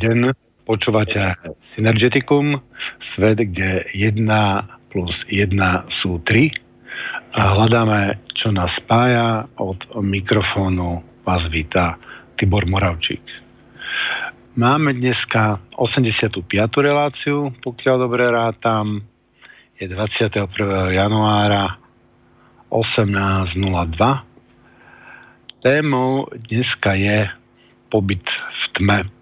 [0.00, 0.32] Deň,
[0.64, 1.36] počúvate
[1.76, 2.56] Synergeticum,
[3.12, 4.16] svet, kde 1
[4.88, 5.52] plus 1
[6.00, 9.44] sú 3 a hľadáme, čo nás spája.
[9.60, 12.00] Od mikrofónu vás víta
[12.40, 13.20] Tibor Moravčík.
[14.56, 16.48] Máme dneska 85.
[16.80, 19.04] reláciu, pokiaľ dobre rátam.
[19.76, 20.96] Je 21.
[20.96, 21.76] januára
[22.72, 23.52] 18.02.
[25.60, 27.28] Témou dneska je
[27.92, 29.19] pobyt v tme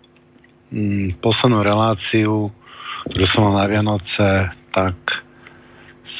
[0.69, 2.53] Mm, poslednú reláciu,
[3.09, 4.97] ktorú som mal na Vianoce, tak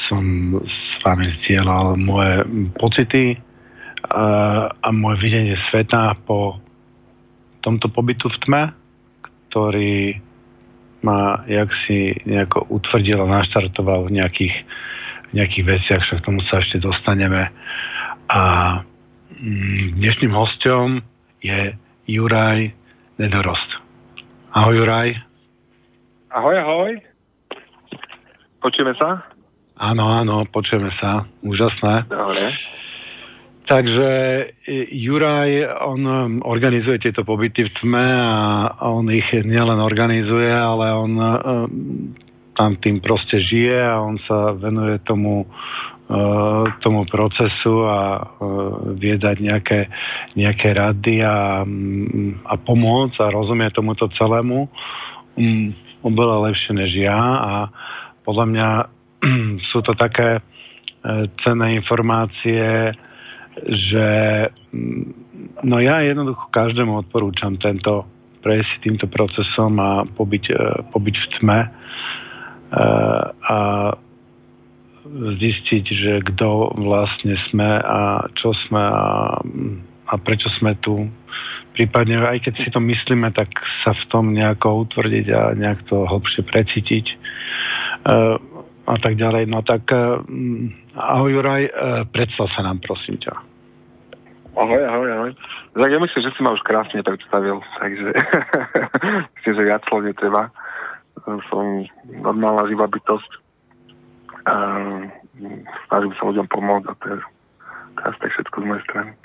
[0.09, 0.25] som
[0.65, 2.49] s vami zdieľal moje
[2.81, 3.37] pocity
[4.09, 4.25] a,
[4.73, 6.57] a moje videnie sveta po
[7.61, 8.63] tomto pobytu v tme,
[9.53, 10.17] ktorý
[11.05, 14.57] ma jak si nejako utvrdil a naštartoval v nejakých,
[15.29, 17.53] v nejakých veciach, však k tomu sa ešte dostaneme.
[18.33, 18.43] A
[19.39, 21.05] mm, dnešným hostom
[21.45, 21.77] je
[22.09, 22.73] Juraj
[23.21, 23.78] Nedorost.
[24.49, 25.13] Ahoj, Juraj.
[26.33, 26.93] Ahoj, ahoj.
[28.65, 29.29] Počujeme sa?
[29.77, 31.29] Áno, áno, počujeme sa.
[31.45, 32.09] Úžasné.
[32.09, 32.57] Dobre.
[33.69, 34.11] Takže
[34.97, 35.51] Juraj,
[35.85, 41.37] on um, organizuje tieto pobyty v tme a on ich nielen organizuje, ale on um,
[42.57, 45.45] tam tým proste žije a on sa venuje tomu
[46.81, 49.81] tomu procesu a uh, vie dať nejaké,
[50.41, 51.69] nejaké rady a,
[52.49, 54.73] a pomôcť a rozumie tomuto celému
[55.37, 55.69] um,
[56.01, 57.21] oveľa lepšie než ja.
[57.21, 57.53] A
[58.25, 58.69] podľa mňa
[59.69, 62.97] sú to také uh, cenné informácie,
[63.69, 64.09] že
[65.61, 68.09] no ja jednoducho každému odporúčam tento
[68.41, 70.45] prejsť týmto procesom a pobyť,
[70.95, 71.61] pobyť v tme.
[73.43, 73.59] A
[75.17, 79.41] zistiť, že kto vlastne sme a čo sme a,
[80.09, 81.09] a prečo sme tu.
[81.73, 83.49] Prípadne aj keď si to myslíme, tak
[83.87, 87.05] sa v tom nejako utvrdiť a nejak to hlbšie precítiť
[88.11, 88.37] uh,
[88.89, 89.47] a tak ďalej.
[89.47, 90.21] No tak uh,
[90.99, 91.73] ahoj Juraj, uh,
[92.11, 93.35] predstav sa nám prosím ťa.
[94.59, 95.33] Ahoj, ahoj, ahoj.
[95.79, 98.11] Tak ja myslím, že si ma už krásne predstavil, takže
[99.39, 100.51] myslím, že viac slov netreba.
[101.47, 103.48] Som normálna živá bytosť
[104.49, 104.55] a
[105.89, 107.19] snažím sa ľuďom pomôcť a to je
[107.99, 109.11] teraz tak všetko z mojej strany.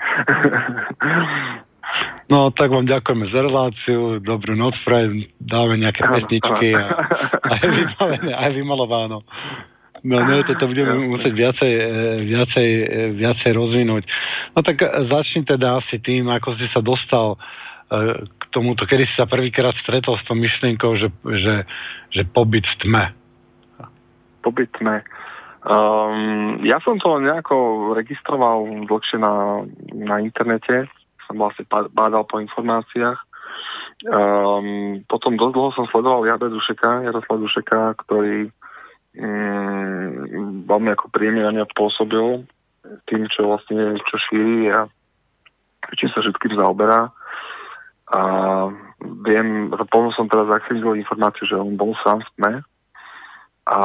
[2.32, 6.84] No, tak vám ďakujeme za reláciu, dobrú noc, fraj, dáme nejaké pesničky a,
[7.52, 9.20] a je vybavené, aj vymalováno.
[10.04, 11.84] No, no, toto budeme musieť viacej, e,
[12.24, 12.86] viacej, e,
[13.20, 14.08] viacej rozvinúť.
[14.56, 14.80] No tak
[15.12, 19.76] začni teda asi tým, ako si sa dostal e, k tomuto, kedy si sa prvýkrát
[19.84, 21.68] stretol s tou myšlienkou, že, že,
[22.08, 23.04] že pobyt v tme
[24.44, 25.00] pobytné.
[25.64, 29.64] Um, ja som to nejako registroval dlhšie na,
[29.96, 30.84] na internete,
[31.24, 33.16] som vlastne bádal po informáciách.
[34.04, 38.52] Um, potom dosť dlho som sledoval Jada Dušeka, Jaroslav Dušeka, ktorý
[39.16, 40.08] um,
[40.68, 42.44] veľmi ako príjemne na mňa pôsobil
[43.08, 44.84] tým, čo vlastne čo šíri a
[45.96, 47.08] čím sa všetkým zaoberá.
[48.12, 48.20] A
[49.24, 52.52] viem, potom som teraz zachytil informáciu, že on bol sám v tme,
[53.64, 53.78] a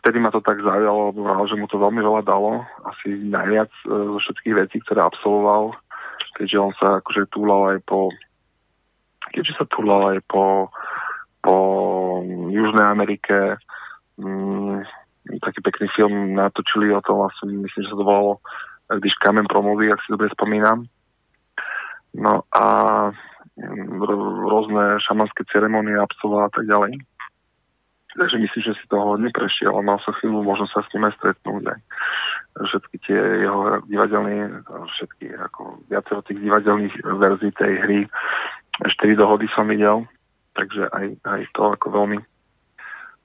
[0.00, 1.16] vtedy ma to tak zaujalo,
[1.48, 2.68] že mu to veľmi veľa dalo.
[2.84, 5.72] Asi najviac e, zo všetkých vecí, ktoré absolvoval,
[6.36, 8.12] keďže on sa akože túlal aj po
[9.32, 10.70] keďže sa túlal aj po,
[11.40, 11.56] po
[12.52, 13.58] Južnej Amerike.
[14.20, 14.84] Mm,
[15.42, 18.40] taký pekný film natočili o tom, vlastne myslím, že sa to volalo
[18.86, 20.86] Když kamen promluví, ak si dobre spomínam.
[22.14, 22.64] No a
[23.58, 23.98] mm,
[24.46, 27.00] rôzne šamanské ceremonie absolvoval a tak ďalej.
[28.16, 31.04] Takže myslím, že si to hodne prešiel a mal som chvíľu možnosť sa s ním
[31.04, 31.62] aj stretnúť.
[31.68, 31.80] Aj.
[32.56, 38.00] Všetky tie jeho divadelné, všetky ako viacero tých divadelných verzií tej hry,
[38.88, 40.08] štyri dohody som videl,
[40.56, 42.18] takže aj, aj to ako veľmi,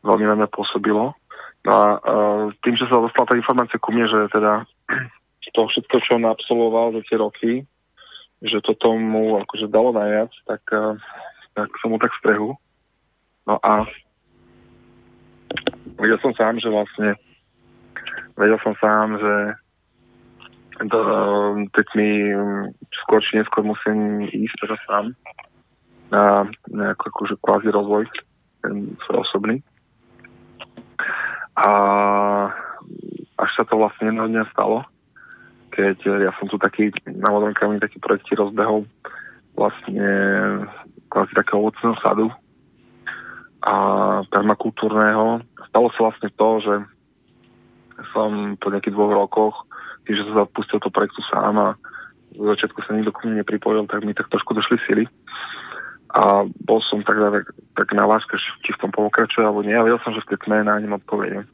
[0.03, 1.15] veľmi na mňa pôsobilo.
[1.61, 4.67] No a uh, tým, že sa dostala tá informácia ku mne, že teda
[5.55, 7.51] to všetko, čo on absolvoval za tie roky,
[8.44, 10.99] že to tomu akože dalo najviac, tak, uh,
[11.55, 12.59] tak som mu tak strehu.
[13.47, 13.85] No a
[16.01, 17.15] vedel som sám, že vlastne
[18.36, 19.33] vedel som sám, že
[20.89, 21.00] to,
[21.77, 22.09] teď mi
[23.06, 25.06] skôr či neskôr musím ísť teda sám
[26.09, 28.09] na nejaký akože kvázi rozvoj
[28.65, 29.62] ten svoj osobný.
[31.56, 31.69] A
[33.38, 34.81] až sa to vlastne jedného dňa stalo,
[35.69, 38.89] keď ja som tu taký na vodnom kameni taký projekty rozbehol
[39.54, 40.09] vlastne
[41.13, 42.27] kvázi takého ovocného sadu
[43.61, 43.75] a
[44.29, 45.45] permakultúrneho.
[45.69, 46.73] Stalo sa vlastne to, že
[48.11, 49.55] som po nejakých dvoch rokoch,
[50.09, 51.67] tým, že som zapustil to projektu sám a
[52.33, 55.05] v začiatku sa nikto ku mne nepripojil, tak mi tak trošku došli sily.
[56.11, 57.45] A bol som tak, tak,
[57.77, 58.35] tak na láske,
[58.65, 61.47] či v tom pokračuje alebo nie, ale vedel som, že v tej tme ním odpovede.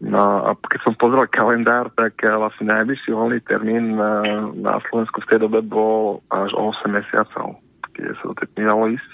[0.00, 4.80] No a keď som pozrel kalendár, tak eh, vlastne najbližší voľný termín na, eh, na
[4.88, 7.60] Slovensku v tej dobe bol až o 8 mesiacov,
[7.92, 9.10] keď sa do tej tmy dalo ísť.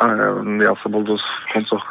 [0.00, 0.04] A
[0.40, 1.86] ja som bol dosť v koncoch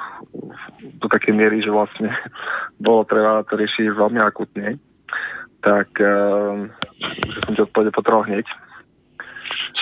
[1.01, 2.09] do takej miery, že vlastne
[2.85, 4.81] bolo treba to riešiť veľmi akutne.
[5.61, 6.65] Tak uh,
[7.01, 8.45] že som ti odpovede potreboval hneď.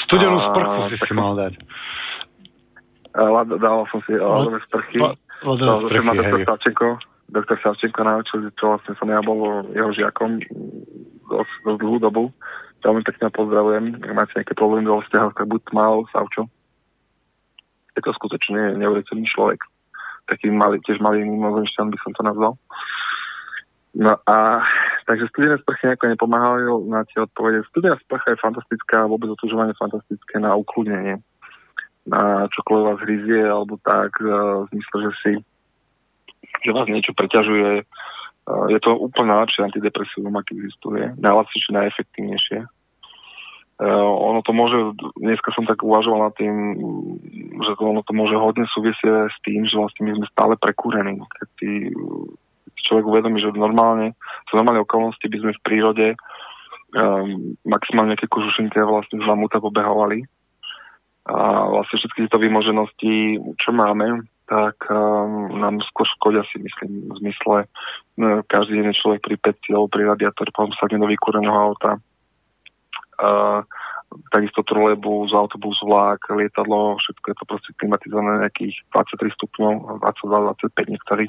[0.06, 1.54] Studenú sprchu si si mal dať.
[3.60, 5.00] Dával som si ľadové sprchy.
[5.46, 6.88] Ľadové sprchy, doktor Savčenko,
[7.32, 10.44] doktor Savčenko naučil, čo vlastne som ja bol jeho žiakom
[11.30, 12.24] dosť, dosť dlhú dobu.
[12.80, 13.86] Veľmi pekne pozdravujem.
[14.04, 16.48] Ak máte nejaké problémy vo vzťahoch, tak buď mal Savčo.
[18.00, 19.60] Je to skutočne neuveriteľný človek.
[20.32, 22.54] Taký malý, tiež malý mimozemšťan by som to nazval.
[23.98, 24.64] No a
[25.10, 27.66] takže studené sprchy nejako nepomáhali na tie odpovede.
[27.68, 31.20] Studená sprcha je fantastická, vôbec otužovanie fantastické na ukludnenie.
[32.06, 34.30] Na čokoľvek vás hryzie, alebo tak, e,
[34.64, 35.32] v zmysle, že si
[36.66, 37.82] že vás niečo preťažuje.
[37.82, 37.84] E,
[38.72, 41.04] je to úplne najlepšie antidepresívum, aký existuje.
[41.18, 42.60] Najlacnejšie, najefektívnejšie.
[43.80, 44.76] Uh, ono to môže,
[45.16, 46.52] dneska som tak uvažoval nad tým,
[47.64, 51.16] že to, ono to môže hodne súvisieť s tým, že vlastne my sme stále prekúrení.
[51.16, 51.72] Keď tí
[52.84, 54.20] človek uvedomí, že normálne,
[54.52, 56.08] v normálnej okolnosti by sme v prírode
[56.92, 60.28] um, maximálne nejaké kožušinky vlastne z lamuta pobehovali.
[61.30, 67.18] A vlastne všetky tieto vymoženosti, čo máme, tak um, nám skôr škodia si myslím v
[67.22, 67.58] zmysle
[68.18, 72.02] no, každý deň človek pri peci alebo pri radiátore, potom sa do vykúreného auta.
[74.34, 79.74] Takisto trolejbus, autobus, vlak, lietadlo, všetko je to proste klimatizované nejakých 23 stupňov,
[80.66, 81.26] 22-25 niektorí,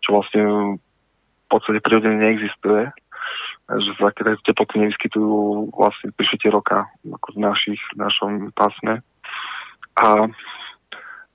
[0.00, 0.42] čo vlastne
[0.80, 2.88] v podstate prirodzene neexistuje,
[3.68, 9.04] že sa také teploty nevyskytujú vlastne pri roka ako v našich, v našom pásme.
[10.00, 10.32] A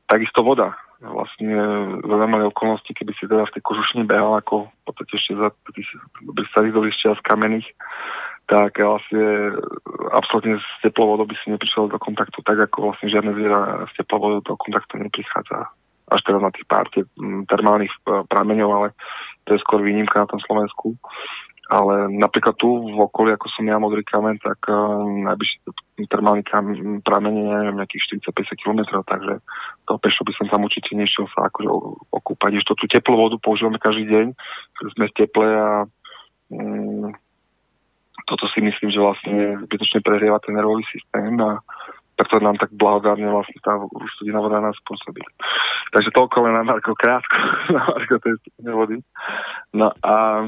[0.09, 0.73] takisto voda.
[1.01, 1.49] Vlastne
[1.97, 5.49] za malé okolnosti, keby si teda v tej kožušni behal ako v podstate ešte za
[5.73, 5.89] tých
[6.53, 7.65] starých čias kamenných,
[8.49, 9.55] tak vlastne
[10.11, 13.93] absolútne s teplou vodou by si neprišiel do kontaktu tak, ako vlastne žiadne zviera s
[13.95, 15.71] teplou vodou do kontaktu neprichádza
[16.11, 16.91] až teraz na tých pár
[17.47, 18.87] termálnych e, prameňov, ale
[19.47, 20.99] to je skôr výnimka na tom Slovensku.
[21.71, 25.63] Ale napríklad tu v okolí, ako som ja modrý kamen, tak uh, najbližší
[26.11, 29.39] termálny kamen pramene neviem, nejakých 40-50 km, takže
[29.87, 31.71] to pešo by som tam určite nešiel sa akože
[32.11, 32.59] okúpať.
[32.59, 34.25] Ešte tú teplú vodu používame každý deň,
[34.99, 35.69] sme v teple a
[36.51, 37.15] um,
[38.31, 41.59] toto si myslím, že vlastne zbytočne prehrieva ten nervový systém a
[42.15, 43.75] preto nám tak blahodárne vlastne tá
[44.15, 45.19] studená voda nás spôsobí.
[45.91, 47.35] Takže toľko len na Marko krátko,
[47.75, 48.97] na Marko tej vody.
[49.75, 50.47] No a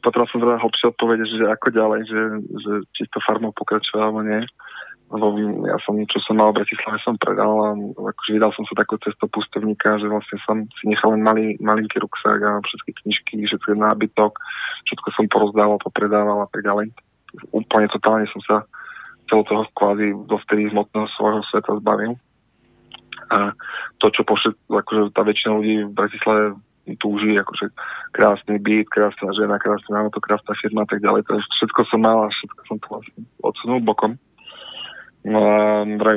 [0.00, 2.22] potom som teda hlbšie odpovede, že ako ďalej, že,
[2.64, 4.40] že či to farmou pokračuje alebo nie.
[5.08, 5.32] Lebo
[5.64, 7.68] ja som, čo som mal v Bratislave, som predal a
[8.12, 11.96] akože vydal som sa takú cesto pustovníka, že vlastne som si nechal len malý, malinký
[11.96, 14.36] ruksák a všetky knižky, všetky nábytok,
[14.84, 16.92] všetko som porozdával, popredával a tak ďalej.
[17.52, 18.56] Úplne totálne som sa
[19.28, 22.16] celého toho kvázi dovtedy hmotného svojho sveta zbavil.
[23.28, 23.52] A
[24.00, 26.56] to, čo pošet, akože tá väčšina ľudí v Bratislave
[26.96, 27.68] túži, akože
[28.16, 31.28] krásny byt, krásna žena, krásne auto, krásna firma a tak ďalej.
[31.28, 34.16] To všetko som mal a všetko som to vlastne odsunul bokom.
[35.28, 36.16] No a vraj,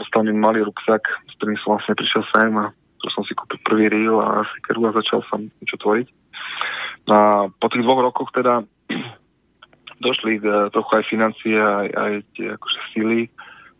[0.00, 2.72] dostal mi malý ruksak, s ktorým som vlastne prišiel sem a
[3.04, 6.08] to som si kúpil prvý reel a sikeru a začal som niečo tvoriť.
[7.04, 8.64] No a po tých dvoch rokoch teda
[10.00, 13.20] došli uh, trochu aj financie, aj, aj tie akože síly,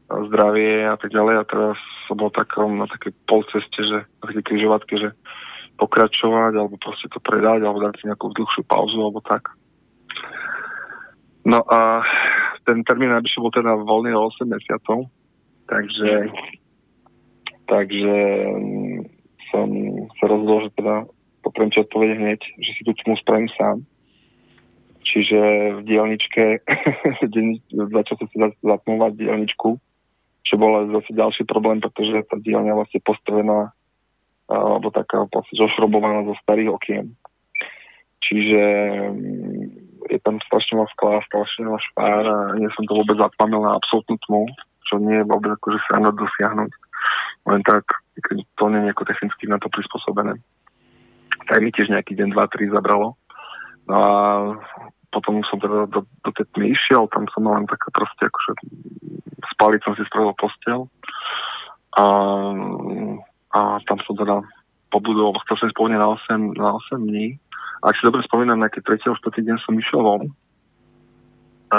[0.07, 1.35] a zdravie a tak ďalej.
[1.43, 5.11] A teraz som bol takom, na takej polceste, že na také križovatke, že
[5.77, 9.53] pokračovať, alebo proste to predať, alebo dať si nejakú dlhšiu pauzu, alebo tak.
[11.47, 12.03] No a
[12.67, 15.07] ten termín najbližšie bol teda voľný o 8 mesiacov,
[15.71, 16.31] takže
[17.67, 18.17] takže
[18.57, 18.99] mm,
[19.51, 19.69] som
[20.23, 20.95] sa rozhodol, že teda
[21.43, 23.83] potrebujem ti odpovedať hneď, že si tú tmu spravím sám
[25.07, 25.41] Čiže
[25.79, 26.67] v dielničke
[27.97, 28.37] začal som si
[28.67, 29.79] zatmúvať dielničku,
[30.43, 33.71] čo bol zase ďalší problém, pretože tá dielňa vlastne postavená
[34.47, 37.07] alebo taká vlastne zošrobovaná zo starých okien.
[38.23, 38.63] Čiže
[39.11, 39.65] mm,
[40.11, 43.75] je tam strašne veľa skla, strašne veľa špár a nie som to vôbec zapamil na
[43.75, 44.47] absolútnu tmu,
[44.87, 46.71] čo nie je vôbec akože sa dosiahnuť.
[47.47, 47.87] Len tak,
[48.19, 50.39] keď to nie je technicky na to prispôsobené.
[51.47, 53.15] Tak mi tiež nejaký deň, dva, tri zabralo.
[53.87, 54.11] No a
[55.11, 58.53] potom som teda do, do tej tmy išiel, tam som len také proste akože
[59.57, 60.81] spaliť som si spravil postel
[61.97, 62.07] a,
[63.57, 64.45] a tam som teda
[64.93, 67.39] pobudol, chcel som spomínať na 8, na 8 dní
[67.83, 69.15] a ak si dobre spomínam, nejaký 3.
[69.15, 69.47] 4.
[69.47, 70.25] deň som išiel von.
[71.71, 71.79] A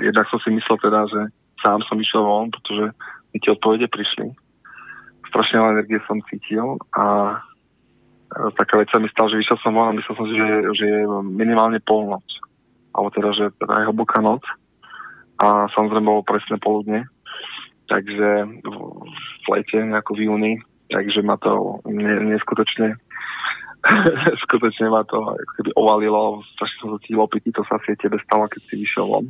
[0.00, 1.20] jednak som si myslel teda, že
[1.60, 2.94] sám som išiel von, pretože
[3.34, 4.32] mi tie odpovede prišli.
[5.28, 7.36] Strašne veľa energie som cítil a
[8.56, 10.48] taká vec sa mi stala, že vyšiel som von a myslel som si, že,
[10.82, 12.24] že je minimálne polnoc.
[12.96, 14.40] Alebo teda, že teda je hlboká noc.
[15.36, 17.04] A samozrejme bolo presne poludne.
[17.92, 18.28] Takže
[18.64, 20.52] v lete, ako v júni.
[20.88, 22.96] Takže ma to neskutočne
[24.46, 28.50] skutočne ma to ako keby ovalilo, strašne som cítil opitý, to sa asi tebe stalo,
[28.50, 29.26] keď si vyšiel von.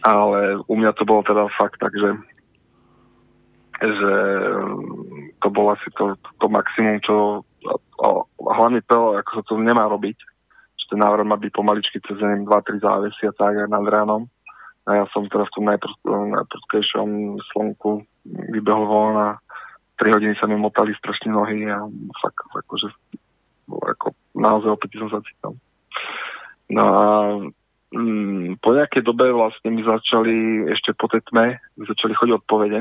[0.00, 2.10] Ale u mňa to bolo teda fakt tak, že
[3.80, 4.12] že
[5.40, 7.72] to bolo asi to, to maximum, čo a,
[8.04, 8.08] a
[8.60, 10.20] hlavne to, ako sa to nemá robiť,
[10.90, 12.44] ten návrh má byť pomaličky cez 2-3
[12.82, 14.26] závesy a tak aj nad ránom.
[14.90, 18.02] A ja som teraz v tom najpr- najprudkejšom slnku
[18.50, 19.28] vybehol von a
[20.02, 21.86] 3 hodiny sa mi motali strašne nohy a
[22.18, 22.90] fakt akože
[23.70, 25.54] ako naozaj opäť som sa cítil.
[26.70, 27.04] No a
[27.94, 32.80] mm, po nejakej dobe vlastne mi začali ešte po tej tme, mi začali chodiť odpovede.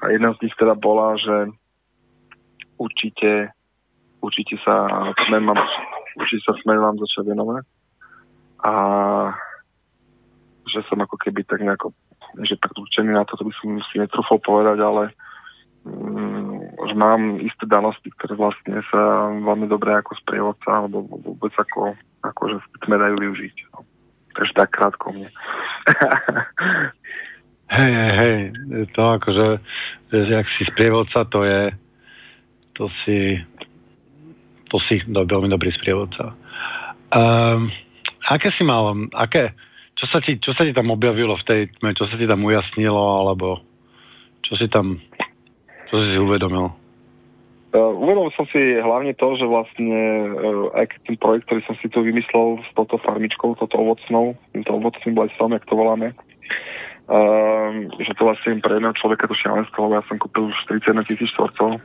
[0.00, 1.52] A jedna z nich teda bola, že
[2.80, 3.52] určite,
[4.20, 4.88] určite sa
[5.26, 5.60] tme mám,
[6.16, 7.64] určite sa tme mám začať venovať.
[8.64, 8.72] A
[10.68, 11.96] že som ako keby tak nejako,
[12.44, 15.10] že predurčený na to, to by som si netrúfal povedať, ale
[15.80, 16.60] Mm,
[16.92, 22.42] že mám isté danosti, ktoré vlastne sa veľmi dobre ako sprievodca alebo vôbec ako, ako
[22.52, 23.56] že sme dajú využiť.
[23.72, 23.88] No.
[24.36, 25.32] Takže tak krátko mne.
[27.80, 28.36] hej, hej, hej,
[28.92, 29.46] to akože,
[30.12, 31.72] že ak si sprievodca, to je
[32.76, 33.40] to si
[34.70, 36.32] to si do, veľmi dobrý sprievodca.
[37.10, 37.74] Um,
[38.30, 39.52] aké si mal, aké,
[39.98, 42.46] čo sa, ti, čo sa ti tam objavilo v tej tme, čo sa ti tam
[42.46, 43.60] ujasnilo, alebo
[44.46, 45.02] čo si tam
[45.90, 46.70] čo si uvedomil?
[47.70, 49.98] Uh, uvedomil som si hlavne to, že vlastne
[50.38, 54.70] uh, aj ten projekt, ktorý som si tu vymyslel s touto farmičkou, touto ovocnou, týmto
[54.74, 59.98] ovocným blesom, jak to voláme, uh, že to vlastne pre jedného človeka to šialenstvo, lebo
[59.98, 61.78] ja som kúpil už 41 tisíc štvorcov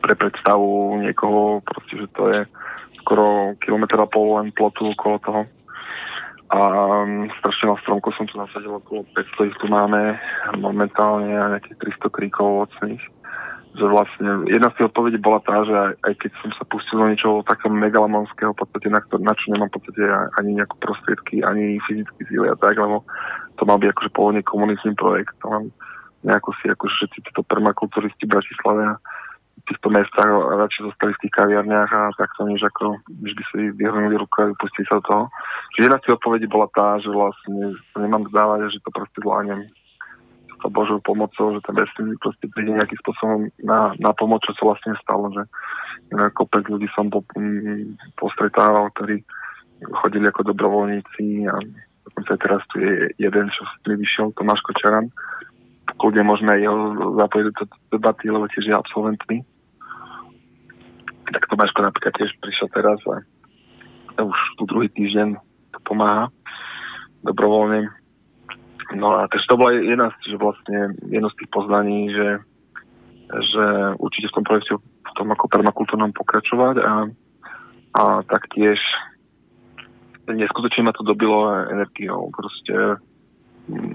[0.00, 2.40] pre predstavu niekoho, proste, že to je
[3.02, 5.42] skoro kilometr a pol len plotu okolo toho
[6.48, 6.60] a
[7.04, 10.16] um, strašne veľa stromkov som tu nasadil, okolo 500 ich tu máme
[10.56, 13.04] momentálne a nejakých 300 kríkov ovocných.
[13.76, 16.96] Že vlastne jedna z tých odpovedí bola tá, že aj, aj keď som sa pustil
[16.96, 20.02] do niečoho takého megalamonského, podstate na, na čo nemám v podstate
[20.40, 23.04] ani nejaké prostriedky, ani fyzické síly a tak, lebo
[23.60, 25.36] to mal byť akože pôvodne komunistný projekt.
[25.44, 25.68] To mám
[26.24, 28.96] nejako si akože všetci títo permakulturisti Bratislave
[29.68, 34.34] týchto mestách radšej zostali v tých kaviarniach a takto než ako, by si vyhrnuli ruku
[34.40, 35.24] a vypustili sa do toho.
[35.76, 39.60] Čiže jedna z tých odpovedí bola tá, že vlastne nemám vzdávať, že to proste zvládnem
[40.58, 44.74] to Božou pomocou, že ten vesmír proste príde nejakým spôsobom na, na pomoc, čo sa
[44.74, 45.46] vlastne stalo, že
[46.34, 47.22] kopec ľudí som po,
[48.18, 49.22] postretával, ktorí
[50.02, 51.54] chodili ako dobrovoľníci a
[52.10, 55.14] dokonca teraz tu je jeden, čo mi vyšiel, Tomáš Kočaran,
[55.94, 56.78] kľudne môžeme aj jeho
[57.22, 59.38] zapojiť do debaty, lebo tiež je absolventný
[61.32, 63.22] tak Tomáško napríklad tiež prišiel teraz a
[64.22, 65.38] už tu druhý týždeň
[65.74, 66.32] to pomáha
[67.22, 67.90] dobrovoľne.
[68.96, 72.28] No a takže to bola jedna že vlastne jedno z tých poznaní, že,
[73.52, 73.64] že
[74.00, 76.92] určite v tom projekte v tom ako permakultúrnom pokračovať a,
[77.96, 78.80] a taktiež
[80.28, 82.28] neskutočne ma to dobilo energiou.
[82.32, 83.00] Proste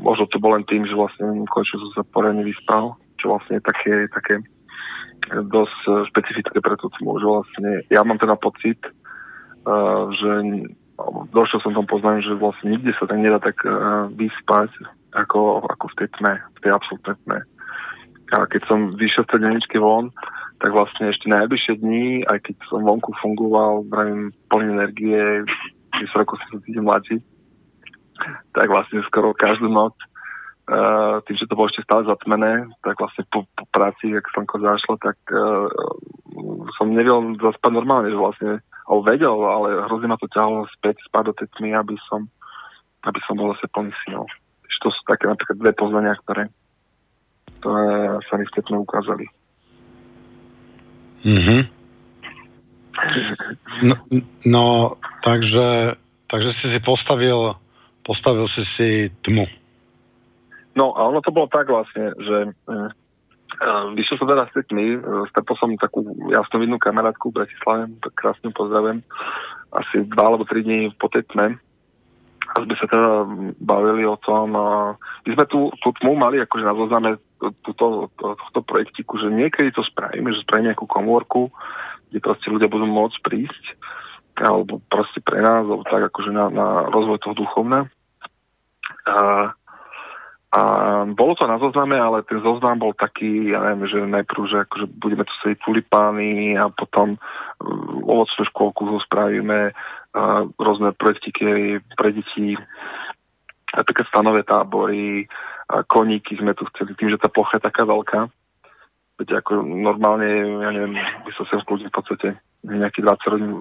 [0.01, 4.09] možno to bol len tým, že vlastne konečne som sa poriadne vyspal, čo vlastne také,
[4.09, 4.41] také
[5.32, 8.80] dosť eh, špecifické pre tú tmu, že vlastne ja mám teda pocit,
[9.63, 10.32] uh, že
[11.32, 14.70] došiel som tom poznaniu, že vlastne nikde sa tak nedá tak uh, vyspať
[15.13, 17.39] ako, ako v tej tme, v tej absolútnej tme.
[18.34, 20.10] A keď som vyšiel z tej deničky von,
[20.58, 25.44] tak vlastne ešte najbližšie dní, aj keď som vonku fungoval, vravím, plný energie,
[26.01, 27.18] 10 rokov si sa cítim mladší,
[28.56, 29.94] tak vlastne skoro každú noc
[30.63, 34.63] Uh, tým, že to bolo ešte stále zatmené, tak vlastne po, po práci, ak slnko
[34.63, 35.67] zašlo, tak uh,
[36.79, 41.24] som nevedel zaspať normálne, že vlastne, alebo vedel, ale hrozne ma to ťahalo späť, spať
[41.27, 42.32] do tej tmy, aby som,
[43.03, 44.24] aby som bol zase plný síl.
[44.84, 46.48] To sú také napríklad dve poznania, ktoré,
[47.60, 49.25] ktoré sa mi v ukázali.
[51.24, 51.62] Mm-hmm.
[53.84, 53.96] No,
[54.48, 54.63] no
[55.24, 55.96] takže,
[56.27, 57.55] takže si si postavil,
[58.03, 58.88] postavil si si
[59.27, 59.48] tmu.
[60.74, 62.89] No a ono to bolo tak vlastne, že uh,
[63.94, 66.01] vyšiel som teda s tými, uh, stretol som takú
[66.34, 69.06] jasnú vidnú kamarátku v Bratislave, tak krásne pozdravím,
[69.74, 71.62] asi dva alebo tri dní po tej tme.
[72.53, 73.25] A sme sa teda
[73.62, 74.94] bavili o tom, a
[75.25, 77.18] my sme tú, tú tmu mali akože na zozname
[77.65, 81.50] túto, tohto projektiku, že niekedy to spravíme, že spravíme nejakú komórku,
[82.13, 83.63] kde proste ľudia budú môcť prísť,
[84.38, 87.89] alebo proste pre nás, alebo tak akože na, na rozvoj toho duchovna.
[89.10, 89.50] A
[90.53, 90.62] A
[91.10, 94.85] bolo to na zozname, ale ten zoznam bol taký, ja neviem, že najprv, že akože
[95.01, 97.22] budeme tu sedieť tulipány a potom uh,
[98.05, 99.74] ovocnú škôlku spravíme,
[100.61, 102.53] rôzne projektiky pre deti,
[103.74, 105.25] také stanové tábory,
[105.89, 108.29] koníky sme tu chceli, tým, že tá plocha je taká veľká.
[109.18, 110.29] Veď ako normálne,
[110.61, 113.51] ja neviem, by som sa v podstate nejakých 20 rodín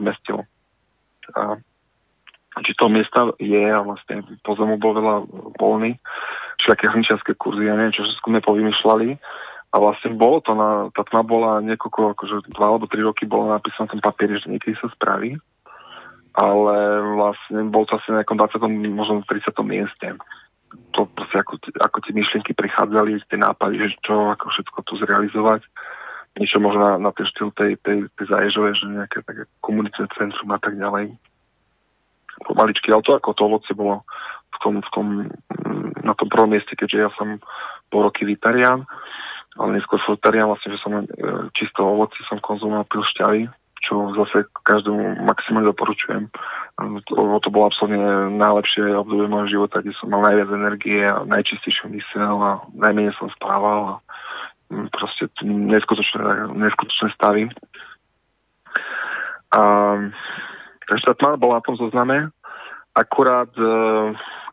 [0.00, 0.44] vmestil.
[1.32, 1.56] A
[2.62, 5.14] či to miesta je a vlastne po bol veľa
[5.58, 5.98] voľný,
[6.62, 9.08] všaké hrničiarské kurzy, ja neviem, čo všetko sme povymýšľali.
[9.74, 13.50] A vlastne bolo to na, tá tma bola niekoľko, akože dva alebo tri roky bolo
[13.50, 15.34] napísané na tom papieri, že niekedy sa spraví.
[16.38, 16.74] Ale
[17.18, 18.62] vlastne bol to asi na nejakom 20.
[18.94, 19.50] možno 30.
[19.66, 20.14] mieste.
[20.94, 25.66] To proste ako, ako tie myšlienky prichádzali, tie nápady, že čo, ako všetko tu zrealizovať.
[26.38, 30.50] Niečo možno na, na ten štýl tej, tej, tej zaježové, že nejaké také komunitné centrum
[30.54, 31.18] a tak ďalej
[32.42, 34.02] pomaličky, ale to ako to ovoce bolo
[34.54, 35.06] v tom, v tom,
[36.02, 37.38] na tom prvom mieste, keďže ja som
[37.90, 38.86] po roky vitarián,
[39.54, 41.06] ale neskôr frutarián, vlastne, že som e,
[41.54, 43.46] čisto ovoci som konzumoval pil šťavy,
[43.84, 46.32] čo zase každému maximálne doporučujem.
[47.12, 52.34] To, to bolo absolútne najlepšie obdobie môjho života, kde som mal najviac energie najčistejšiu mysel
[52.40, 53.94] a najmenej som spával a
[54.72, 57.42] mm, proste neskutočné, neskutočné stavy.
[59.54, 59.62] A
[60.88, 62.28] Takže tá tma na tom zozname.
[62.94, 63.70] Akurát, e,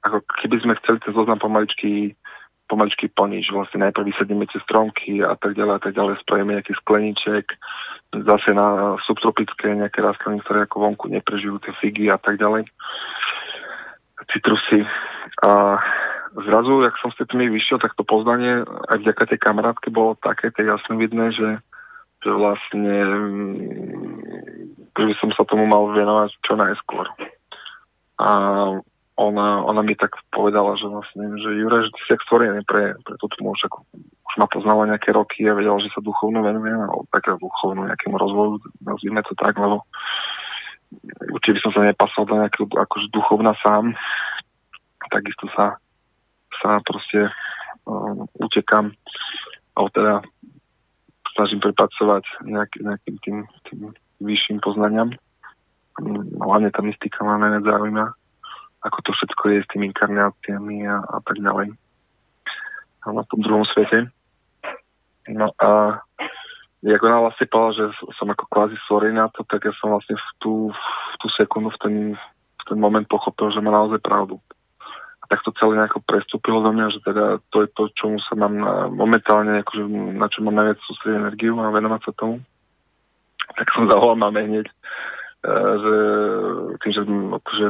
[0.02, 2.18] ako keby sme chceli ten zoznam pomaličky,
[2.66, 6.56] pomaličky plniť, že vlastne najprv vysadíme tie stromky a tak ďalej a tak ďalej, spravíme
[6.58, 7.46] nejaký skleníček,
[8.16, 12.66] zase na subtropické nejaké rastliny, ktoré ako vonku neprežijú, tie figy a tak ďalej,
[14.32, 14.88] citrusy.
[15.44, 15.78] A
[16.48, 20.52] zrazu, jak som z tej vyšiel, tak to poznanie aj vďaka tej kamarátke bolo také,
[20.52, 21.60] tak jasne vidné, že,
[22.24, 22.96] že vlastne
[24.98, 27.08] že som sa tomu mal venovať čo najskôr.
[28.22, 28.30] A
[29.22, 33.16] ona, ona mi tak povedala, že vlastne, že Jure, že ty si stvorený pre, pre
[33.20, 33.86] túto muž, ako
[34.32, 38.16] už ma poznala nejaké roky a vedela, že sa duchovno venujem, alebo také duchovno nejakému
[38.16, 38.52] rozvoju,
[38.82, 39.84] nazvime to tak, lebo
[41.36, 43.94] určite by som sa nepasal do nejakého akože duchovna sám,
[45.12, 45.76] takisto sa,
[46.64, 47.28] sa proste
[47.84, 48.96] um, utekam,
[49.76, 50.14] alebo teda
[51.36, 53.80] snažím prepracovať nejak, nejakým tým, tým
[54.22, 55.10] vyšším poznaniam.
[56.40, 58.06] Hlavne tá mystika ma najviac zaujíma,
[58.86, 61.76] ako to všetko je s tými inkarnáciami a, a tak ďalej.
[63.02, 64.10] A na tom druhom svete.
[65.30, 66.02] No a
[66.82, 67.86] jak ona vlastne povedala, že
[68.18, 71.70] som ako kvázi sorry na to, tak ja som vlastne v tú, v tú sekundu,
[71.78, 74.42] v ten, v ten moment pochopil, že má naozaj pravdu.
[75.22, 78.34] A tak to celé nejako prestúpilo do mňa, že teda to je to, čomu sa
[78.34, 78.58] mám
[78.98, 79.86] momentálne, akože
[80.18, 82.42] na čo mám najviac sústrediť energiu a venovať sa tomu
[83.56, 84.74] tak som zavolal máme hneď, e,
[85.82, 85.96] že
[86.82, 87.68] tým, že akože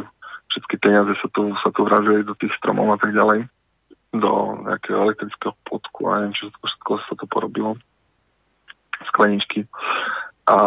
[0.52, 3.48] všetky peniaze sa tu, sa tu vrazili do tých stromov a tak ďalej,
[4.12, 4.32] do
[4.68, 7.80] nejakého elektrického podku a neviem, čo všetko, všetko sa to porobilo,
[9.08, 9.64] skleničky.
[10.52, 10.58] A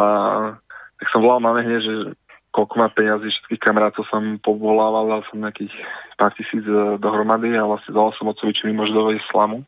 [0.97, 1.95] tak som volal máme hneď, že
[2.55, 5.75] koľko má peniazy, všetkých kamarátov som povolával, dal som nejakých
[6.15, 8.95] pár tisíc e, dohromady a vlastne dal som otcovi, či mi môže
[9.29, 9.67] slamu.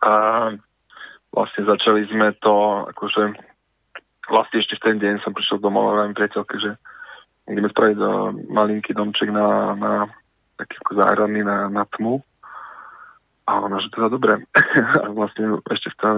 [0.00, 0.12] A
[1.34, 3.34] vlastne začali sme to, akože
[4.30, 6.78] vlastne ešte v ten deň som prišiel domov a priateľke, že
[7.50, 9.92] ideme spraviť uh, malinký domček na, na
[10.56, 12.22] taký ako záhradný na, na tmu.
[13.44, 14.40] A ona, že teda dobre.
[15.04, 16.16] a vlastne ešte v ten,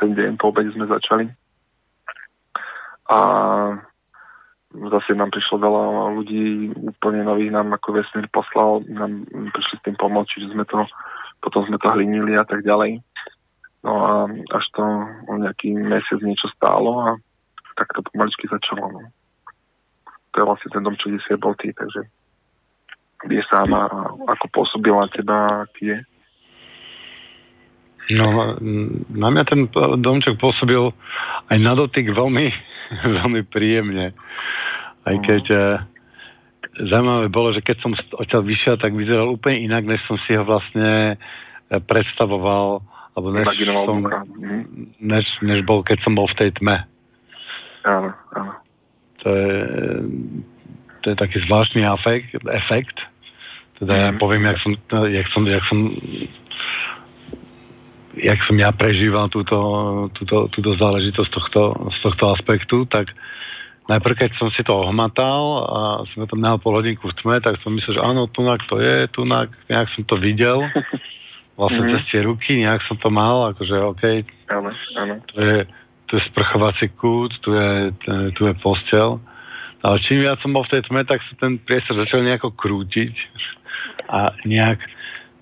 [0.00, 1.28] ten deň po obede sme začali.
[3.12, 3.18] A
[4.72, 5.84] zase nám prišlo veľa
[6.16, 10.88] ľudí, úplne nových nám ako vesmír poslal, nám prišli s tým pomôcť, čiže sme to,
[11.44, 13.04] potom sme to hlinili a tak ďalej.
[13.84, 14.12] No a
[14.56, 14.82] až to
[15.28, 17.08] o nejaký mesiac niečo stálo a
[17.76, 18.88] tak to pomaličky začalo.
[18.88, 19.00] No.
[20.32, 22.08] To je vlastne ten dom, čo kde bol ty, takže
[23.28, 23.88] vie sama,
[24.28, 25.36] ako pôsobil na teba,
[25.68, 25.98] aký je.
[28.12, 28.56] No,
[29.08, 29.64] na mňa ten
[30.00, 30.92] domček pôsobil
[31.48, 32.46] aj na dotyk veľmi,
[33.20, 34.12] veľmi príjemne.
[35.04, 36.88] Aj keď mm.
[36.88, 40.44] zaujímavé bolo, že keď som odtiaľ vyšiel, tak vyzeral úplne inak, než som si ho
[40.44, 44.58] vlastne eh, predstavoval alebo než, som, mhm.
[44.98, 46.82] než, než bol, keď som bol v tej tme.
[47.86, 48.52] Áno, áno.
[49.22, 49.54] To je,
[51.00, 52.98] to je taký zvláštny efekt, efekt.
[53.78, 54.00] Teda mm.
[54.02, 54.18] ja mhm.
[54.18, 54.72] poviem, jak som,
[55.08, 55.78] jak som, jak som
[58.14, 59.58] jak som ja prežíval túto,
[60.14, 63.10] túto, túto záležitosť tohto, z tohto aspektu, tak
[63.90, 65.80] najprv, keď som si to ohmatal a
[66.14, 69.10] som tam nehal pol hodinku v tme, tak som myslel, že áno, tunak to je,
[69.10, 70.62] tunak, nejak som to videl.
[71.54, 71.94] vlastne mm-hmm.
[71.98, 74.04] cez tie ruky, nejak som to mal, akože OK,
[74.50, 75.14] áno, áno.
[75.30, 75.58] To, je,
[76.10, 77.94] tu je sprchovací kút, tu je,
[78.34, 79.22] tu je postel.
[79.84, 83.14] Ale čím viac som bol v tej tme, tak sa ten priestor začal nejako krútiť.
[84.08, 84.80] A nejak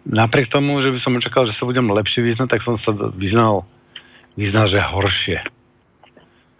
[0.06, 3.62] napriek tomu, že by som očakal, že sa budem lepšie vyznať, tak som sa vyznal,
[4.34, 5.38] vyznal že horšie.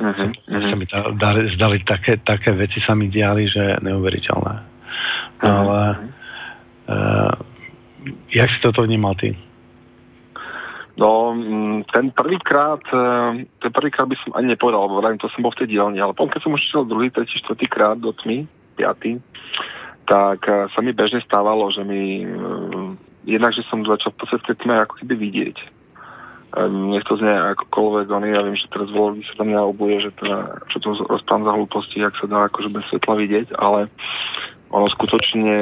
[0.03, 0.71] Uh-huh, uh-huh.
[0.71, 0.87] Sa mi
[1.19, 4.55] dali, zdali také, také veci sa mi diali, že neuveriteľné.
[4.59, 5.47] Uh-huh.
[5.47, 5.81] Ale
[6.87, 7.35] uh,
[8.31, 9.37] jak si toto vnímal ty?
[10.97, 15.53] No, mm, ten prvýkrát, e, ten prvýkrát by som ani nepovedal, lebo to som bol
[15.57, 18.45] v tej dielni, ale potom, keď som už šiel druhý, tretí, štvrtý krát do tmy,
[18.77, 19.17] piatý,
[20.05, 22.29] tak e, sa mi bežne stávalo, že mi
[23.25, 25.57] jednak, že som začal v podstate tme ako keby vidieť.
[26.69, 30.13] Nech to znie akokoľvek, oni, ja viem, že teraz vlogy sa tam mňa obuje, že
[30.21, 33.89] teda, čo to rozprávam za hlúposti, ak sa dá akože bez svetla vidieť, ale
[34.69, 35.57] ono skutočne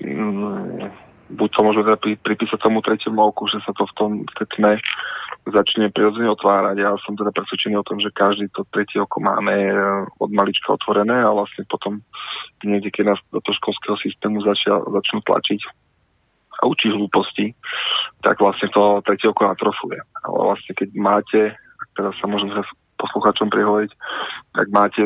[0.00, 4.32] mm, buď to môžeme teda pripísať tomu tretiemu oku, že sa to v tom v
[4.56, 4.72] tme
[5.48, 6.76] začne prirodzene otvárať.
[6.80, 9.76] Ja som teda presvedčený o tom, že každý to tretie oko máme e,
[10.20, 12.00] od malička otvorené a vlastne potom
[12.64, 15.60] niekde, keď nás do toho školského systému začia, začnú tlačiť
[16.60, 17.52] a učí hlúposti,
[18.24, 20.00] tak vlastne to tretie oko atrofuje.
[20.24, 21.40] Ale vlastne keď máte,
[21.92, 22.64] teraz sa môžem sa
[22.96, 23.90] posluchačom prihovoriť,
[24.54, 25.02] ak máte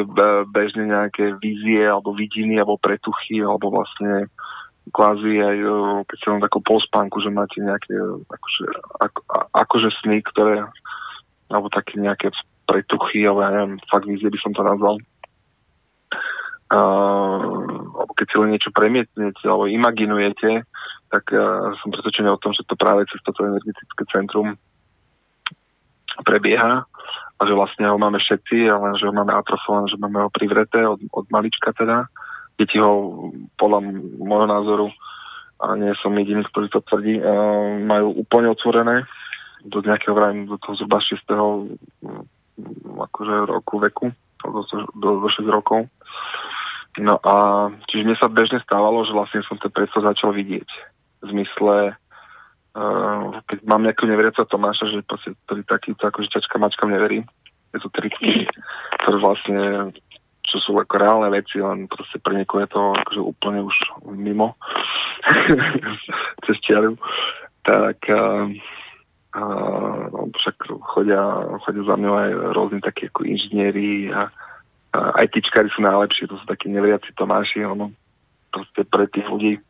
[0.54, 4.31] bežne nejaké vízie alebo vidiny alebo pretuchy alebo vlastne
[4.90, 5.57] kvázi aj
[6.09, 7.94] keď sa len takú polspánku, že máte nejaké
[8.29, 8.64] akože,
[9.03, 9.20] ako,
[9.55, 10.64] akože sny, ktoré
[11.48, 12.29] alebo také nejaké
[12.68, 15.01] pretuchy, ale ja neviem, fakt vízie by som to nazval.
[16.68, 17.81] Uh,
[18.12, 20.68] keď si len niečo premietnete alebo imaginujete,
[21.09, 24.53] tak uh, som presvedčený o tom, že to práve cez toto energetické centrum
[26.29, 26.85] prebieha
[27.38, 30.85] a že vlastne ho máme všetci, ale že ho máme atrofované, že máme ho privreté
[30.85, 32.05] od, od malička teda.
[32.58, 33.78] Deti ho podľa
[34.18, 34.86] môjho názoru,
[35.58, 37.18] a nie som jediný, ktorý to tvrdí,
[37.82, 39.02] majú úplne otvorené
[39.66, 41.18] do nejakého vrajím, do toho zhruba 6.
[42.94, 44.06] akože roku veku,
[44.46, 44.62] do,
[44.94, 45.90] do, do 6 rokov.
[46.98, 47.34] No a
[47.90, 50.66] čiže mne sa bežne stávalo, že vlastne som ten predstav začal vidieť
[51.22, 56.90] v zmysle, uh, keď mám nejakú neveriaca Tomáša, že proste, ktorý takýto akože čačka mačkam
[56.90, 57.22] neverí,
[57.74, 58.46] ezotericky,
[59.02, 59.90] ktoré vlastne
[60.48, 63.76] čo sú ako reálne veci, len proste pre niekoho je to akože úplne už
[64.16, 64.56] mimo
[66.48, 66.96] cez čiaru,
[67.62, 68.48] tak uh,
[69.37, 70.56] uh, však
[70.96, 71.20] chodia,
[71.62, 74.32] chodia za mňou aj rôzni takí ako inžinieri a,
[74.96, 77.92] a aj tičkári sú najlepší, to sú takí neveriaci Tomáši, ono
[78.48, 79.61] proste pre tých ľudí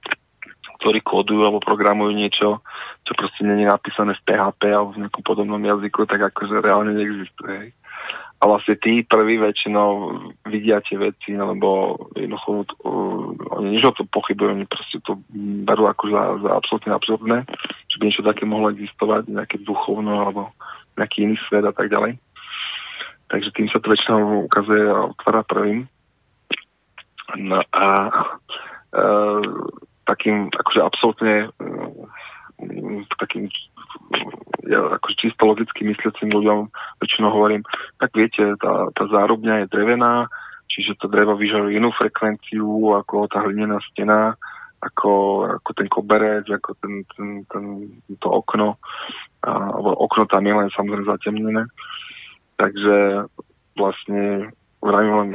[0.79, 2.63] ktorí kódujú alebo programujú niečo,
[3.03, 7.75] čo proste je napísané v PHP alebo v nejakom podobnom jazyku, tak akože reálne neexistuje.
[8.39, 10.15] A vlastne tí prví väčšinou
[10.47, 15.19] vidia tie veci, lebo jednoducho uh, oni nič o to pochybujú, oni proste to
[15.67, 17.39] berú ako za, za absolútne absurdné,
[17.91, 20.55] že by niečo také mohlo existovať, nejaké duchovno alebo
[20.95, 22.15] nejaký iný svet a tak ďalej.
[23.27, 25.91] Takže tým sa to väčšinou ukazuje a otvára prvým.
[27.37, 27.87] No a
[28.95, 29.43] uh,
[30.09, 31.93] takým akože absolútne mm,
[33.19, 33.47] takým
[34.69, 36.69] ja akože čisto logicky mysliacim ľuďom
[37.01, 37.63] väčšinou hovorím,
[37.97, 40.29] tak viete, tá, tá zárubňa je drevená,
[40.69, 44.37] čiže to drevo vyžaruje inú frekvenciu ako tá hlinená stena,
[44.85, 47.65] ako, ako ten koberec, ako ten, ten, ten,
[48.21, 48.77] to okno,
[49.43, 51.63] alebo okno tam je len samozrejme zatemnené.
[52.59, 53.27] Takže
[53.79, 55.29] vlastne vravím len,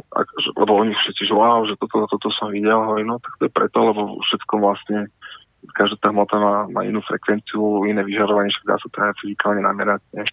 [0.56, 3.52] lebo oni všetci, že wow, že toto, toto som videl, hovorím, no tak to je
[3.52, 5.12] preto, lebo všetko vlastne,
[5.72, 9.62] každá tá hmota má, má inú frekvenciu, iné vyžarovanie, však dá sa to aj fyzikálne
[9.64, 10.24] namerať, ne?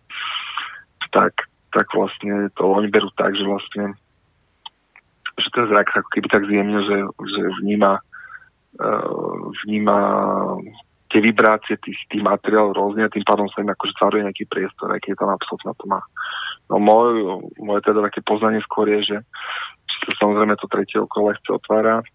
[1.15, 3.95] Tak, tak vlastne to oni berú tak, že vlastne
[5.41, 7.97] že ten zrak ako keby tak zjemne, že, že vníma,
[8.77, 9.99] uh, vníma
[11.11, 14.95] tie vibrácie tých, tých materiálov rôzne a tým pádom sa im akože tvaruje nejaký priestor,
[14.95, 16.01] aký je tam absolútne to má.
[16.71, 19.19] No môj, moje teda také poznanie skôr je, že,
[19.91, 22.07] že sa samozrejme to tretie okolo chce otvára.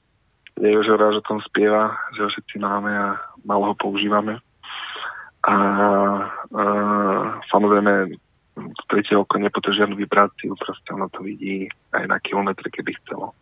[0.55, 4.39] Je že rád, že tom spieva, že ho všetci máme a malo ho používame.
[5.45, 5.55] A, a
[7.51, 8.15] samozrejme
[8.87, 13.35] tretie oko nepotrebuje žiadnu vibráciu, proste ono to vidí aj na kilometre, keby chcelo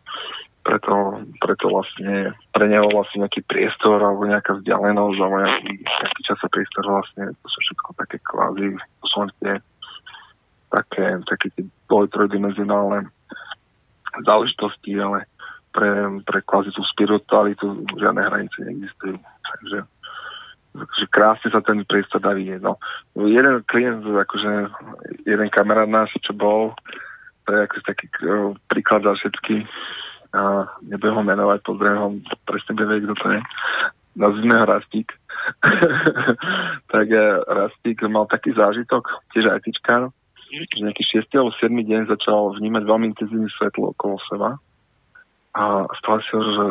[0.64, 6.52] preto, preto vlastne pre neho vlastne nejaký priestor alebo nejaká vzdialenosť alebo nejaký, nejaký časový
[6.56, 8.68] priestor vlastne to sú všetko také kvázi,
[9.04, 9.08] to
[10.74, 13.12] také, také tie dvoj, trojdimenzionálne
[14.26, 15.28] záležitosti, ale
[15.74, 19.18] pre, pre kvázi tú spiritualitu žiadne hranice neexistujú.
[19.20, 19.80] Takže
[20.74, 22.66] že krásne sa ten priestor dá vidieť.
[22.66, 22.82] No.
[23.14, 24.74] Jeden klient, akože
[25.22, 26.74] jeden kamarát náš, čo bol,
[27.46, 28.06] to je akože taký
[28.66, 29.70] príklad za všetky,
[30.34, 32.08] a nebudem ho menovať, pozriem ho,
[32.50, 33.40] presne bude kto to je.
[34.18, 35.14] Nazvime ho Rastík.
[36.94, 40.10] tak eh, Rastík mal taký zážitok, tiež aj tyčkár,
[40.50, 41.30] že nejaký 6.
[41.38, 41.70] alebo 7.
[41.70, 44.58] deň začal vnímať veľmi intenzívne svetlo okolo seba
[45.54, 46.66] a ho, že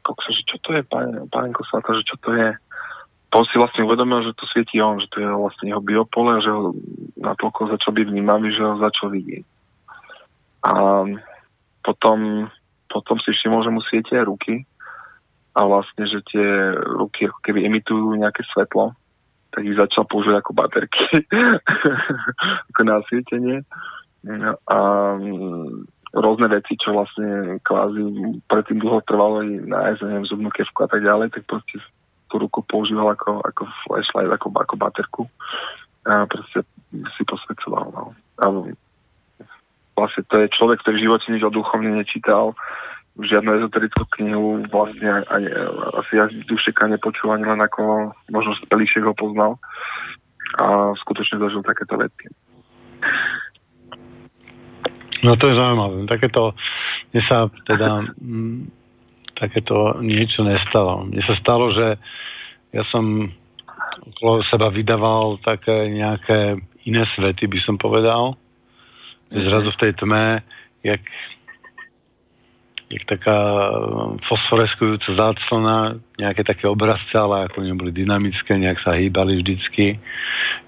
[0.00, 2.50] kokso, že čo to je, pán, pánko že čo to je.
[3.36, 6.48] On si vlastne uvedomil, že to svieti on, že to je vlastne jeho biopole, že
[6.48, 6.72] ho
[7.20, 9.44] natoľko začal byť vnímavý, že ho začal vidieť.
[10.64, 10.72] A
[11.84, 12.48] potom,
[12.88, 14.64] potom si všimol, že mu svietia ruky
[15.52, 18.96] a vlastne, že tie ruky ako keby emitujú nejaké svetlo,
[19.52, 21.04] tak ich začal používať ako baterky,
[22.72, 23.64] ako násvietenie.
[24.26, 24.78] No a
[26.16, 28.00] rôzne veci, čo vlastne kvázi
[28.48, 31.76] predtým dlho trvalo nájsť, neviem, zubnú kevku a tak ďalej, tak proste
[32.26, 35.22] tú ruku používal ako, ako flashlight, ako, ako baterku
[36.06, 37.90] a proste si posvedcoval.
[37.90, 38.04] No.
[38.40, 38.44] A
[39.98, 42.54] vlastne to je človek, ktorý v živote nič o duchovne nečítal,
[43.16, 45.48] žiadnu ezoterickú knihu, vlastne ani,
[45.96, 49.56] asi až dušeka nepočul ani len ako možno Spelíšek ho poznal
[50.60, 52.28] a skutočne zažil takéto veci.
[55.26, 56.06] No to je zaujímavé.
[56.06, 56.54] Takéto,
[57.10, 58.70] mne sa teda m,
[59.34, 61.02] takéto niečo nestalo.
[61.10, 61.98] Mne sa stalo, že
[62.70, 63.26] ja som
[64.14, 68.38] okolo seba vydával také nejaké iné svety, by som povedal.
[69.34, 70.46] Zrazu v tej tme,
[70.86, 71.02] jak,
[72.86, 73.38] jak taká
[74.30, 79.98] fosforeskujúca záclona, nejaké také obrazce, ale ako neboli dynamické, nejak sa hýbali vždycky,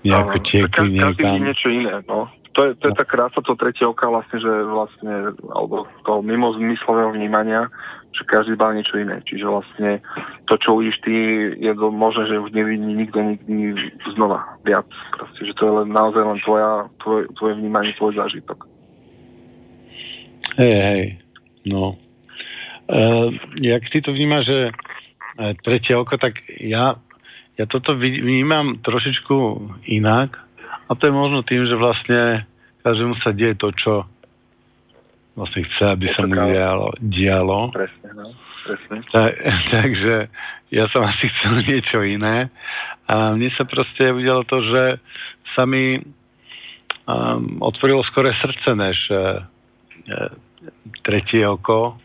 [0.02, 1.14] nejako tiekli niekam.
[1.14, 2.26] Každý niečo iné, no
[2.58, 6.50] to je, to je tá krása toho tretieho oka vlastne, že vlastne, alebo toho mimo
[6.58, 7.70] zmyslového vnímania,
[8.10, 9.22] že každý bá niečo iné.
[9.22, 10.02] Čiže vlastne
[10.50, 11.14] to, čo uvidíš ty,
[11.54, 14.90] je to možné, že už nevidí nikto nikdy znova viac.
[15.14, 18.66] Proste, že to je len naozaj len tvoja, tvoj, tvoje vnímanie, tvoj zážitok.
[20.58, 21.02] Hej, hej,
[21.62, 21.94] no.
[22.90, 23.30] Uh,
[23.62, 26.98] jak ty to vnímaš, že uh, tretie oko, tak ja,
[27.54, 29.36] ja toto vnímam trošičku
[29.86, 30.47] inak,
[30.88, 32.48] a to je možno tým, že vlastne
[32.82, 33.92] každému sa deje to, čo
[35.38, 36.88] vlastne chce, aby sa mu dialo.
[36.98, 37.58] dialo.
[37.70, 38.34] Presne, no.
[38.66, 38.96] Presne.
[39.12, 39.30] Tak,
[39.74, 40.14] takže
[40.74, 42.50] ja som asi chcel niečo iné.
[43.08, 44.82] A mne sa proste udialo to, že
[45.56, 45.96] sa mi
[47.08, 49.40] um, otvorilo skore srdce, než uh,
[51.04, 51.96] tretie oko.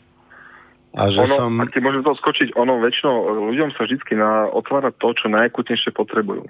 [0.94, 1.52] A že ono, som...
[1.60, 5.90] ak ti môžem to skočiť, ono väčšinou ľuďom sa vždy na, otvára to, čo najkutnejšie
[5.90, 6.46] potrebujú.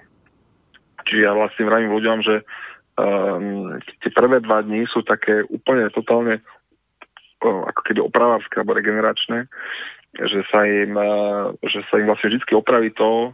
[1.03, 2.35] Čiže ja vlastne vravím ľuďom, že
[2.97, 9.47] um, tie prvé dva dní sú také úplne totálne uh, ako keby opravárske alebo regeneračné,
[10.17, 13.33] že sa im, uh, že sa im vlastne vždy opraví to,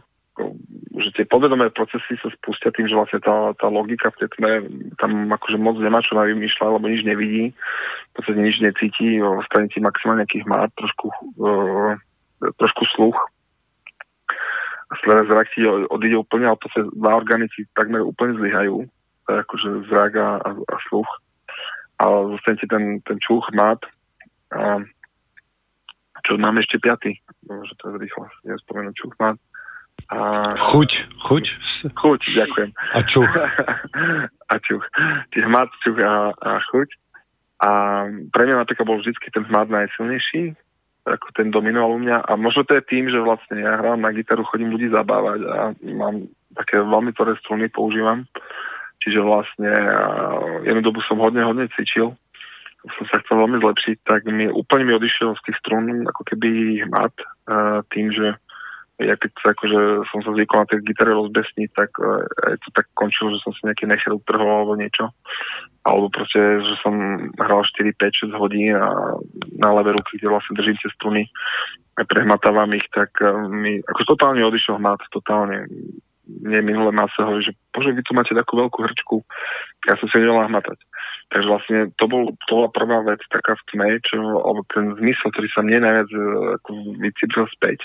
[0.96, 4.52] že tie podvedomé procesy sa spustia tým, že vlastne tá, tá logika v tej tme
[4.96, 9.84] tam akože moc nemá čo navymýšľať, lebo nič nevidí, v podstate nič necíti, ostane ti
[9.84, 11.06] maximálne nejakých má, trošku,
[11.44, 11.92] uh,
[12.56, 13.18] trošku sluch,
[14.98, 18.82] zrak ti odíde úplne, ale to sa dva orgány ti takmer úplne zlyhajú,
[19.30, 21.10] akože zrak a, a, a sluch.
[22.00, 23.78] A zostane ti ten, ten čuch, mat.
[24.50, 24.82] A
[26.26, 29.38] čo máme ešte piatý, že to je rýchlo, ja spomenúť čuch, mat.
[30.10, 30.18] A...
[30.74, 30.90] Chuť,
[31.28, 31.44] chuť.
[31.94, 32.70] Chuť, ďakujem.
[32.74, 33.30] A čuch.
[34.52, 34.84] a čuch.
[35.30, 36.88] Čiže hmat, čuch a, a chuť.
[37.60, 37.70] A
[38.32, 40.56] pre mňa napríklad bol vždy ten hmat najsilnejší,
[41.10, 42.26] ako ten dominoval u mňa.
[42.26, 45.58] A možno to je tým, že vlastne ja hrám na gitaru, chodím ľudí zabávať a
[45.90, 48.26] mám také veľmi ktoré struny používam,
[49.02, 49.70] čiže vlastne
[50.66, 52.14] jednu dobu som hodne, hodne cvičil,
[52.80, 56.80] som sa chcel veľmi zlepšiť, tak mi úplne mi odišiel z tých strún ako keby
[56.88, 57.14] hmat
[57.92, 58.40] tým, že
[59.00, 59.80] ja keď akože
[60.12, 62.20] som sa zvykol na tej gitare rozbesniť, tak uh,
[62.60, 65.08] to tak končilo, že som si nejaký nechel utrhol alebo niečo.
[65.80, 66.92] Alebo proste, že som
[67.40, 69.16] hral 4, 5, 6 hodín a
[69.56, 71.24] na ľavé ruky, kde vlastne držím tie struny
[71.96, 75.64] a prehmatávam ich, tak uh, mi ako totálne odišiel hmat, totálne.
[76.30, 79.16] Nie minule ma sa hovorí, že bože, vy tu máte takú veľkú hrčku,
[79.90, 80.78] ja som si nedala hmatať.
[81.34, 85.34] Takže vlastne to, bol, to bola prvá vec taká v tme, čo, alebo ten zmysel,
[85.34, 86.10] ktorý sa mne najviac
[86.62, 86.70] ako
[87.02, 87.82] vycítil späť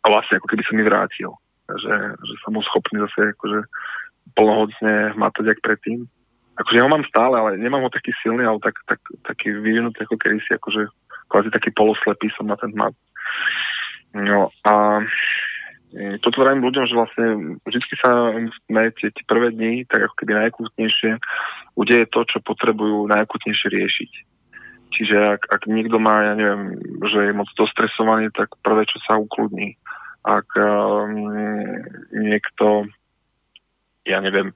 [0.00, 1.30] a vlastne ako keby sa mi vrátil.
[1.70, 3.60] Že, že som bol schopný zase akože
[4.34, 6.08] plnohodne hmatať jak predtým.
[6.58, 10.04] Akože ja ho mám stále, ale nemám ho taký silný, ale tak, tak, taký vyvinutý
[10.04, 10.90] ako kedysi, akože
[11.30, 12.92] kvázi taký poloslepý som na ten hmat.
[14.12, 15.06] No a
[15.94, 17.26] e, toto vravím ľuďom, že vlastne
[17.62, 18.10] vždy sa
[18.66, 21.10] sme tie, tie prvé dni, tak ako keby najkútnejšie
[21.78, 24.12] udeje to, čo potrebujú najkútnejšie riešiť.
[24.90, 29.22] Čiže ak, ak niekto má, ja neviem, že je moc dostresovaný, tak prvé, čo sa
[29.22, 29.79] ukludní
[30.24, 31.12] ak um,
[32.12, 32.84] niekto,
[34.04, 34.52] ja neviem,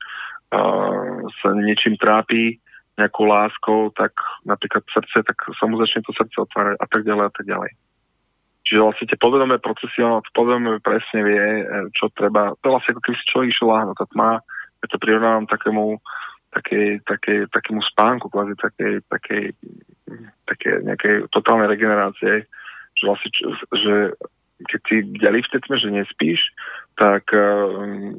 [0.52, 2.60] uh, sa niečím trápi,
[2.94, 4.14] nejakou láskou, tak
[4.46, 7.70] napríklad srdce, tak sa mu začne to srdce otvárať a tak ďalej a tak ďalej.
[8.64, 12.56] Čiže vlastne tie podvedomé procesy, ono podvedomé presne vie, e, čo treba.
[12.64, 13.96] To vlastne ako keby si človek išiel láhnuť.
[13.98, 14.40] To má,
[14.80, 16.00] ja to prirovnávam takému,
[16.54, 19.44] takej, takej, takému spánku, kvázi takej, takej,
[20.48, 22.48] takej nejakej totálnej regenerácie,
[22.94, 23.30] že vlastne,
[23.74, 23.94] že
[24.62, 26.40] keď si deli v tej tme, že nespíš,
[26.94, 28.14] tak uh,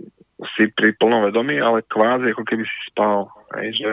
[0.56, 3.32] si pri plnom vedomí, ale kvázi ako keby si spal.
[3.56, 3.90] Hej, že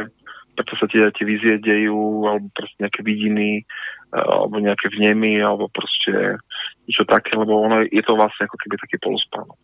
[0.52, 3.64] preto sa ti tie vízie dejú, alebo proste nejaké vidiny,
[4.12, 6.36] alebo nejaké vnemy, alebo proste
[6.84, 9.56] niečo také, lebo ono je to vlastne ako keby taký poluspánok.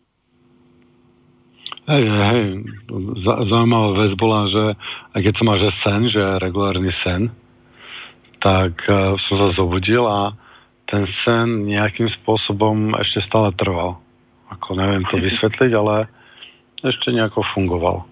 [1.89, 2.45] Hej, hej,
[3.25, 4.63] zaujímavá vec bola, že
[5.17, 7.33] aj keď som mal že sen, že regulárny sen,
[8.41, 10.33] tak uh, som sa zobudil a
[10.89, 14.01] ten sen nejakým spôsobom ešte stále trval.
[14.49, 16.09] Ako neviem to vysvetliť, ale
[16.81, 18.09] ešte nejako fungoval.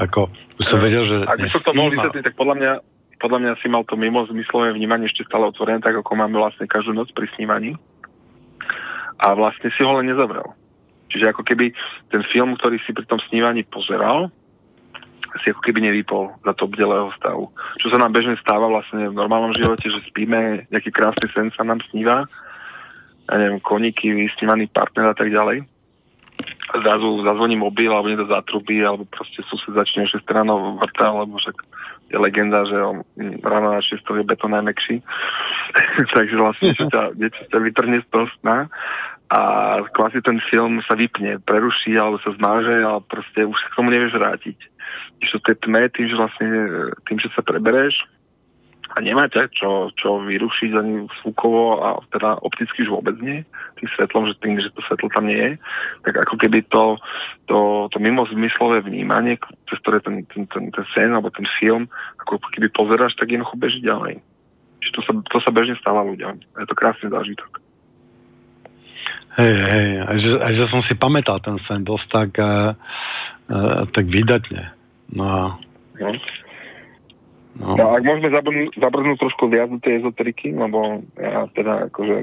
[0.00, 1.16] Ako, už som vedel, že...
[1.28, 2.72] Ak by som to mohol vysvetliť, tak podľa mňa,
[3.20, 6.64] podľa mňa si mal to mimo zmyslové vnímanie ešte stále otvorené, tak ako máme vlastne
[6.64, 7.76] každú noc pri snívaní.
[9.18, 10.54] A vlastne si ho len nezavrel.
[11.12, 11.74] Čiže ako keby
[12.14, 14.32] ten film, ktorý si pri tom snívaní pozeral,
[15.44, 17.52] si ako keby nevypol za to bdelého stavu.
[17.78, 21.64] Čo sa nám bežne stáva vlastne v normálnom živote, že spíme, nejaký krásny sen sa
[21.64, 22.24] nám sníva,
[23.28, 25.68] ja neviem, koníky, vysnívaný partner a tak ďalej.
[26.68, 31.56] Zrazu zazvoní mobil, alebo niekto zatrubí, alebo proste sused začne ešte stranou vrta, lebo však
[32.08, 33.04] je legenda, že on
[33.44, 35.04] ráno na 6 je betón najmekší.
[36.16, 38.72] Takže vlastne niečo ťa, niečo ťa vytrhne z toho sna
[39.28, 39.40] a
[39.92, 43.92] kvázi ten film sa vypne, preruší alebo sa zmáže a proste už sa k tomu
[43.92, 44.56] nevieš vrátiť.
[45.20, 46.48] Ešte tej tme, tým, že vlastne
[47.04, 48.08] tým, že sa prebereš
[48.96, 53.44] a nemá ťa čo, čo vyrušiť ani zvukovo a teda opticky už vôbec nie,
[53.76, 55.52] tým svetlom, že tým, že to svetlo tam nie je,
[56.08, 56.96] tak ako keby to,
[57.52, 57.58] to,
[57.92, 59.36] to mimo zmyslové vnímanie,
[59.68, 61.84] cez ktoré ten, ten, ten, ten sen alebo ten film,
[62.24, 64.24] ako keby pozeráš, tak jednoducho beží ďalej.
[64.80, 66.40] Čiže to sa, to sa bežne stáva ľuďom.
[66.56, 67.67] Je to krásny zážitok.
[69.38, 72.74] Hej, hej, a že, a že som si pamätal ten sen dosť tak, uh,
[73.46, 74.74] uh, tak vydatne.
[75.14, 75.54] No.
[76.02, 76.10] no.
[77.58, 77.74] No.
[77.74, 82.16] no ak môžeme zabrnúť, zabrnúť trošku viac do tej ezoteriky, lebo ja teda akože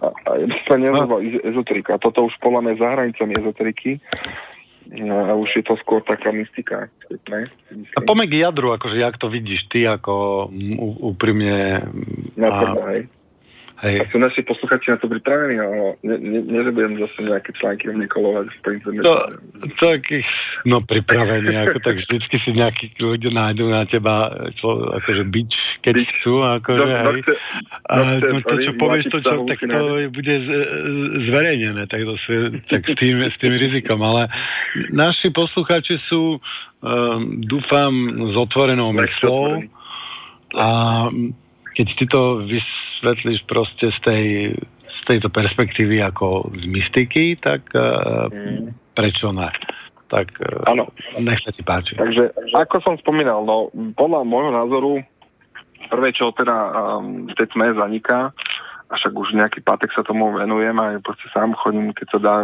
[0.00, 0.30] a, a
[0.68, 1.40] sa nenazval no.
[1.40, 2.00] ezoterika.
[2.00, 3.90] Toto už podľa mňa za hranicami ezoteriky
[5.00, 6.92] no, a už je to skôr taká mystika.
[7.32, 7.48] Ne?
[7.96, 10.48] A poďme k jadru, akože jak to vidíš ty ako
[11.00, 11.88] úprimne.
[12.36, 12.60] Na a,
[12.92, 13.08] hej.
[13.84, 14.00] Hej.
[14.00, 17.92] A sú naši posluchači na to pripravení, ale ne, ne, nezabudem zase nejaké články o
[17.92, 19.04] mne kolovať po internete.
[19.04, 19.14] No,
[19.76, 20.00] tak,
[20.64, 25.52] no pripravení, ako tak vždycky si nejakí ľudia nájdú na teba čo, akože bič,
[25.84, 26.08] keď bič.
[26.08, 27.20] chcú, akože, no, hej.
[27.92, 30.50] A no, to, čo povieš, to, čo, tak to bude z,
[31.28, 32.32] zverejnené, tak, to si,
[32.72, 34.32] tak s, tým, s tým rizikom, ale
[34.88, 36.40] naši posluchači sú,
[36.80, 37.92] um, dúfam,
[38.32, 39.68] s otvorenou myslou
[40.56, 40.68] a
[41.76, 44.24] keď ty to vysvetlíš proste z, tej,
[44.88, 48.96] z tejto perspektívy ako z mystiky, tak uh, mm.
[48.96, 49.52] prečo ne?
[50.08, 50.88] Tak uh,
[51.20, 52.00] nech sa ti páči.
[52.00, 54.92] Takže, ako som spomínal, no, podľa môjho názoru
[55.92, 58.32] prvé, čo teda um, v tej tme zaniká,
[58.86, 62.36] a však už nejaký pátek sa tomu venujem a proste sám chodím, keď sa dá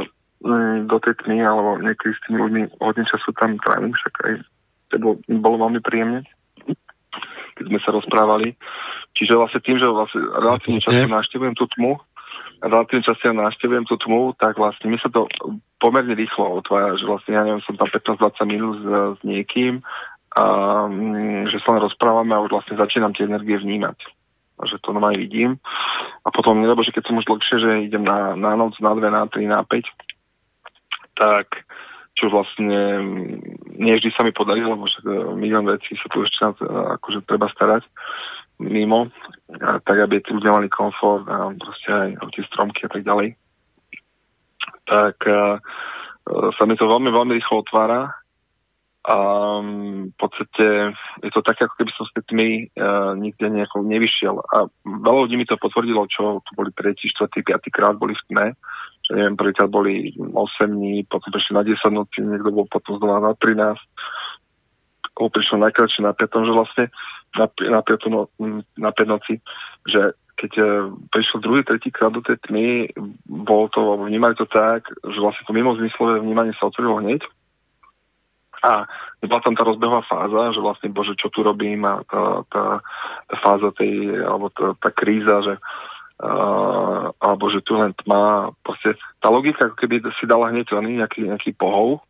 [0.45, 4.33] um, do tej tmy, alebo niekedy s tými ľuďmi hodne času tam trávim, však aj
[4.93, 6.21] to bolo, bolo veľmi príjemne,
[7.57, 8.55] keď sme sa rozprávali.
[9.17, 12.01] Čiže vlastne tým, že vlastne relatívne často návštevujem tú tmu,
[12.63, 15.27] relatívne často návštevujem tú tmu, tak vlastne mi sa to
[15.83, 18.87] pomerne rýchlo otvára, že vlastne ja neviem, som tam 15-20 minút s,
[19.19, 19.83] s niekým
[20.33, 20.45] a
[20.89, 23.99] mm, že sa len rozprávame a už vlastne začínam tie energie vnímať.
[24.63, 25.59] A že to normálne vidím.
[26.23, 29.11] A potom, nebo že keď som už dlhšie, že idem na, na noc, na dve,
[29.11, 29.83] na tri, na 5,
[31.19, 31.67] tak
[32.13, 36.21] čo vlastne mm, nie vždy sa mi podarí, lebo však e, milión vecí sa tu
[36.21, 36.65] ešte to,
[37.01, 37.89] akože treba starať
[38.63, 39.11] mimo,
[39.59, 43.35] a tak aby tí ľudia mali komfort a proste aj tie stromky a tak ďalej.
[44.87, 45.59] Tak a,
[46.55, 48.23] sa mi to veľmi, veľmi rýchlo otvára
[49.03, 49.17] a
[50.07, 50.95] v podstate
[51.27, 54.39] je to také, ako keby som s tými uh, nikde nejako nevyšiel.
[54.39, 58.25] A veľa ľudí mi to potvrdilo, čo tu boli tretí, štvrtý, piatý krát boli v
[58.31, 58.47] tme.
[59.09, 60.37] Že neviem, prvýkrát boli 8
[60.71, 63.79] dní, potom prišli na 10 noci, niekto bol potom znova na 13
[65.13, 66.85] koho prišiel najkračšie na 5, že vlastne
[67.37, 68.33] na, na, 5, no,
[68.81, 69.45] na 5 noci,
[69.85, 70.67] že keď uh,
[71.13, 72.91] prišiel druhý, tretí krát do tej tmy,
[73.29, 77.23] bolo to, alebo vnímali to tak, že vlastne to mimo vnímanie sa otvorilo hneď.
[78.63, 78.87] A
[79.27, 82.65] bola tam tá rozbehová fáza, že vlastne, bože, čo tu robím a tá, tá,
[83.27, 85.55] tá fáza tej, alebo tá, tá kríza, že
[86.23, 91.03] uh, alebo že tu len tma, proste tá logika, ako keby si dala hneď len
[91.03, 92.07] nejaký, nejaký pohov,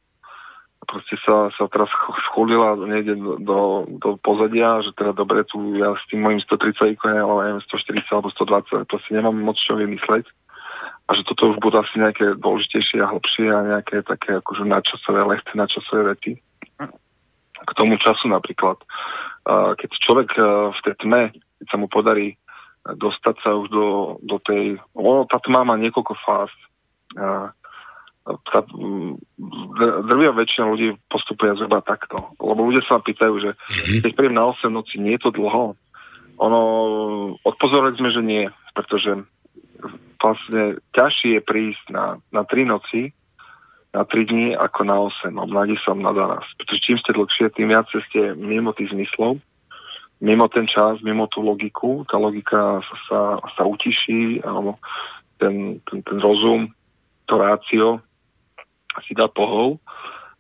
[0.84, 1.88] proste sa, sa teraz
[2.30, 3.58] schulila niekde do, do,
[4.02, 8.28] do pozadia, že teda dobre, tu ja s tým mojim 130 alebo neviem, 140 alebo
[8.34, 10.26] 120, proste nemám moc čo vymysleť.
[11.10, 15.20] A že toto už budú asi nejaké dôležitejšie a hlbšie a nejaké také akože načasové,
[15.26, 16.32] lehké načasové vety.
[17.62, 18.78] K tomu času napríklad.
[19.78, 20.34] Keď človek
[20.70, 22.38] v tej tme, keď sa mu podarí
[22.82, 23.86] dostať sa už do,
[24.26, 24.78] do tej...
[24.98, 26.50] Ono, tá tma má niekoľko fáz.
[27.14, 27.54] A,
[28.22, 28.58] tá,
[30.06, 32.34] drvia väčšina ľudí postupuje zhruba takto.
[32.38, 34.00] Lebo ľudia sa pýtajú, že mm-hmm.
[34.06, 35.74] keď príjem na 8 noci, nie je to dlho.
[36.42, 36.60] Ono,
[37.46, 39.26] odpozorili sme, že nie, pretože
[40.22, 43.10] vlastne ťažšie je prísť na, na 3 noci,
[43.92, 46.58] na 3 dní ako na 8, alebo na 10, na 12.
[46.62, 49.42] Pretože čím ste dlhšie, tým viac ste mimo tých zmyslov,
[50.22, 52.06] mimo ten čas, mimo tú logiku.
[52.06, 53.20] Tá logika sa, sa,
[53.58, 54.78] sa utiší, alebo
[55.42, 56.70] ten, ten, ten rozum,
[57.26, 57.98] to rácio
[59.08, 59.82] si dá pohov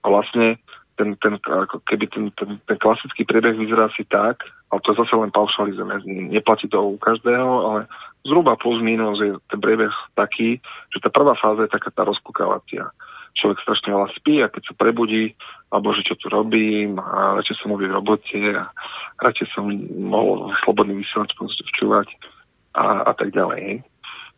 [0.04, 0.60] a vlastne
[1.00, 5.00] ten, ten, ako keby ten, ten, ten klasický priebeh vyzerá si tak, ale to je
[5.00, 7.80] zase len paušalizujeme, neplatí to u každého, ale
[8.28, 10.60] zhruba plus minus je ten priebeh taký,
[10.92, 12.92] že tá prvá fáza je taká tá rozpukávacia.
[13.32, 15.32] Človek strašne veľa spí a keď sa prebudí,
[15.72, 18.68] alebo že čo tu robím, a radšej som mohol v robote a
[19.24, 19.64] radšej som
[19.96, 21.32] mohol slobodný vysielač
[21.72, 22.12] včúvať
[22.76, 23.84] a, a tak ďalej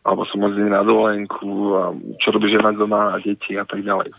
[0.05, 1.83] alebo som môcť na dovolenku a
[2.21, 4.13] čo robí žena doma a deti a tak ďalej.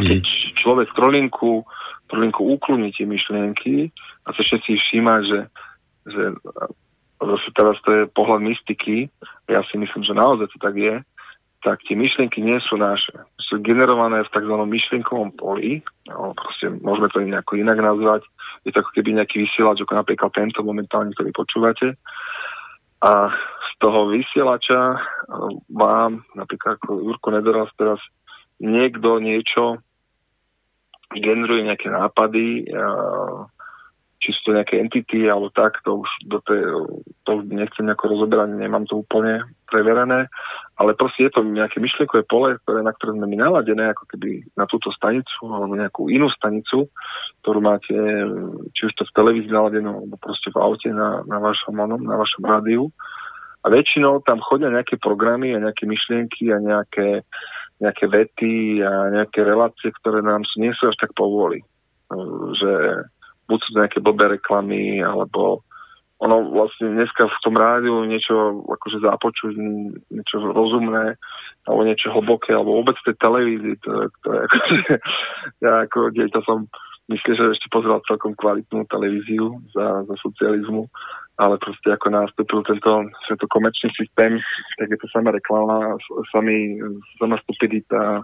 [0.00, 0.08] Mm.
[0.08, 0.24] Keď
[0.56, 1.68] človek trolinku,
[2.08, 3.92] trolinku ukloní tie myšlienky
[4.24, 5.40] a sa všetci všíma, že,
[6.08, 6.22] že
[7.20, 9.12] zase teraz to je pohľad mystiky,
[9.52, 11.04] ja si myslím, že naozaj to tak je,
[11.62, 13.14] tak tie myšlienky nie sú naše.
[13.38, 14.54] Sú generované v tzv.
[14.54, 18.26] myšlienkovom poli, no, proste môžeme to nejako inak nazvať,
[18.66, 21.94] je to ako keby nejaký vysielač, ako napríklad tento momentálne, ktorý počúvate.
[23.02, 23.34] A
[23.82, 24.94] toho vysielača
[25.66, 27.98] vám, napríklad ako Jurko Nedoraz teraz
[28.62, 29.82] niekto niečo
[31.10, 32.78] generuje nejaké nápady, či
[34.30, 36.62] sú to nejaké entity alebo tak, to už do tej,
[37.26, 40.30] to už nechcem nejako rozoberať, nemám to úplne preverené,
[40.78, 44.46] ale proste je to nejaké myšlienkové pole, ktoré, na ktoré sme my naladené, ako keby
[44.54, 46.86] na túto stanicu alebo nejakú inú stanicu,
[47.42, 47.96] ktorú máte,
[48.78, 52.46] či už to v televízii naladenú, alebo proste v aute na, na vašom, na vašom
[52.46, 52.94] rádiu
[53.62, 57.22] a väčšinou tam chodia nejaké programy a nejaké myšlienky a nejaké,
[57.78, 61.62] nejaké vety a nejaké relácie, ktoré nám sú, nie sú až tak povôli.
[62.58, 62.70] Že
[63.52, 65.60] buď sú nejaké blbé reklamy, alebo
[66.22, 69.52] ono vlastne dneska v tom rádiu niečo akože započuť,
[70.08, 71.18] niečo rozumné,
[71.68, 74.78] alebo niečo hlboké, alebo vôbec tej televízii, to, to je akože,
[75.66, 76.70] ja ako dieťa som
[77.10, 80.88] myslím, že ešte pozeral celkom kvalitnú televíziu za, za socializmu
[81.40, 84.36] ale proste ako nastúpil tento, tento komerčný systém,
[84.76, 85.96] tak je to sama reklama,
[86.28, 86.76] sami,
[87.16, 88.22] sama stupidita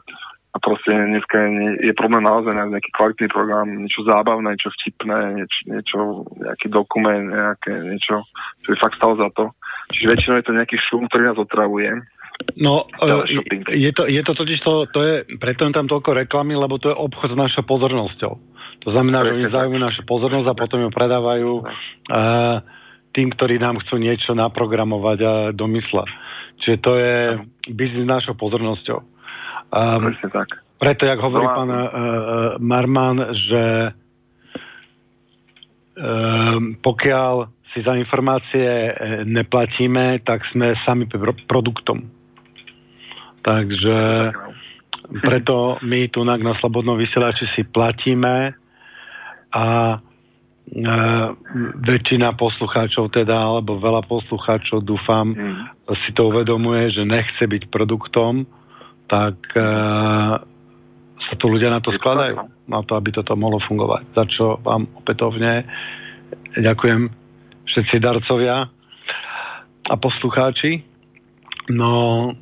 [0.48, 5.44] a proste dneska je, je problém naozaj na nejaký kvalitný program, niečo zábavné, niečo vtipné,
[5.44, 5.98] niečo, niečo
[6.40, 8.24] nejaký dokument, nejaké niečo,
[8.64, 9.52] čo je fakt stalo za to.
[9.92, 11.90] Čiže väčšinou je to nejaký šum, ktorý nás otravuje.
[12.54, 12.86] No,
[13.74, 16.94] je to, je to totiž to, to je, preto je tam toľko reklamy, lebo to
[16.94, 18.32] je obchod s našou pozornosťou.
[18.86, 21.52] To znamená, že oni zaujímajú našu pozornosť a potom ju predávajú.
[22.08, 22.62] Uh,
[23.12, 26.06] tým, ktorí nám chcú niečo naprogramovať a domysla.
[26.62, 27.16] Čiže to je
[27.72, 29.17] biznis našou pozornosťou.
[29.68, 30.48] Um, tak.
[30.78, 31.80] Preto, jak hovorí no, pán uh,
[32.62, 33.64] Marman, že
[35.98, 38.92] um, pokiaľ si za informácie e,
[39.28, 41.04] neplatíme, tak sme sami
[41.44, 42.00] produktom.
[43.44, 44.32] Takže
[45.20, 48.56] preto my tu na Slobodnom vysielači si platíme
[49.52, 49.64] a
[50.68, 50.96] E,
[51.80, 55.88] väčšina poslucháčov teda, alebo veľa poslucháčov, dúfam, mm.
[56.04, 58.44] si to uvedomuje, že nechce byť produktom,
[59.08, 59.68] tak e,
[61.18, 64.02] sa tu ľudia na to skladajú, na to, aby toto mohlo fungovať.
[64.14, 65.64] Za čo vám opätovne
[66.56, 67.08] ďakujem
[67.68, 68.68] všetci darcovia
[69.88, 70.84] a poslucháči.
[71.68, 72.32] No,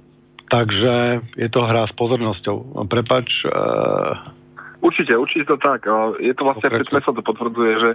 [0.50, 2.86] takže je to hra s pozornosťou.
[2.86, 4.34] Prepač, e,
[4.86, 5.82] Určite, určite to tak.
[6.22, 7.90] Je to vlastne, sme sa to potvrdzuje, že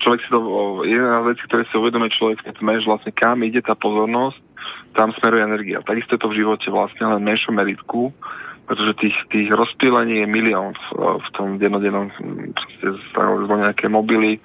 [0.00, 0.38] človek si to,
[0.86, 4.38] jedna z vecí, ktoré si uvedomí človek keď sme, že vlastne kam ide tá pozornosť,
[4.94, 5.84] tam smeruje energia.
[5.84, 8.14] Takisto je to v živote vlastne len menšom meritku,
[8.64, 10.84] pretože tých, tých rozpílení je milión v,
[11.20, 12.08] v tom dennodennom,
[12.56, 12.86] proste
[13.60, 14.40] nejaké mobily,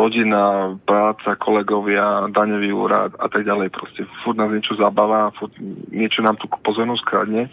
[0.00, 3.68] rodina, práca, kolegovia, daňový úrad a tak ďalej.
[3.74, 5.52] Proste furt nás niečo zabáva, furt
[5.92, 7.50] niečo nám tú pozornosť kradne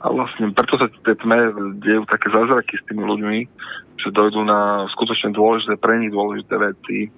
[0.00, 1.52] a vlastne preto sa tie tme
[1.84, 3.38] dejú také zázraky s tými ľuďmi,
[4.00, 7.12] že dojdú na skutočne dôležité, pre nich dôležité veci,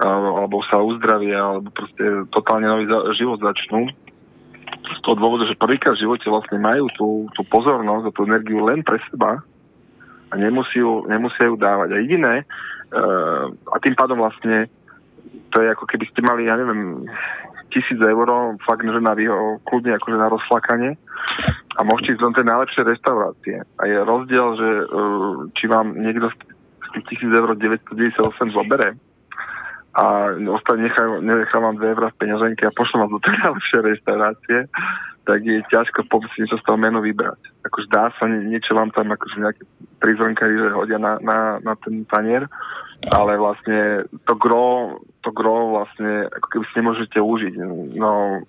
[0.00, 2.88] alebo sa uzdravia, alebo proste totálne nový
[3.20, 3.92] život začnú.
[4.82, 8.64] Z toho dôvodu, že prvýkrát v živote vlastne majú tú, tú pozornosť a tú energiu
[8.64, 9.44] len pre seba
[10.32, 11.92] a nemusí ju, nemusia ju dávať.
[11.92, 12.34] A jediné,
[12.96, 14.72] uh, a tým pádom vlastne
[15.52, 17.04] to je ako keby ste mali, ja neviem,
[17.72, 18.28] tisíc eur,
[18.68, 20.94] fakt, že na výho, kľudne akože na rozflakanie
[21.76, 23.56] a môžete ísť do tej najlepšej reštaurácie.
[23.80, 26.36] A je rozdiel, že uh, či vám niekto z
[27.00, 28.94] tých tisíc eur 998 zobere,
[29.92, 30.88] a ostane
[31.20, 34.58] nechávam 2 eurá v peňaženke a pošlem vám do tej najlepšej reštaurácie,
[35.28, 37.38] tak je ťažko si niečo z toho menu vybrať.
[37.68, 39.62] Akože dá sa, niečo vám tam akože nejaké
[40.00, 42.48] prizvonkári, že hodia na, na, na ten tanier,
[43.12, 47.54] ale vlastne to gro, to gro vlastne ako keby si nemôžete užiť.
[47.96, 48.42] No,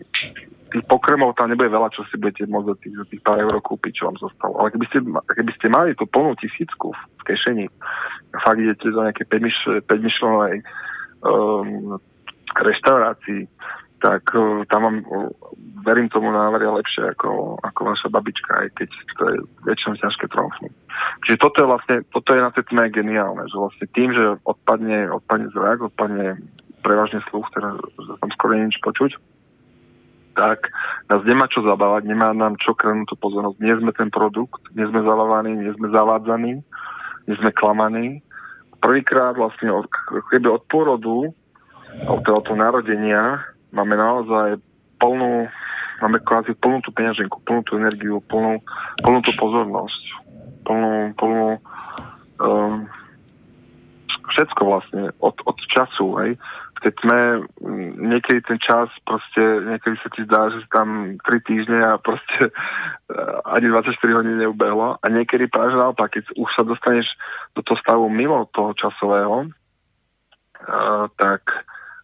[0.73, 4.01] tých pokrmov tam nebude veľa, čo si budete môcť za tých, tých pár eur kúpiť,
[4.01, 4.57] čo vám zostalo.
[4.57, 7.69] Ale keby ste, keby ste mali tú plnú tisícku v kešení,
[8.41, 10.55] fakt idete do nejaké 5 myšlenej
[11.21, 12.01] um,
[12.57, 13.45] reštaurácii,
[14.01, 15.29] tak uh, tam mám, uh,
[15.85, 19.37] verím tomu, návaria lepšie ako, ako vaša babička, aj keď to je
[19.69, 20.73] väčšinou ťažké tromfnúť.
[21.29, 25.11] Čiže toto je vlastne, toto je na tej tme geniálne, že vlastne tým, že odpadne,
[25.13, 26.41] odpadne zrak, odpadne
[26.83, 27.79] prevažne sluch, teda
[28.19, 29.15] tam skoro nič počuť,
[30.35, 30.69] tak
[31.07, 33.57] nás nemá čo zabávať, nemá nám čo krenúť tú pozornosť.
[33.61, 36.53] Nie sme ten produkt, nie sme zavávaní, nie sme zavádzaní,
[37.29, 38.19] nie sme klamaní,
[38.83, 39.87] prvýkrát vlastne od,
[40.27, 41.31] od pôrodu,
[42.03, 43.39] od toho narodenia,
[43.71, 44.59] máme naozaj
[44.99, 45.47] plnú,
[46.03, 48.59] máme kvázi plnú tú peňaženku, plnú tú energiu, plnú,
[48.99, 50.03] plnú tú pozornosť,
[50.67, 51.47] plnú, plnú
[52.43, 52.83] um,
[54.33, 56.31] všetko vlastne od, od času, hej
[56.83, 57.19] keď sme
[57.63, 62.35] mm, niekedy ten čas proste, niekedy sa ti zdá, že tam 3 týždne a proste
[62.51, 67.07] eh, ani 24 hodín neubehlo a niekedy práve naopak, keď už sa dostaneš
[67.55, 71.47] do toho stavu mimo toho časového, uh, tak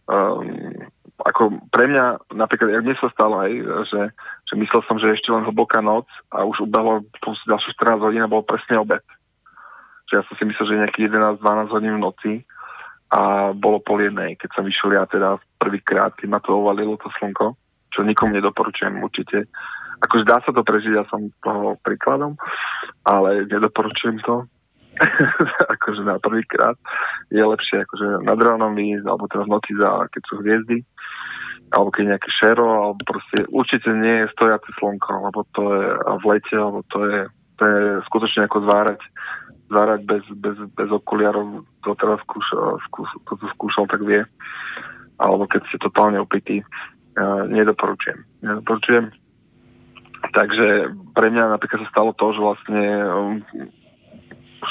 [0.08, 0.88] um,
[1.20, 3.52] ako pre mňa, napríklad, jak mne sa stalo aj,
[3.92, 4.02] že,
[4.48, 8.32] že myslel som, že ešte len hlboká noc a už ubehlo ďalšie 14 hodín a
[8.32, 9.04] bol presne obed.
[10.10, 12.32] Že ja som si myslel, že nejaký 11-12 hodín v noci
[13.10, 17.10] a bolo pol jednej, keď som vyšiel ja teda prvýkrát, keď ma to ovalilo to
[17.18, 17.54] slnko,
[17.90, 19.50] čo nikomu nedoporučujem určite.
[20.00, 22.38] Akože dá sa to prežiť, ja som toho príkladom,
[23.02, 24.46] ale nedoporučujem to.
[25.74, 26.76] akože na prvýkrát
[27.30, 30.78] je lepšie akože nad ránom ísť, alebo teraz noci za, keď sú hviezdy,
[31.70, 36.24] alebo keď nejaké šero, alebo proste určite nie je stojace slnko, lebo to je v
[36.26, 37.20] lete, alebo to je,
[37.58, 37.80] to je
[38.10, 39.00] skutočne ako zvárať
[39.70, 44.26] zárať bez, bez, bez okuliarov, kto teraz skúšal, skúš, to, to skúšal, tak vie.
[45.16, 48.18] Alebo keď ste totálne opití, uh, nedoporučujem.
[48.42, 49.14] Nedoporučujem.
[50.20, 50.66] Takže
[51.16, 53.32] pre mňa napríklad sa stalo to, že vlastne um,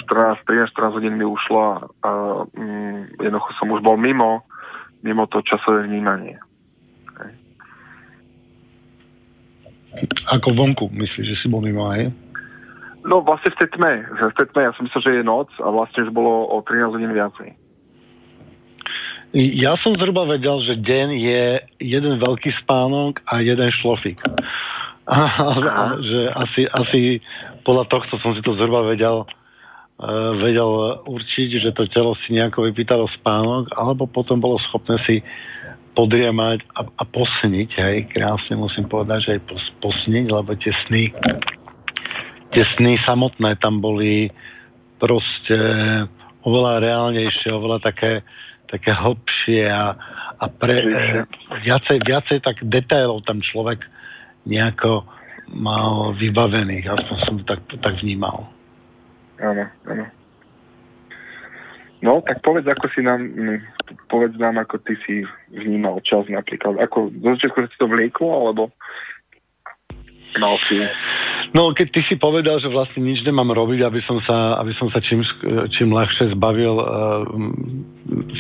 [0.05, 2.11] 14, 13, 14 hodín mi ušlo a,
[2.45, 4.45] um, jednoducho som už bol mimo,
[5.01, 6.37] mimo to časové vnímanie.
[10.29, 12.13] Ako vonku, myslíš, že si bol mimo aj?
[13.09, 14.05] No vlastne v tej tme.
[14.05, 16.93] V tej tme ja som myslel, že je noc a vlastne už bolo o 13
[16.93, 17.57] hodín viacej.
[19.33, 21.43] Ja som zhruba vedel, že deň je
[21.81, 24.21] jeden veľký spánok a jeden šlofik.
[25.09, 27.01] A, a, že asi, asi
[27.65, 32.69] podľa tohto som si to zhruba vedel, uh, vedel určiť, že to telo si nejako
[32.69, 35.25] vypýtalo spánok, alebo potom bolo schopné si
[35.97, 41.09] podriemať a, a posniť, hej, krásne musím povedať, že aj pos, posniť, lebo tie sny
[42.53, 44.29] tie sny samotné tam boli
[44.99, 45.57] proste
[46.43, 48.23] oveľa reálnejšie, oveľa také,
[48.67, 49.95] také hlbšie a,
[50.39, 51.23] a pre, e,
[51.63, 53.83] viacej, viacej tak detailov tam človek
[54.47, 55.03] nejako
[55.49, 58.45] mal vybavených, aspoň som to tak, tak vnímal.
[59.41, 60.05] Áno, áno.
[61.99, 63.27] No, tak povedz, ako si nám,
[64.07, 66.79] povedz nám, ako ty si vnímal čas napríklad.
[66.79, 68.71] Ako, do začiatku si to vlieklo, alebo
[70.39, 70.79] mal si
[71.49, 74.93] No, keď ty si povedal, že vlastne nič nemám robiť, aby som sa, aby som
[74.93, 75.25] sa čím,
[75.73, 76.85] čím ľahšie zbavil uh,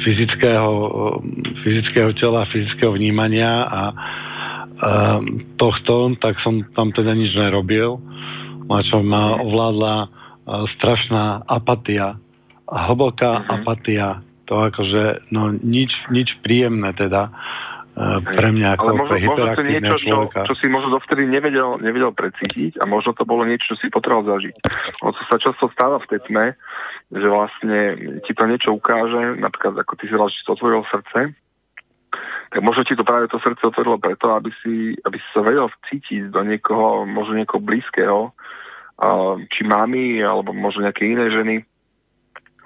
[0.05, 1.17] fyzického, uh,
[1.65, 5.19] fyzického tela, fyzického vnímania a uh,
[5.57, 7.97] tohto, tak som tam teda nič nerobil.
[8.69, 10.09] A čo ma ovládla uh,
[10.77, 12.13] strašná apatia,
[12.69, 13.53] hlboká uh-huh.
[13.57, 14.21] apatia.
[14.53, 17.33] To akože, no nič, nič príjemné teda
[17.99, 22.15] pre mňa ako Ale možno, možno to niečo, čo, čo si možno dovtedy nevedel, nevedel
[22.15, 24.55] precítiť a možno to bolo niečo, čo si potreboval zažiť.
[25.03, 26.45] Ono sa často stáva v tej tme,
[27.11, 27.79] že vlastne
[28.23, 31.35] ti to niečo ukáže, napríklad ako ty si že to otvoril srdce,
[32.49, 35.67] tak možno ti to práve to srdce otvorilo preto, aby si, aby si sa vedel
[35.91, 38.31] cítiť do niekoho, možno niekoho blízkeho,
[39.51, 41.55] či mami, alebo možno nejaké iné ženy.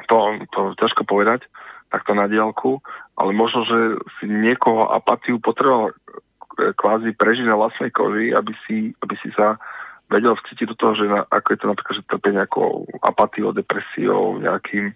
[0.07, 1.45] To, to ťažko povedať
[1.93, 2.81] takto na diálku,
[3.13, 3.79] ale možno, že
[4.17, 9.61] si niekoho apatiu potreboval e, kvázi prežiť na vlastnej koži, aby si, aby si sa
[10.09, 14.41] vedel vcítiť do toho, že na, ako je to napríklad, že trpie nejakou apatiou, depresiou,
[14.41, 14.93] nejakým,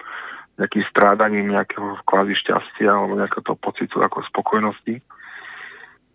[0.57, 5.01] nejakým strádaním nejakého kvázi šťastia alebo nejakého toho pocitu ako spokojnosti.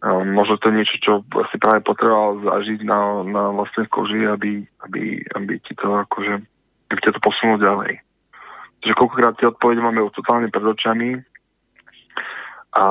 [0.03, 1.13] Um, možno to je niečo, čo
[1.55, 6.43] si práve potreboval zažiť na, na vlastnej koži, aby, aby, aby ti to akože,
[6.91, 8.03] aby ťa to posunulo ďalej
[8.83, 11.23] že koľkokrát tie odpovede máme totálne pred očami
[12.73, 12.85] a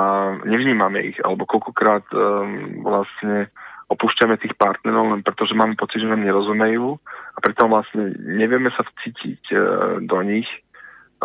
[0.46, 3.50] nevnímame ich, alebo koľkokrát um, vlastne
[3.90, 6.96] opúšťame tých partnerov len preto, že máme pocit, že nám nerozumejú
[7.36, 9.60] a preto vlastne nevieme sa vcítiť uh,
[10.06, 10.46] do nich,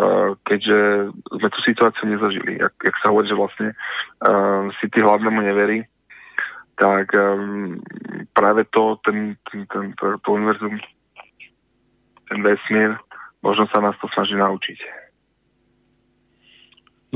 [0.00, 2.56] uh, keďže sme tú situáciu nezažili.
[2.56, 3.68] Jak, jak sa hovorí, že vlastne
[4.24, 5.84] uh, si ty hlavnému neverí,
[6.80, 7.80] tak um,
[8.32, 10.80] práve to, ten, ten, ten, to, to univerzum,
[12.28, 12.96] ten vesmír,
[13.44, 15.05] možno sa nás to snaží naučiť.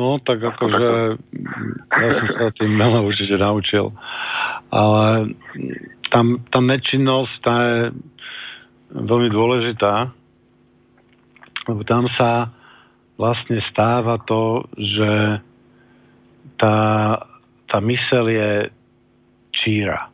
[0.01, 1.21] No, tak akože
[1.93, 3.93] ja som sa tým veľa určite naučil.
[4.73, 5.37] Ale
[6.09, 7.81] tam, tá nečinnosť tá je
[8.97, 10.09] veľmi dôležitá,
[11.69, 12.49] lebo tam sa
[13.21, 15.45] vlastne stáva to, že
[16.57, 16.77] tá,
[17.69, 18.53] tá mysel je
[19.53, 20.09] číra.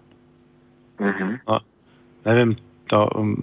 [0.98, 1.46] Mm-hmm.
[1.46, 1.62] No,
[2.26, 2.58] neviem
[2.90, 3.38] to um,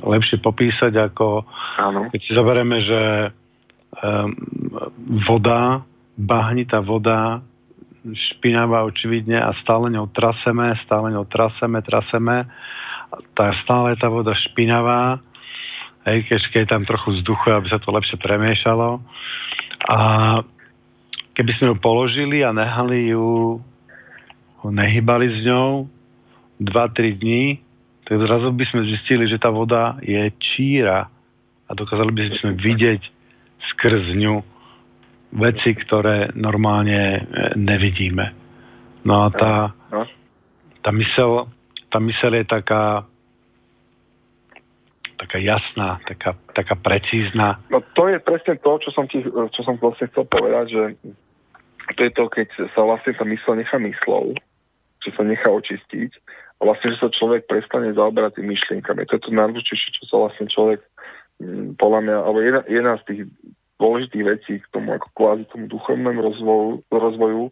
[0.00, 1.44] lepšie popísať, ako
[1.76, 2.08] Áno.
[2.08, 3.00] keď si zoberieme, že
[5.28, 5.84] voda,
[6.16, 7.42] bahnitá voda
[8.02, 12.50] špinavá očividne a stále ňou traseme, stále ňou traseme, traseme.
[13.36, 15.20] Tá, stále je tá voda špinavá,
[16.08, 18.98] hej, keď je tam trochu vzduchu, aby sa to lepšie premiešalo.
[19.86, 19.98] A
[21.36, 23.60] keby sme ju položili a nehali ju,
[24.64, 25.86] nehybali s ňou
[26.58, 27.44] 2-3 dní,
[28.08, 31.06] tak zrazu by sme zistili, že tá voda je číra
[31.68, 33.21] a dokázali by sme vidieť
[33.70, 34.42] skrz ňu
[35.32, 37.20] veci, ktoré normálne e,
[37.56, 38.34] nevidíme.
[39.02, 39.54] No a tá,
[39.90, 40.06] no.
[40.82, 41.48] tá, mysel,
[41.90, 43.06] tá mysel je taká
[45.22, 47.62] taká jasná, taká, taká precízna.
[47.70, 50.82] No to je presne to, čo som, ti, čo som vlastne chcel povedať, že
[51.94, 54.34] to je to, keď sa vlastne tá mysel nechá myslou,
[55.06, 56.10] že sa nechá očistiť
[56.58, 59.06] a vlastne, že sa človek prestane zaoberať tým myšlienkami.
[59.06, 60.82] To je to najdôležitejšie, čo sa vlastne človek
[61.78, 63.20] podľa mňa, alebo jedna, jedna z tých
[63.82, 67.44] dôležitých vecí k tomu ako kvázi tomu duchovnému rozvoju, rozvoju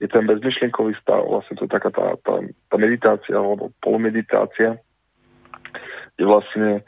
[0.00, 1.24] je ten bezmyšlienkový stav.
[1.24, 4.80] Vlastne to je taká tá, tá, tá meditácia alebo polomeditácia,
[6.16, 6.82] kde vlastne e,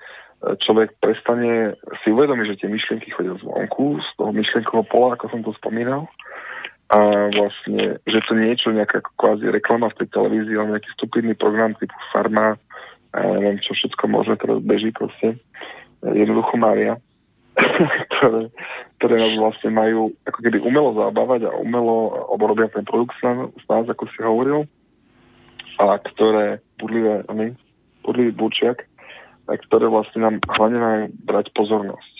[0.60, 5.40] človek prestane si uvedomiť, že tie myšlienky chodia zvonku, z toho myšlienkového pola, ako som
[5.44, 6.08] to spomínal,
[6.88, 11.76] a vlastne, že to niečo, nejaká kvázi reklama v tej televízii, alebo nejaký stupidný program
[11.76, 12.56] typu Farma,
[13.12, 15.36] a neviem, čo všetko možné teraz beží proste,
[16.02, 16.96] jednoducho Mária,
[18.18, 18.54] ktoré,
[18.98, 23.86] ktoré nás vlastne majú ako keby umelo zabávať a umelo oborobia ten produkt s nás,
[23.86, 24.66] ako si hovoril,
[25.78, 27.54] a ktoré budlivé, my,
[28.02, 28.86] budlivý burčiak,
[29.48, 32.14] a ktoré vlastne nám hlavne majú brať pozornosť.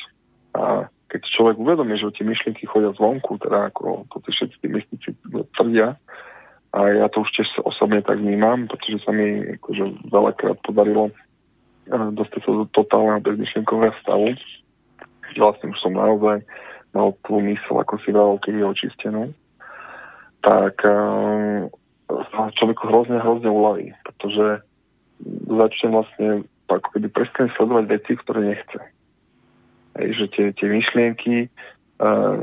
[0.57, 0.63] A
[1.09, 5.09] keď človek uvedomí, že tie myšlienky chodia zvonku, teda ako to tí všetci tí mystici
[5.57, 5.97] tvrdia,
[6.69, 11.09] a ja to už tiež osobne tak vnímam, pretože sa mi akože veľakrát podarilo
[11.89, 14.37] dostať sa do totálneho bezmyšlienkového stavu,
[15.37, 16.45] vlastne už som naozaj
[16.97, 19.23] mal tú mysl, ako si dal, keď je očistenú,
[20.41, 21.69] tak uh,
[22.33, 24.65] sa človeku hrozne, hrozne uľaví, pretože
[25.49, 26.29] začne vlastne
[26.69, 28.81] ako keby prestane sledovať veci, ktoré nechce.
[29.99, 32.39] Hej, že tie, tie myšlienky uh,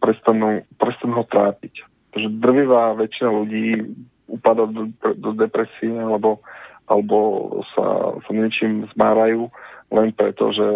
[0.00, 1.84] prestanú, prestanú ho trápiť.
[2.16, 3.84] Takže drvivá väčšina ľudí
[4.26, 6.42] upada do, do depresie alebo,
[6.86, 9.50] alebo sa, sa niečím zmárajú
[9.94, 10.66] len preto, že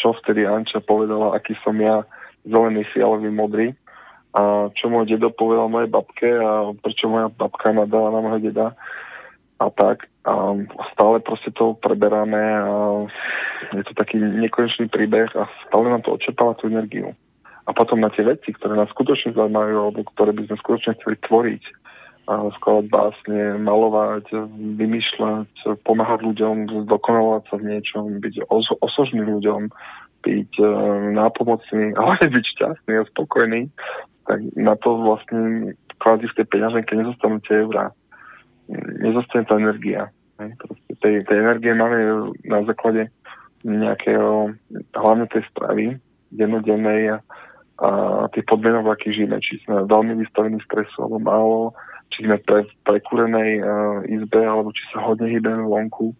[0.00, 2.04] čo vtedy Anča povedala, aký som ja
[2.48, 3.68] zelený, fialový, modrý
[4.36, 8.76] a čo môj dedo povedal mojej babke a prečo moja babka nadala na môjho deda
[9.56, 10.04] a tak.
[10.28, 10.52] A
[10.92, 12.72] stále proste to preberáme a
[13.72, 17.16] je to taký nekonečný príbeh a stále nám to odčerpáva tú energiu.
[17.66, 21.16] A potom na tie veci, ktoré nás skutočne zaujímajú alebo ktoré by sme skutočne chceli
[21.24, 21.62] tvoriť,
[22.26, 24.34] skladať básne, malovať,
[24.78, 29.70] vymýšľať, pomáhať ľuďom, zdokonalovať sa v niečom, byť os- osožný ľuďom,
[30.26, 30.66] byť e,
[31.14, 33.70] nápomocný, ale byť šťastný a spokojný,
[34.26, 35.72] tak na to vlastne
[36.02, 37.94] kvázi v tej peňaženke nezostanú tie eurá.
[38.98, 40.10] Nezostane tá energia.
[40.98, 43.06] tej, tej energie máme na základe
[43.62, 44.58] nejakého,
[44.98, 45.94] hlavne tej stravy
[46.34, 47.18] dennodennej a,
[47.86, 47.88] a
[48.34, 51.60] tých podmienok, akých žijeme, či sme veľmi vystavení stresu alebo málo,
[52.12, 56.14] či sme pre, prekúrenej uh, izbe, alebo či sa hodne hýbeme vonku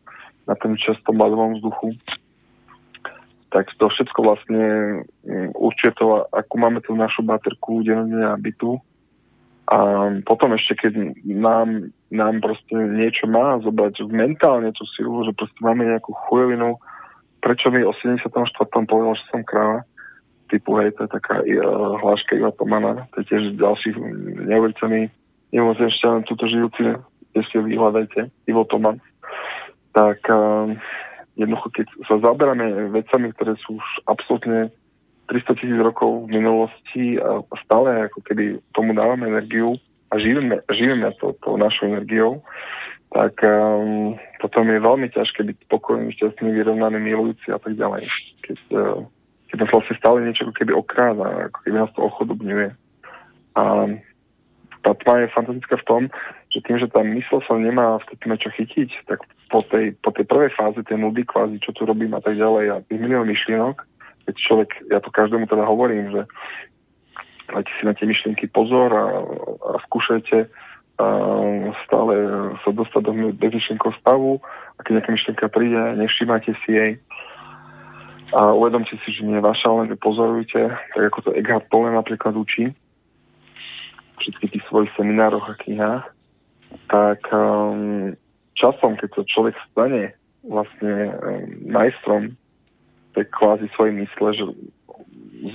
[0.47, 1.95] na ten často mladovom vzduchu.
[3.51, 4.65] Tak to všetko vlastne
[5.25, 8.79] um, určuje to, ako máme tú našu baterku dennodenne bytu.
[9.67, 9.79] A
[10.23, 15.91] potom ešte, keď nám, nám proste niečo má zobrať mentálne tú silu, že proste máme
[15.91, 16.79] nejakú chujovinu,
[17.43, 18.31] prečo mi o 74.
[18.87, 19.83] povedal, že som kráva,
[20.47, 23.99] typu, hej, to je taká uh, hláška Iva Tomana, to je tiež ďalší
[24.47, 25.11] neuveriteľný
[25.61, 26.97] len túto žijúci,
[27.37, 29.01] ešte vyhľadajte, Ivo Toman,
[29.93, 30.73] tak uh,
[31.37, 34.73] jednoducho, keď sa zaberáme vecami, ktoré sú už absolútne
[35.29, 39.77] 300 tisíc rokov v minulosti a stále ako keby tomu dávame energiu
[40.15, 42.47] a živíme, živíme to, to našou energiou,
[43.11, 48.07] tak um, potom je veľmi ťažké byť spokojný, šťastný, vyrovnaný, milujúci a tak ďalej.
[48.47, 49.03] Keď, uh,
[49.51, 52.69] keď nás vlastne stále niečo ako keby okráda, ako keby nás to ochodobňuje.
[53.57, 53.63] A
[54.87, 56.03] tá tma je fantastická v tom,
[56.55, 60.15] že tým, že tá mysl sa nemá v tým čo chytiť, tak po tej, po
[60.15, 63.27] tej prvej fáze, tej nudy kvázi, čo tu robím a tak ďalej a tých milión
[63.27, 63.83] myšlienok,
[64.31, 66.23] keď človek, ja to každému teda hovorím, že
[67.51, 69.07] dajte si na tie myšlienky pozor a,
[69.75, 70.47] a skúšajte
[70.97, 71.07] a
[71.85, 72.15] stále
[72.63, 74.39] sa dostať do bezmyšlenkov stavu
[74.79, 76.93] a keď nejaká myšlienka príde, nevšímajte si jej
[78.35, 80.59] a uvedomte si, že nie je vaša, len pozorujte,
[80.95, 82.75] tak ako to Eckhart Tolle napríklad učí
[84.21, 86.07] všetkých tých svojich seminároch a knihách,
[86.89, 88.15] tak um,
[88.59, 90.15] časom, keď sa človek stane
[90.47, 92.35] vlastne um, majstrom
[93.15, 94.45] tej kvázi svojej mysle, že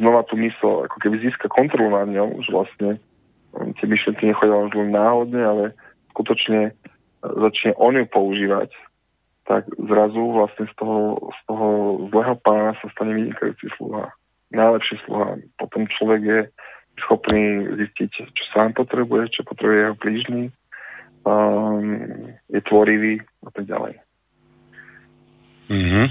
[0.01, 2.89] znova tú mysl ako keby získa kontrolu nad ňou, že vlastne
[3.55, 5.63] um, tie myšlenky nechodia len náhodne, ale
[6.15, 8.71] skutočne uh, začne on ju používať,
[9.45, 11.67] tak zrazu vlastne z toho, z toho
[12.13, 14.13] zlého pána sa stane vynikajúci sluha.
[14.51, 15.39] Najlepší sluha.
[15.57, 16.39] Potom človek je
[17.05, 20.43] schopný zistiť, čo sám potrebuje, čo potrebuje jeho blížny,
[21.25, 23.93] um, je tvorivý a tak ďalej.
[25.71, 26.05] Mm-hmm.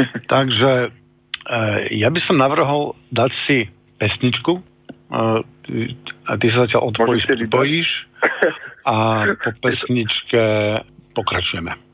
[0.34, 0.88] Takže e,
[1.98, 3.58] ja by som navrhol dať si
[3.98, 4.62] pesničku e,
[6.26, 7.88] a ty sa zatiaľ odpojíš, pripojíš
[8.86, 8.94] a
[9.34, 10.42] po pesničke
[11.18, 11.89] pokračujeme.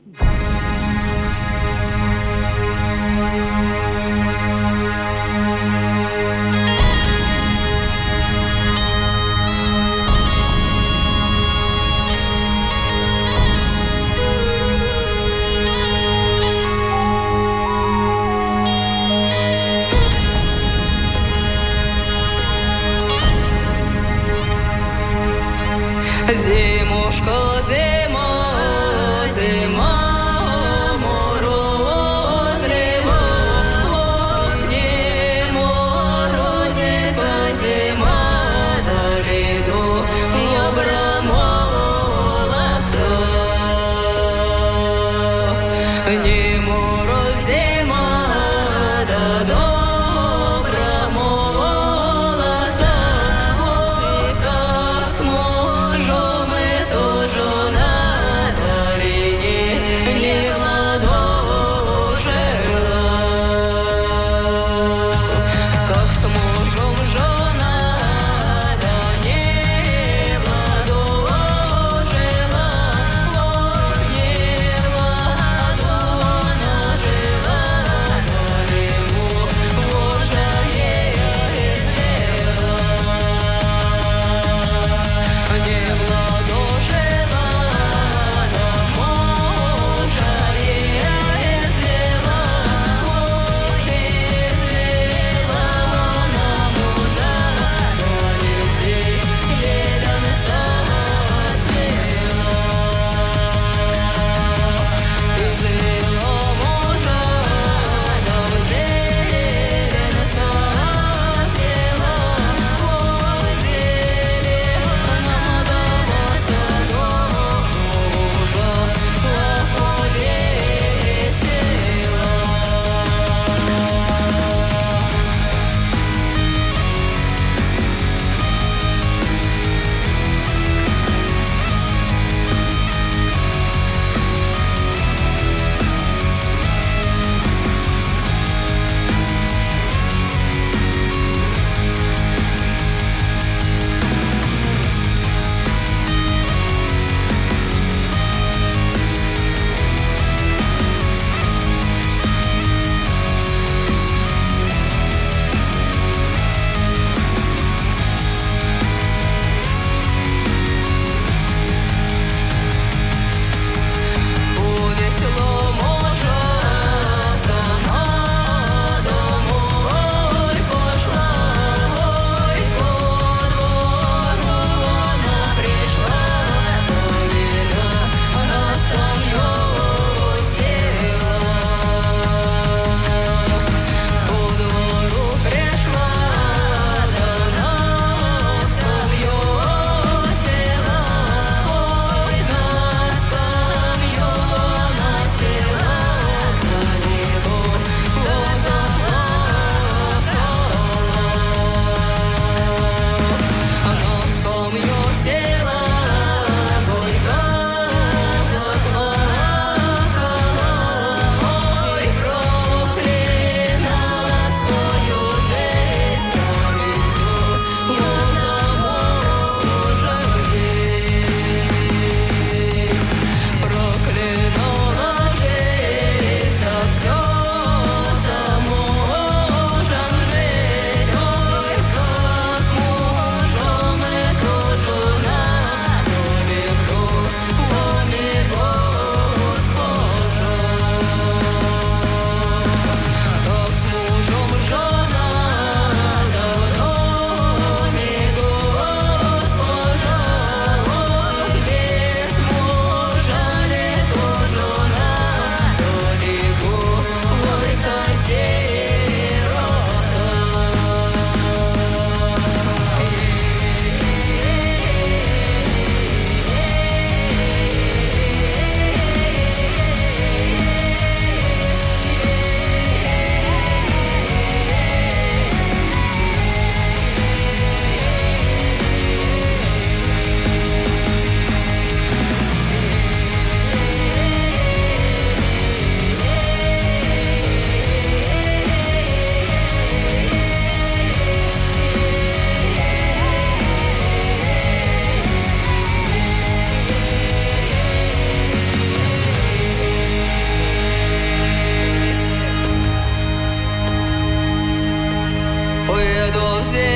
[306.07, 306.86] perdoce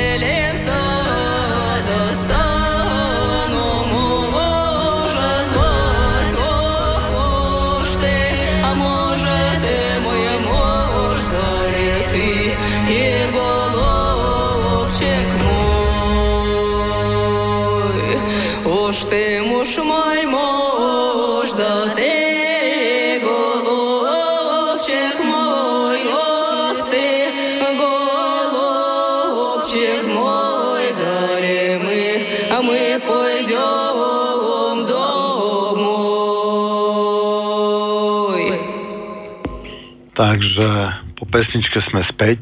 [40.32, 40.68] Takže
[41.20, 42.40] po pesničke sme späť.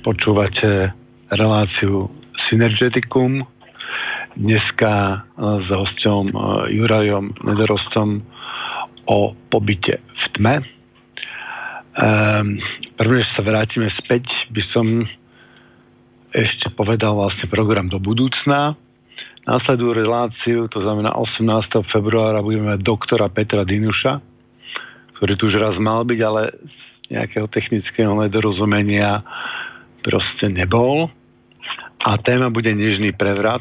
[0.00, 0.88] Počúvate
[1.28, 2.08] reláciu
[2.48, 3.44] Synergeticum.
[4.32, 6.36] Dneska s hostom e,
[6.80, 8.24] Jurajom Nedorostom
[9.04, 10.64] o pobyte v tme.
[11.92, 12.56] Um,
[12.96, 15.04] prvne, sa vrátime späť, by som
[16.32, 18.80] ešte povedal vlastne program do budúcna.
[19.44, 21.44] Následujú reláciu, to znamená 18.
[21.92, 24.27] februára budeme doktora Petra Dinuša,
[25.18, 26.76] ktorý tu už raz mal byť, ale z
[27.10, 29.26] nejakého technického nedorozumenia
[30.06, 31.10] proste nebol.
[32.06, 33.60] A téma bude nežný prevrat.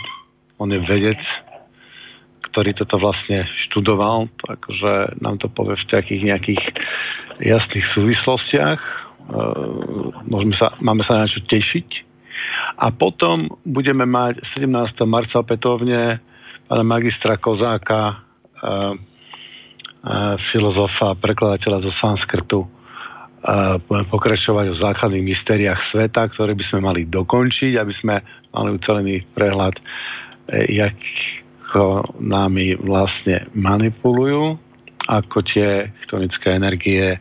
[0.62, 1.18] On je vedec,
[2.54, 6.64] ktorý toto vlastne študoval, takže nám to povie v takých nejakých
[7.42, 8.78] jasných súvislostiach.
[8.78, 8.90] E,
[10.30, 12.06] môžeme sa, máme sa na čo tešiť.
[12.78, 14.70] A potom budeme mať 17.
[15.10, 16.22] marca opätovne
[16.70, 18.16] pána magistra Kozáka, e,
[20.52, 22.60] filozofa a prekladateľa zo sanskrtu.
[23.88, 28.16] Budeme pokračovať o základných mystériách sveta, ktoré by sme mali dokončiť, aby sme
[28.52, 29.78] mali ucelený prehľad,
[30.52, 30.84] e,
[31.68, 34.58] ako námi vlastne manipulujú,
[35.08, 37.20] ako tie chtonické energie,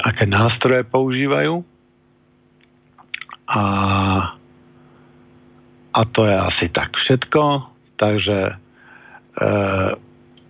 [0.00, 1.60] aké nástroje používajú.
[3.52, 3.62] A,
[5.92, 7.68] a to je asi tak všetko.
[8.00, 8.54] Takže e,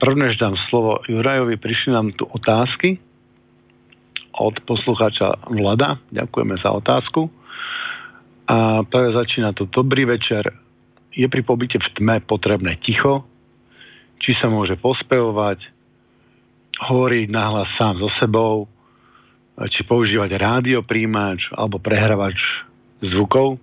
[0.03, 2.99] Prvnež dám slovo Jurajovi, prišli nám tu otázky
[4.35, 6.03] od poslucháča Vlada.
[6.11, 7.31] Ďakujeme za otázku.
[8.51, 9.71] A prvé začína tu.
[9.71, 10.51] Dobrý večer.
[11.15, 13.23] Je pri pobyte v tme potrebné ticho?
[14.19, 15.71] Či sa môže pospevovať?
[16.83, 18.67] Hovoriť nahlas sám so sebou?
[19.55, 22.43] Či používať rádiopríjimač alebo prehrávač
[23.07, 23.63] zvukov?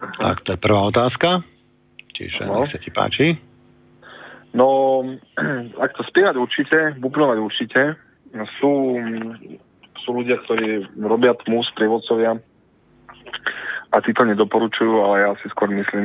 [0.00, 1.44] Tak to je prvá otázka.
[2.16, 2.64] Čiže no.
[2.64, 3.36] nech sa ti páči.
[4.56, 5.04] No,
[5.84, 7.82] ak to spievať určite, bubnovať určite.
[8.60, 8.96] Sú,
[10.00, 12.40] sú ľudia, ktorí robia tmu, sprievodcovia
[13.94, 16.04] a tí to nedoporučujú, ale ja si skôr myslím,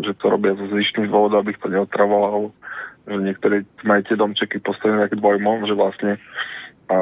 [0.00, 2.54] že to robia zo zvyšných dôvodov, abych to neotravoval,
[3.04, 6.12] že niektorí majú tie domčeky postavené tak dvojmom, že vlastne
[6.86, 6.98] a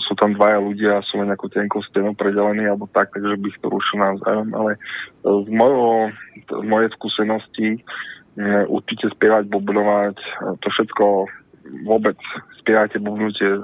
[0.00, 3.68] sú tam dvaja ľudia, sú len nejakú tenkou stenu predelení alebo tak, takže bych to
[3.68, 4.80] rušil navzájom, ale
[5.20, 6.08] z, mojho,
[6.48, 7.84] z mojej skúsenosti
[8.66, 10.16] určite spievať, bubnovať,
[10.58, 11.30] to všetko
[11.86, 12.18] vôbec
[12.60, 13.62] spievajte, bubnujte,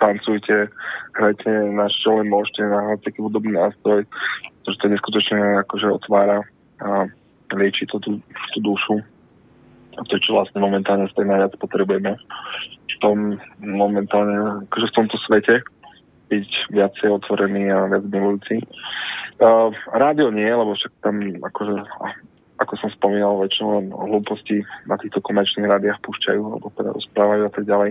[0.00, 0.68] tancujte,
[1.16, 4.04] hrajte na čo len môžete, na taký hudobný nástroj,
[4.60, 6.44] pretože to neskutočne akože otvára
[6.80, 7.08] a
[7.56, 8.20] lieči to tú,
[8.56, 8.96] tú dušu.
[9.98, 12.14] A to, čo vlastne momentálne z tej najviac potrebujeme
[12.90, 15.60] v tom momentálne, akože v tomto svete,
[16.30, 18.62] byť viacej otvorený a viac milujúci.
[19.40, 21.74] Uh, rádio nie, lebo však tam akože
[22.60, 27.52] ako som spomínal, väčšinou len hlúposti na týchto komerčných rádiách púšťajú, alebo teda rozprávajú a
[27.52, 27.90] tak ďalej.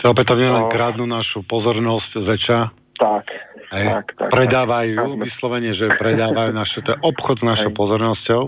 [0.00, 2.58] To opätovne len kradnú našu pozornosť zväčša.
[2.94, 3.26] Tak,
[3.74, 3.86] Hej.
[3.90, 4.28] tak, tak.
[4.32, 7.78] Predávajú, tak, vyslovene, že predávajú naše, to je obchod s našou Hej.
[7.78, 8.42] pozornosťou.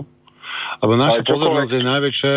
[0.77, 2.33] Lebo naša pozornosť je najväčšie,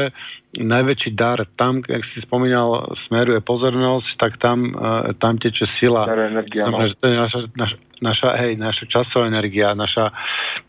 [0.64, 1.44] najväčší dar.
[1.60, 6.08] Tam, ak si spomínal, smeruje pozornosť, tak tam, uh, tam teče sila.
[6.08, 6.88] Energia, no.
[6.88, 10.08] to je naša, naša, naša, hej, naša časová energia, naša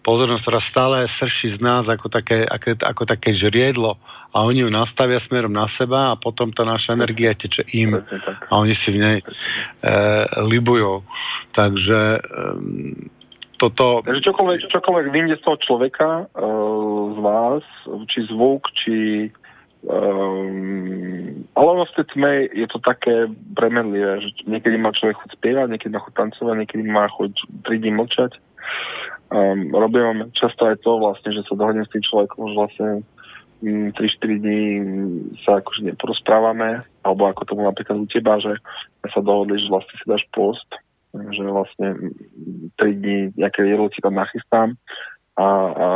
[0.03, 3.95] pozornosť, ktorá stále srší z nás ako také, ako, ako také žriedlo
[4.31, 8.53] a oni ju nastavia smerom na seba a potom tá naša energia teče im a
[8.55, 9.25] oni si v nej e,
[10.47, 11.03] libujú.
[11.51, 12.19] Takže e,
[13.61, 14.01] toto...
[14.01, 17.63] Takže čokoľvek, čokoľvek vyjde z toho človeka, uh, z vás,
[18.09, 19.29] či zvuk, či
[19.81, 23.25] Um, ale ono v tej tme je to také
[23.57, 27.33] premenlivé, že niekedy má človek chuť spievať, niekedy má chuť tancovať, niekedy má chuť
[27.65, 28.37] 3 dní mlčať.
[29.33, 32.89] Um, robím často aj to vlastne, že sa dohodnem s tým človekom, že vlastne
[33.65, 34.61] 3-4 mm, dní
[35.41, 38.53] sa akože neporozprávame, alebo ako tomu napríklad u teba, že
[39.09, 40.69] sa dohodli, že vlastne si dáš post
[41.11, 41.87] že vlastne
[42.79, 44.79] 3 dní nejaké jedlo ti tam nachystám
[45.35, 45.87] a, a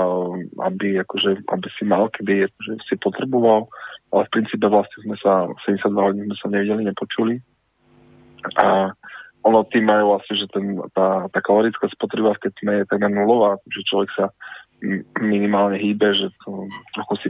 [0.72, 3.68] aby, akože, aby si mal, keby akože si potreboval,
[4.12, 7.36] ale v princípe vlastne sme sa 72 hodín sme sa nevideli, nepočuli.
[8.60, 8.94] A
[9.46, 13.62] ono tým majú vlastne, že ten, tá, tá kalorická spotreba v tme je takmer nulová,
[13.70, 14.26] že človek sa
[15.22, 17.30] minimálne hýbe, že to trochu si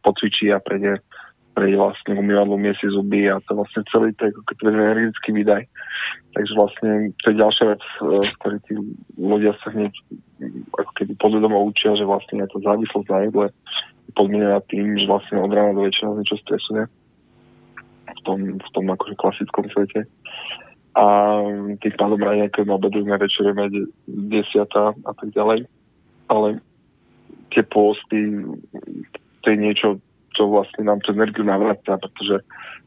[0.00, 1.00] potvičí a prejde
[1.60, 4.32] pri vlastne umývadlu miesi zuby a to vlastne celý to je
[4.64, 5.68] energetický výdaj.
[6.32, 6.90] Takže vlastne
[7.20, 8.72] to je ďalšia vec, z ktorej tí
[9.20, 9.92] ľudia sa hneď
[10.80, 13.46] ako keby podvedomo učia, že vlastne to závislosť na jedle
[14.16, 16.88] podmienená tým, že vlastne od rána do večera niečo stresuje
[18.08, 20.08] v tom, v tom akože klasickom svete.
[20.96, 21.04] A
[21.78, 23.70] tým pádom nejaké obedujeme, večerujeme
[24.08, 25.68] desiata a tak ďalej.
[26.26, 26.58] Ale
[27.54, 28.42] tie pôsty,
[29.44, 30.02] to je niečo,
[30.40, 32.40] čo vlastne nám tú energiu navracia, pretože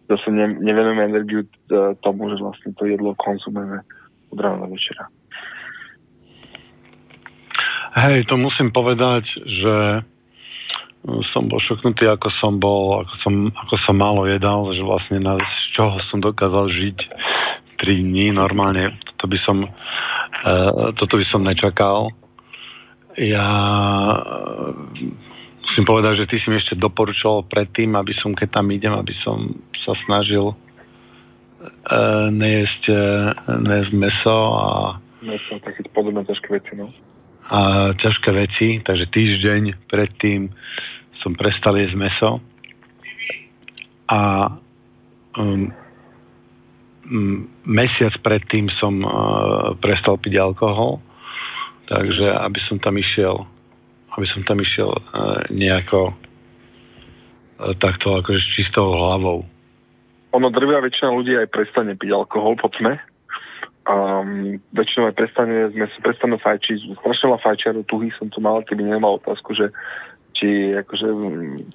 [0.10, 3.86] zase ne, nevenujeme energiu e, tomu, že vlastne to jedlo konzumujeme
[4.34, 5.06] od rána do večera.
[7.94, 10.02] Hej, to musím povedať, že
[11.30, 15.38] som bol šoknutý, ako som bol, ako som, ako som málo jedal, že vlastne na,
[15.38, 16.98] z čoho som dokázal žiť
[17.86, 18.98] 3 dní normálne.
[19.14, 22.10] Toto by som, uh, toto by som nečakal.
[23.20, 23.46] Ja
[25.74, 29.10] musím povedať, že ty si mi ešte doporučoval predtým, aby som, keď tam idem, aby
[29.26, 34.68] som sa snažil uh, nejesť, uh, nejesť meso a
[35.26, 36.94] meso, také podobné ťažké veci, no.
[37.50, 40.54] a ťažké veci, takže týždeň predtým
[41.26, 42.30] som prestal jesť meso.
[44.14, 44.54] A
[45.34, 45.74] um,
[47.66, 49.10] mesiac predtým som uh,
[49.82, 51.02] prestal piť alkohol,
[51.90, 53.50] takže aby som tam išiel
[54.18, 59.46] aby som tam išiel uh, nejako uh, takto akože s čistou hlavou.
[60.34, 62.98] Ono drvia väčšina ľudí aj prestane piť alkohol po tme,
[63.86, 68.66] um, väčšinou aj prestane, sme si prestanú fajčiť, strašne veľa fajčiarov, tuhy som tu mal,
[68.66, 69.70] keby nemal otázku, že
[70.34, 71.08] či akože,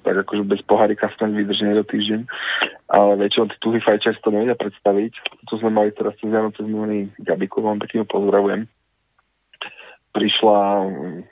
[0.03, 2.21] tak akože bez pohárika snáď vydrží do týždeň,
[2.91, 5.13] ale väčšinou tí tuhy fajčiari to nevedia predstaviť.
[5.47, 8.67] To sme mali teraz cez Vianoce sme mali Gabiku, vám pekne pozdravujem.
[10.11, 11.23] Prišla um,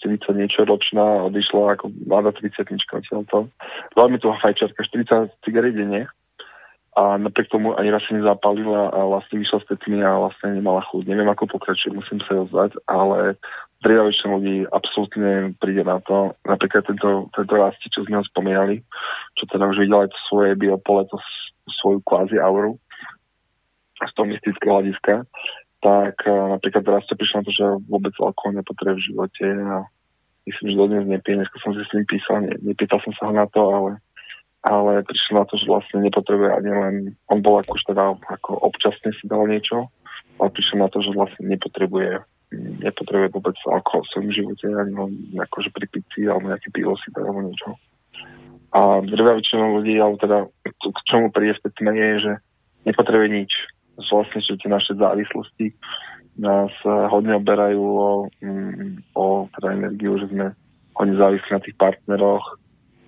[0.00, 2.66] 40 niečo ročná, odišla ako mladá 30
[3.28, 3.38] to.
[3.94, 6.08] Veľmi tu fajčiarka, 40 cigaret denne
[6.98, 10.82] a napriek tomu ani raz sa nezapálila a vlastne vyšla s tými a vlastne nemala
[10.90, 11.06] chuť.
[11.06, 13.38] Neviem, ako pokračuje, musím sa ozvať, ale
[13.86, 16.34] väčšina ľudí absolútne príde na to.
[16.42, 18.82] Napríklad tento, tento rasti, čo sme ho spomínali,
[19.38, 21.16] čo teda už videl aj to svoje biopole, to
[21.80, 22.74] svoju kvázi auru
[24.00, 25.28] z toho mystického hľadiska,
[25.80, 29.76] tak napríklad teraz to prišlo na to, že vôbec alkohol nepotrebuje v živote a
[30.44, 31.36] myslím, že dodnes nepije.
[31.40, 33.92] Dneska som si s ním písal, ne, nepýtal som sa ho na to, ale
[34.60, 36.94] ale prišiel na to, že vlastne nepotrebuje ani len,
[37.32, 39.88] on bol ako teda ako občasne si dal niečo,
[40.36, 42.20] ale prišiel na to, že vlastne nepotrebuje
[42.82, 47.08] nepotrebuje vôbec alkohol v svojom živote, ani len akože pri pici alebo nejaké pivo si
[47.14, 47.78] dá alebo niečo.
[48.70, 52.32] A drvia väčšina ľudí, alebo teda k čomu príde v tej je, že
[52.86, 53.52] nepotrebuje nič.
[54.08, 55.76] Vlastne, že tie naše závislosti
[56.40, 56.72] nás
[57.12, 60.56] hodne oberajú o, mm, o teda energiu, že sme
[60.96, 62.44] hodne závislí na tých partneroch,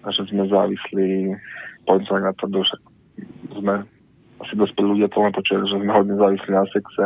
[0.03, 1.39] a že sme závislí,
[1.87, 2.77] sa na to, že
[3.55, 3.87] sme
[4.43, 7.05] asi dospelí ľudia to len počujú, že sme hodne závislí na sexe,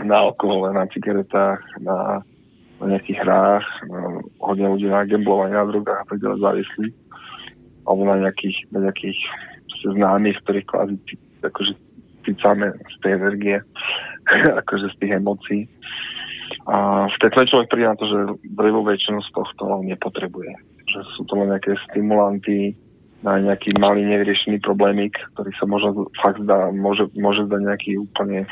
[0.00, 2.24] na alkohole, na cigaretách, na,
[2.80, 4.00] na nejakých hrách, na,
[4.40, 6.88] hodne ľudí na gamblovaní, na drogách a tak ďalej závislí.
[7.86, 9.20] Alebo na nejakých, na nejakých
[9.84, 10.96] známych, ktorých kvázi
[11.44, 11.72] akože
[12.26, 13.56] cícame z tej energie,
[14.66, 15.62] akože z tých emócií.
[16.66, 17.14] A v
[17.46, 18.18] človek príde na to, že
[18.54, 20.50] drevú väčšinu z tohto nepotrebuje.
[20.86, 22.74] Že sú to len nejaké stimulanty
[23.22, 28.46] na nejaký malý nevyriešený problémik, ktorý sa možno fakt zdá, môže, môže zdať nejaký úplne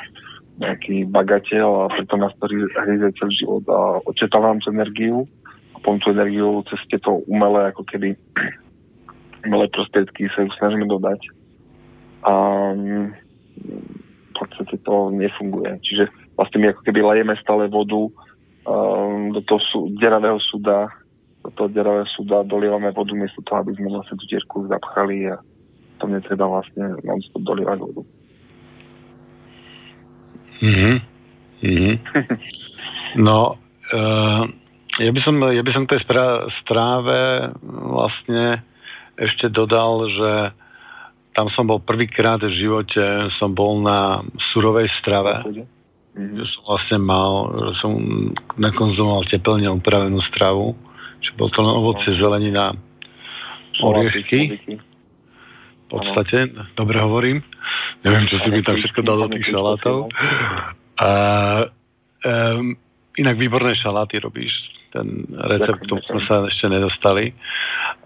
[0.55, 5.27] nejaký bagateľ a preto nás to hryze celý život a očetávam tú energiu.
[5.75, 8.14] A potom tú energiu cez tieto umelé ako keby
[9.47, 11.20] umelé prostriedky sa ju snažíme dodať.
[12.22, 12.33] A
[12.79, 13.24] mm,
[13.55, 15.78] v podstate to nefunguje.
[15.82, 18.11] Čiže vlastne my ako keby lejeme stále vodu
[18.66, 20.90] um, do toho sú, deravého súda
[21.44, 25.36] do toho deravého súda dolievame vodu miesto toho, aby sme vlastne tú dierku zapchali a
[26.00, 28.02] tam netreba vlastne non-stop dolievať vodu.
[30.64, 30.96] Mm-hmm.
[31.68, 31.94] Mm-hmm.
[33.28, 33.61] no,
[33.92, 34.42] uh,
[34.96, 36.02] ja, by som, ja by som k tej
[36.64, 38.64] stráve vlastne
[39.20, 40.30] ešte dodal, že
[41.35, 43.03] tam som bol prvýkrát v živote,
[43.37, 44.22] som bol na
[44.55, 45.43] surovej strave.
[46.14, 46.47] Mm-hmm.
[46.47, 47.51] Som vlastne mal,
[47.82, 47.93] som
[48.55, 50.78] nakonzumoval teplne upravenú stravu
[51.24, 52.76] či bol to len ovoce, zelenina,
[53.80, 54.61] oriešky.
[54.68, 57.41] V podstate, dobre hovorím.
[58.05, 60.13] Neviem, čo si by tam všetko dal do tých šalátov.
[61.00, 61.11] A,
[62.29, 62.76] um,
[63.17, 64.53] inak výborné šaláty robíš.
[64.95, 67.34] Ten recept, k tomu sme sa ešte nedostali.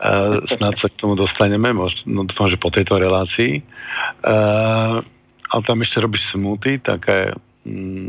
[0.01, 3.61] Uh, snad sa k tomu dostaneme, možno no, dúfam, že po tejto relácii.
[4.25, 5.05] Uh,
[5.53, 7.37] ale tam ešte robíš smoothie, také
[7.69, 8.09] mm,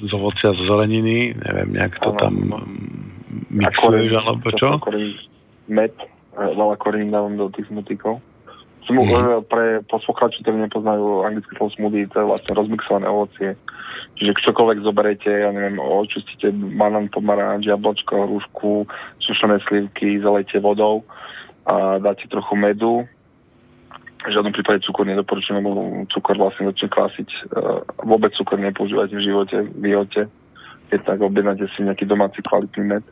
[0.00, 2.34] z ovocia, z zeleniny, neviem, nejak to tam
[3.50, 4.78] mixuješ, alebo čo?
[5.66, 5.92] Med,
[6.34, 8.22] veľa korenín dávam do tých smutíkov.
[8.90, 9.46] Smu, mm.
[9.46, 13.54] Pre poslucháčov, ktorí nepoznajú anglické slovo smoothie, to je vlastne rozmixované ovocie.
[14.18, 18.90] Čiže čokoľvek zoberete, ja neviem, očistíte banán, pomaranč, jablčko, hrušku,
[19.22, 21.06] sušené slivky, zalejte vodou
[21.70, 23.06] a dáte trochu medu.
[24.20, 27.28] V žiadnom prípade cukor nedoporučujem, lebo cukor vlastne začne klasiť.
[27.54, 30.28] Uh, vôbec cukor nepoužívajte v živote, vyhoďte.
[30.92, 33.04] Keď tak objednáte si nejaký domáci kvalitný med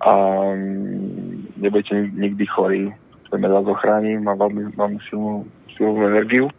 [0.00, 0.12] a
[0.56, 2.94] um, nebudete nikdy chorí
[3.30, 5.46] ten med vás ochráni, má veľmi, veľmi silnú,
[5.78, 6.50] silnú energiu.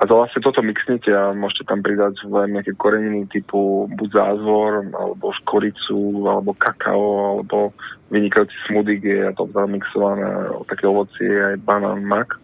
[0.00, 5.36] A to vlastne toto mixnete a môžete tam pridať nejaké koreniny typu buď zázvor, alebo
[5.44, 7.76] škoricu, alebo kakao, alebo
[8.08, 10.24] vynikajúci smoothie, je to zamixované
[10.66, 12.40] také ovocie, aj banán, mak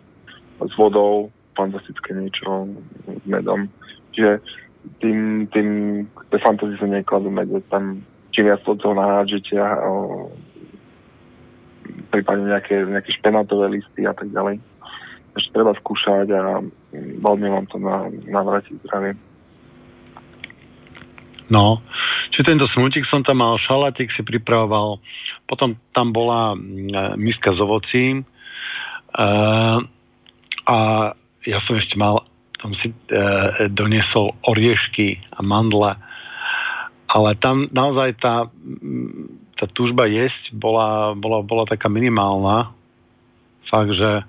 [0.61, 2.69] s vodou, fantastické niečo
[3.09, 3.67] s medom.
[4.13, 4.45] Čiže
[5.01, 5.69] tým, tým
[6.33, 9.89] tej fantázii sa nekladú medve, tam čím viac toho nahádžete a
[12.11, 14.59] prípadne nejaké, nejaké špenátové listy a tak ďalej.
[15.39, 16.59] Ešte treba skúšať a
[16.95, 19.15] veľmi vám to na, navráti zdravie.
[21.51, 21.83] No,
[22.31, 25.03] čiže tento smutik som tam mal, šalatik si pripravoval,
[25.51, 28.23] potom tam bola mm, miska s ovocím
[29.19, 29.83] uh,
[30.71, 30.77] a
[31.43, 32.23] ja som ešte mal,
[32.63, 35.99] tam si uh, doniesol oriešky a mandle,
[37.11, 38.47] ale tam naozaj tá
[39.61, 42.73] tá túžba jesť bola, bola, bola taká minimálna.
[43.69, 44.25] Fakt, že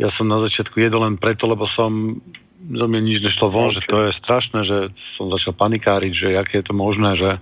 [0.00, 2.16] ja som na začiatku jedol len preto, lebo som
[2.56, 4.78] zo mňa nič nešlo von, že to je strašné, že
[5.20, 7.40] som začal panikáriť, že aké je to možné, že e,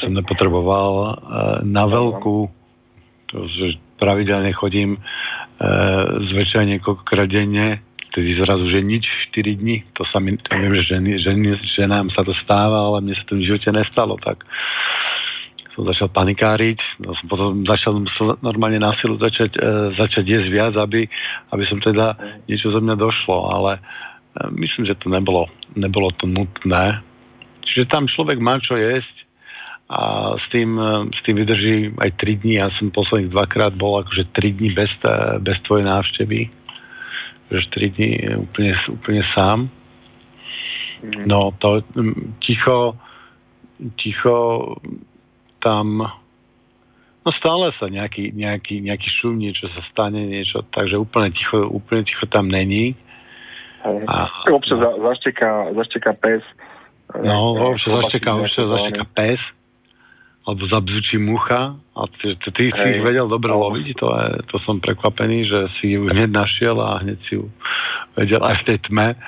[0.00, 1.08] som nepotreboval e,
[1.68, 2.38] na veľkú,
[3.28, 5.00] to, že pravidelne chodím e,
[6.32, 7.84] zväčšia niekoľkokrát denne,
[8.16, 9.04] tedy zrazu, že nič
[9.36, 11.46] 4 dní, to sa mi, to viem, že ženy, ženy,
[11.76, 14.40] ženám sa to stáva, ale mne sa to v živote nestalo, tak
[15.76, 18.00] som začal panikáriť, no som potom začal
[18.40, 21.04] normálne na silu začať, e, začať jesť viac, aby,
[21.52, 22.16] aby som teda
[22.48, 23.80] niečo zo mňa došlo, ale e,
[24.56, 27.04] myslím, že to nebolo, nebolo to nutné.
[27.68, 29.28] Čiže tam človek má čo jesť
[29.92, 32.56] a s tým, e, s tým vydrží aj 3 dní.
[32.56, 36.40] Ja som posledných dvakrát bol akože 3 dní bez, e, bez tvojej návštevy.
[37.52, 39.58] Že 3 dní úplne, úplne sám.
[41.04, 41.28] Mhm.
[41.28, 41.84] No to
[42.40, 42.96] ticho,
[44.00, 44.36] ticho
[45.66, 46.06] tam
[47.26, 52.06] no stále sa nejaký, nejaký, nejaký šum, niečo sa stane, niečo, takže úplne ticho, úplne
[52.06, 52.94] ticho tam není.
[53.82, 56.42] A, občas no, zašteká, zašteká pes.
[57.18, 59.42] No, občas zašteká, občas zašteká pes
[60.46, 63.66] alebo zabzučí mucha a ty, ty, ty si ich vedel dobre no.
[63.66, 67.50] loviť, to, je, to som prekvapený, že si ju hneď našiel a hneď si ju
[68.14, 69.18] vedel aj v tej tme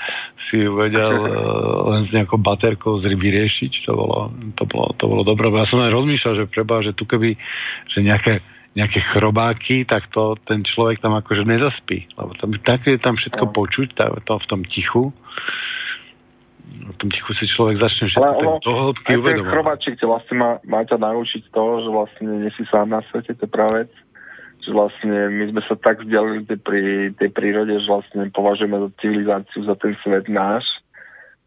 [0.48, 4.86] si ju vedel uh, len s nejakou baterkou z ryby riešiť, to bolo, to bolo,
[4.96, 5.50] to bolo dobré.
[5.52, 7.36] Ja som aj rozmýšľal, že preba, že tu keby,
[7.92, 8.40] že nejaké,
[8.72, 12.08] nejaké chrobáky, tak to ten človek tam akože nezaspí.
[12.16, 13.52] Lebo tam, tak je tam všetko no.
[13.52, 15.12] počuť, tá, to v tom tichu
[16.68, 19.44] v tom tichu si človek začne všetko ono, do hĺbky uvedomovať.
[19.44, 23.36] Ten chrobáčik vlastne má, má ťa naučiť toho, že vlastne nie si sám na svete,
[23.36, 23.80] to je práve.
[24.66, 29.64] Že vlastne my sme sa tak vzdialili pri tej prírode, že vlastne považujeme za civilizáciu,
[29.64, 30.66] za ten svet náš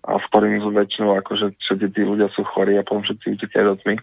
[0.07, 3.65] a v ktorým sú väčšinou akože všetci tí ľudia sú chorí a potom všetci utekajú
[3.69, 3.95] do tmy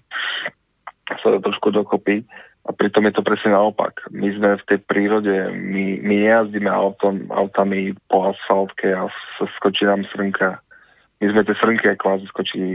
[1.16, 2.20] sa to trošku dokopy.
[2.68, 4.04] A pritom je to presne naopak.
[4.12, 9.08] My sme v tej prírode, my, my nejazdíme autom, autami po asfaltke a
[9.56, 10.60] skočí nám srnka
[11.18, 12.70] my sme tie srnky kvázi skočili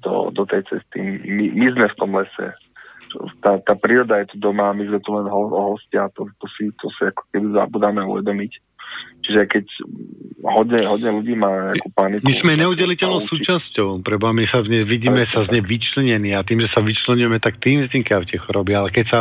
[0.00, 0.96] do, do tej cesty.
[1.28, 2.56] My, my sme v tom lese.
[3.40, 5.40] Tá, tá príroda je tu doma, my sme tu len ho,
[5.76, 8.52] hostia, to, to, si, to si ako keby zabudáme uvedomiť.
[9.24, 9.64] Čiže keď
[10.44, 12.24] hodne, hodne ľudí má nejakú paniku...
[12.24, 16.62] My sme neudeliteľnou súčasťou, preba my sa ne, vidíme sa z nej vyčlenení a tým,
[16.64, 19.18] že sa vyčlenujeme, tak tým vznikajú tie choroby, ale keď sa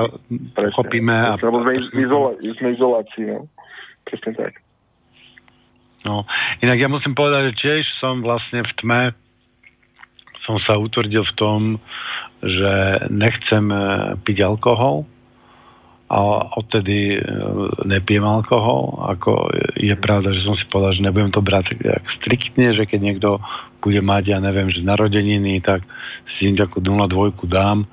[0.54, 1.12] pochopíme...
[1.12, 1.40] A...
[1.40, 3.48] Lebo sme, izola, sme izolácii, no.
[4.06, 4.65] Presne tak.
[6.06, 6.30] No,
[6.62, 9.02] inak ja musím povedať, že tiež som vlastne v tme
[10.46, 11.60] som sa utvrdil v tom,
[12.46, 12.74] že
[13.10, 13.78] nechcem e,
[14.22, 15.10] piť alkohol
[16.06, 16.22] a
[16.54, 17.20] odtedy e,
[17.90, 19.10] nepijem alkohol.
[19.18, 23.00] Ako je pravda, že som si povedal, že nebudem to brať tak striktne, že keď
[23.02, 23.30] niekto
[23.82, 25.82] bude mať, ja neviem, že narodeniny, tak
[26.38, 27.10] si takú 0,2
[27.50, 27.90] dám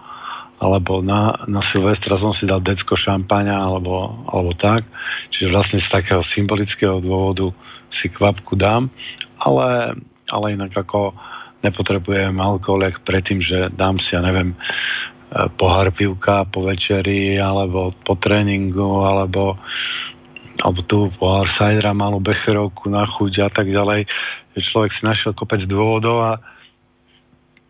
[0.63, 4.87] alebo na, na Silvestra som si dal decko šampáňa alebo, alebo tak.
[5.35, 7.51] Čiže vlastne z takého symbolického dôvodu
[8.01, 8.89] si kvapku dám,
[9.43, 9.98] ale,
[10.31, 11.12] ale inak ako
[11.62, 14.56] nepotrebujem alkohol predtým, že dám si, ja neviem, e,
[15.56, 19.55] pohár pivka po večeri, alebo po tréningu, alebo,
[20.62, 24.10] alebo tu pohár sajdra, malú becherovku na chuť a tak ďalej.
[24.59, 26.32] Človek si našiel kopec dôvodov a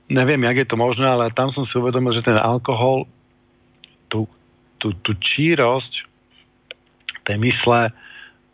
[0.08, 3.04] neviem, jak je to možné, ale tam som si uvedomil, že ten alkohol
[4.08, 4.24] tú,
[4.80, 6.08] tú, tú čírosť
[7.24, 7.94] tej mysle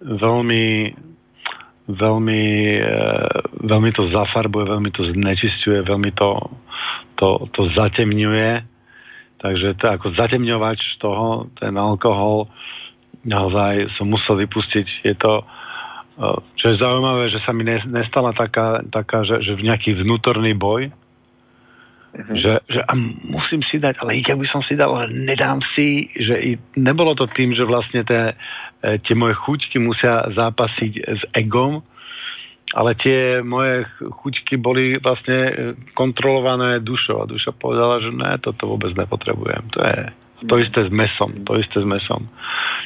[0.03, 0.95] veľmi
[1.89, 2.45] veľmi,
[2.79, 2.93] e,
[3.65, 6.37] veľmi to zafarbuje, veľmi to znečistuje, veľmi to,
[7.17, 8.61] to, to zatemňuje.
[9.39, 12.51] Takže to ako zatemňovač toho, ten alkohol,
[13.25, 14.87] naozaj som musel vypustiť.
[15.09, 15.45] Je to, e,
[16.61, 20.93] čo je zaujímavé, že sa mi nestala taká, taká že, že v nejaký vnútorný boj,
[22.09, 22.41] Uh-huh.
[22.41, 22.93] Že, že a
[23.29, 27.13] musím si dať, ale ja by som si dal, ale nedám si, že i, nebolo
[27.13, 28.33] to tým, že vlastne tie,
[28.83, 31.83] tie moje chuťky musia zápasiť s egom,
[32.77, 35.53] ale tie moje chuťky boli vlastne e,
[35.97, 39.73] kontrolované dušou a duša povedala, že ne, toto vôbec nepotrebujem.
[39.73, 39.99] To je
[40.47, 42.29] to isté s mesom, to isté s mesom.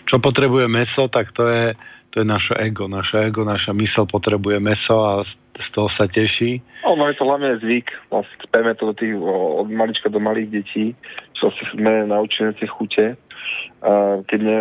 [0.06, 1.74] Čo potrebuje meso, tak to je,
[2.14, 2.88] to je naše ego.
[2.88, 5.12] Naše ego, naša mysel potrebuje meso a
[5.52, 6.62] z toho sa teší.
[6.88, 7.92] Ono je to hlavne zvyk.
[8.08, 10.96] Vlastne to do tých, od malička do malých detí,
[11.36, 13.18] čo si sme naučení tie chute.
[14.26, 14.58] Keď, mne,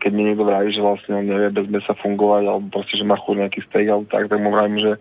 [0.00, 3.20] keď mi niekto vraví, že vlastne on nevie bez mesa fungovať, alebo proste, že má
[3.20, 4.92] chuť nejaký steak, alebo tak, tak mu vravím, že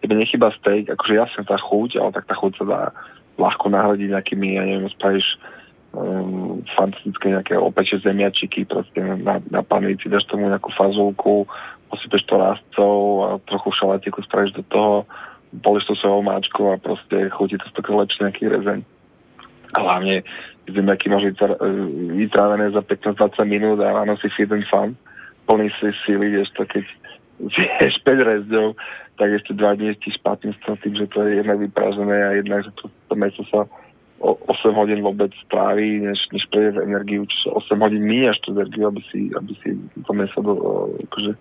[0.00, 2.80] tebe nechyba steak, akože jasne tá chuť, ale tak tá chuť sa dá
[3.38, 5.38] ľahko nahradiť nejakými, ja neviem, spravíš
[5.94, 11.46] um, fantastické nejaké opeče zemiačiky, proste na, na panici dáš tomu nejakú fazulku,
[11.88, 12.94] posypeš to rastcov
[13.24, 14.94] a trochu šalatiku spravíš do toho,
[15.64, 18.80] poliš to svojou máčkou a proste chutí to stokrát lepšie nejaký rezeň.
[19.76, 20.24] A hlavne
[20.72, 21.32] zemiaky máš
[22.16, 24.96] vytrávené za 15-20 minút a ráno si jeden fan,
[25.48, 26.84] plný si síly, vieš to, keď
[27.54, 28.76] zješ 5 rezdov,
[29.18, 32.62] tak ešte dva dní ti špatný s tým, že to je jednak vypražené a jednak,
[32.62, 33.66] že to, to meso sa
[34.18, 39.02] 8 hodín vôbec stráví, než, než prejde energiu, čiže 8 hodín míňaš tú energiu, aby
[39.10, 40.54] si, aby si to meso do,
[41.06, 41.32] akože,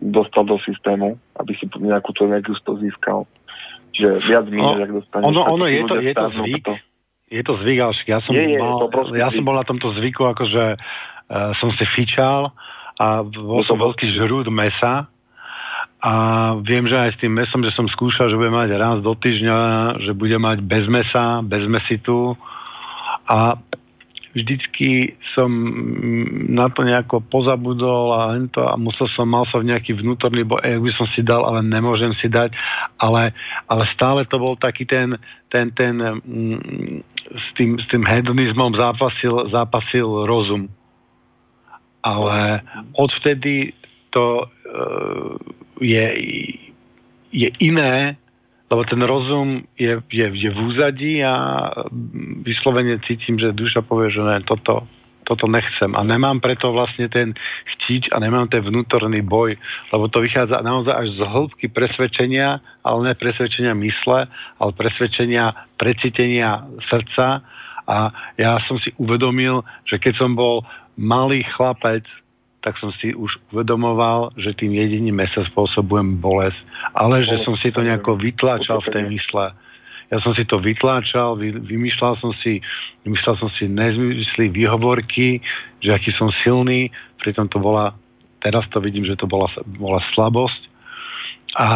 [0.00, 3.20] dostal do systému, aby si nejakú tú energiu z toho získal.
[3.96, 5.26] Čiže viac míňaš, no, ak dostaneš.
[5.32, 6.74] Ono, ono je, to, je to zvyk, to.
[7.30, 9.38] Je to zvyk, ale ja som, je, je, mal, ja zvyk.
[9.38, 12.50] som bol na tomto zvyku, akože uh, som si fičal
[12.98, 15.08] a bol som veľký žrút mesa,
[16.00, 16.12] a
[16.64, 19.56] viem, že aj s tým mesom, že som skúšal, že budem mať raz do týždňa,
[20.00, 22.40] že budem mať bez mesa, bez mesitu
[23.28, 23.60] a
[24.30, 25.50] vždycky som
[26.50, 30.82] na to nejako pozabudol a, to, a musel som, mal som nejaký vnútorný boj, jak
[30.82, 32.54] by som si dal, ale nemôžem si dať,
[33.02, 33.34] ale,
[33.66, 35.18] ale stále to bol taký ten,
[35.50, 40.70] ten, ten mm, s, tým, s tým hedonizmom zápasil, zápasil rozum.
[42.00, 42.64] Ale
[42.96, 43.74] odvtedy
[44.14, 45.36] to uh,
[45.82, 46.06] je,
[47.34, 48.16] je iné,
[48.70, 51.66] lebo ten rozum je, je, je v úzadí a
[52.46, 54.86] vyslovene cítim, že duša povie, že ne, toto,
[55.26, 55.90] toto nechcem.
[55.98, 57.34] A nemám preto vlastne ten
[57.74, 59.58] chtič a nemám ten vnútorný boj,
[59.90, 66.62] lebo to vychádza naozaj až z hĺbky presvedčenia, ale ne presvedčenia mysle, ale presvedčenia precítenia
[66.86, 67.42] srdca.
[67.90, 70.62] A ja som si uvedomil, že keď som bol
[70.94, 72.06] malý chlapec,
[72.60, 76.60] tak som si už uvedomoval, že tým jediným mesa spôsobujem bolesť,
[76.92, 79.56] ale že som si to nejako vytláčal v tej mysle.
[80.10, 82.60] Ja som si to vytláčal, vy, vymýšľal som si,
[83.06, 85.40] vymýšľal som si nezmyslí výhovorky,
[85.80, 86.92] že aký som silný,
[87.24, 87.96] pritom to bola,
[88.44, 89.48] teraz to vidím, že to bola,
[89.80, 90.68] bola slabosť.
[91.58, 91.66] A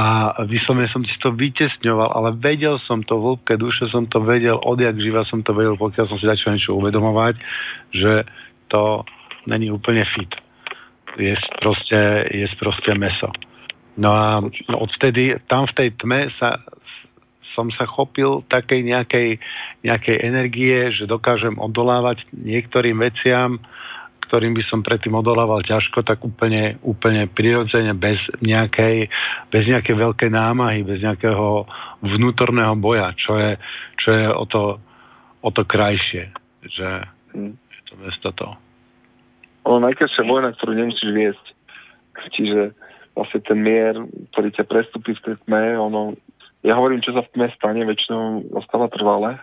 [0.47, 4.61] vyslovene som si to vytesňoval, ale vedel som to, v hĺbke duše som to vedel,
[4.63, 7.35] odjak živa som to vedel, pokiaľ som si začal niečo uvedomovať,
[7.91, 8.23] že
[8.71, 9.03] to
[9.51, 10.44] není úplne fit
[11.19, 12.01] jesť proste,
[12.31, 13.31] jesť proste meso.
[13.95, 16.59] No a no odvtedy tam v tej tme sa,
[17.55, 19.29] som sa chopil takej nejakej,
[19.87, 23.63] nejakej energie, že dokážem odolávať niektorým veciam,
[24.27, 29.07] ktorým by som predtým odolával ťažko, tak úplne, úplne prirodzene, bez nejakej,
[29.53, 31.69] bez nejakej veľkej námahy, bez nejakého
[32.03, 33.53] vnútorného boja, čo je,
[34.01, 34.83] čo je o, to,
[35.39, 36.35] o to krajšie,
[36.67, 36.89] že
[37.31, 37.55] hm.
[37.55, 38.64] je to bez toto
[39.65, 41.47] ono najkrajšia vojna, ktorú nemusíš viesť.
[42.37, 42.61] Čiže
[43.17, 43.95] vlastne ten mier,
[44.33, 46.15] ktorý ťa prestupí v tej tme, ono,
[46.63, 49.41] ja hovorím, čo sa v tme stane, väčšinou ostáva trvalé.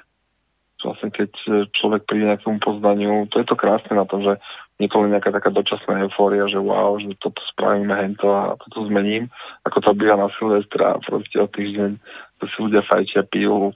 [0.82, 1.30] Vlastne keď
[1.78, 4.42] človek príde nejakému poznaniu, to je to krásne na tom, že
[4.82, 8.90] nie to len nejaká taká dočasná eufória, že wow, že toto spravíme hento a toto
[8.90, 9.30] zmením,
[9.62, 12.02] ako to býva na Silvestra a proste o týždeň
[12.42, 13.70] to si ľudia fajčia, pijú,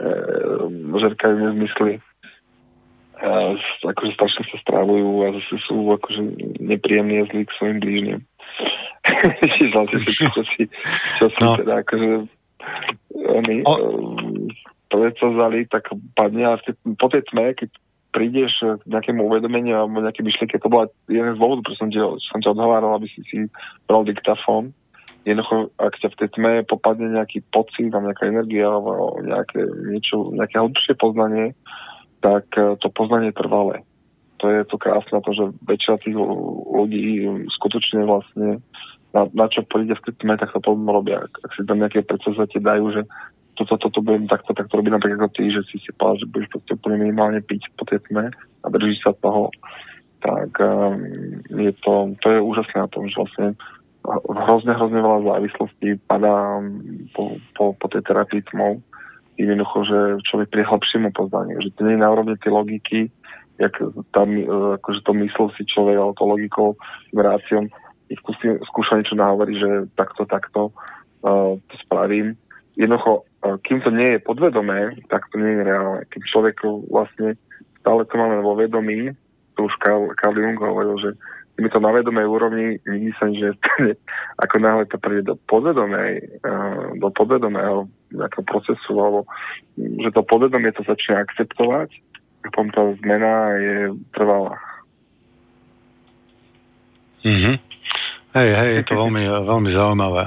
[0.00, 0.08] e,
[0.96, 2.00] žerkajú nezmysly
[3.36, 3.54] a
[3.92, 6.20] akože strašne sa strávujú a zase sú akože
[6.64, 8.20] nepríjemní a zlí k svojim blížnym.
[9.54, 10.62] Čiže vlastne si, čo si,
[11.20, 11.60] čo si no.
[11.60, 12.10] teda akože
[13.28, 13.72] oni o...
[14.88, 16.58] predsazali, tak padne a
[16.96, 17.70] po tej tme, keď
[18.16, 21.92] prídeš k nejakému uvedomeniu alebo nejaké myšlienky, to bola jeden z dôvodov, prečo som,
[22.32, 23.44] som ťa odhováral, aby si si
[23.84, 24.72] bral diktafón.
[25.28, 29.58] Jednoducho, ak ťa v tej tme popadne nejaký pocit, tam nejaká energia alebo nejaké,
[29.90, 31.52] niečo, nejaké hlbšie poznanie,
[32.26, 33.86] tak e, to poznanie trvalé.
[34.42, 36.18] to je to krásne, to, že väčšina tých
[36.74, 37.24] ľudí
[37.54, 38.58] skutočne vlastne
[39.14, 41.24] na, na čo príde v tme, tak to potom robia.
[41.24, 43.08] Ak, ak si tam nejaké predsazate dajú, že
[43.56, 46.48] toto, toto budem takto, takto robiť napríklad ako ty, že si si povedal, že budeš
[46.52, 49.48] proste úplne minimálne piť po tej tme a držíš sa toho,
[50.20, 51.00] tak um,
[51.48, 53.56] je to, to je úžasné na tom, že vlastne
[54.20, 56.60] hrozne, hrozne veľa závislostí padá
[57.16, 58.84] po, po, po tej terapii tmou.
[59.36, 63.00] Jednoducho, že človek pri hlbšiemu poznaniu, že to nie je na úrovni tej logiky,
[63.56, 63.72] jak
[64.12, 64.44] tam, e,
[64.80, 66.68] akože to myslel si človek, ale to logikou,
[67.12, 67.68] ráciom,
[68.14, 70.70] skúsi, skúša niečo nahovoriť, že takto, takto
[71.26, 72.38] uh, to spravím.
[72.78, 76.00] Jednoducho, uh, kým to nie je podvedomé, tak to nie je reálne.
[76.06, 76.56] Keď človek
[76.86, 77.34] vlastne
[77.82, 79.10] stále to máme vo vedomí,
[79.58, 81.10] to už Karl, Karl Jung hovoril, že
[81.56, 82.76] je to na vedomej úrovni,
[83.16, 83.56] sa že
[84.44, 89.24] ako náhle to príde do podvedomej, uh, do podvedomého nejakého procesu, alebo
[89.76, 91.90] že to podvedomie to začne akceptovať,
[92.44, 93.78] a potom tá zmena je
[94.12, 94.54] trvalá.
[97.26, 97.56] Mm-hmm.
[98.36, 100.22] Hej, hej, je to veľmi, veľmi zaujímavé.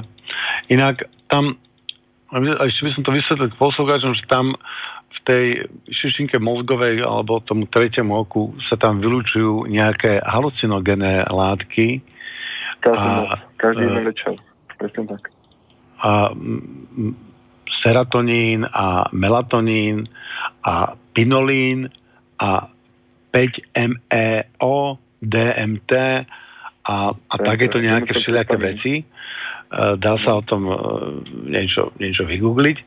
[0.68, 1.56] Inak tam,
[2.66, 4.58] ešte by som to vysvetlil poslucháčom, že tam
[5.10, 5.44] v tej
[5.90, 12.00] šišinke mozgovej alebo tomu tretiemu oku sa tam vylúčujú nejaké halucinogénne látky.
[12.80, 14.34] Každý, a, každý uh, večer.
[14.78, 15.22] Presne tak.
[16.00, 17.12] A m,
[17.84, 20.08] serotonín a melatonín
[20.64, 21.92] a pinolín
[22.40, 22.70] a
[23.30, 25.92] 5-MeO, DMT
[26.88, 28.94] a, a takéto nejaké všelijaké veci.
[29.00, 29.04] E,
[30.00, 30.74] dá sa o tom e,
[31.46, 32.78] niečo, niečo vygoogliť.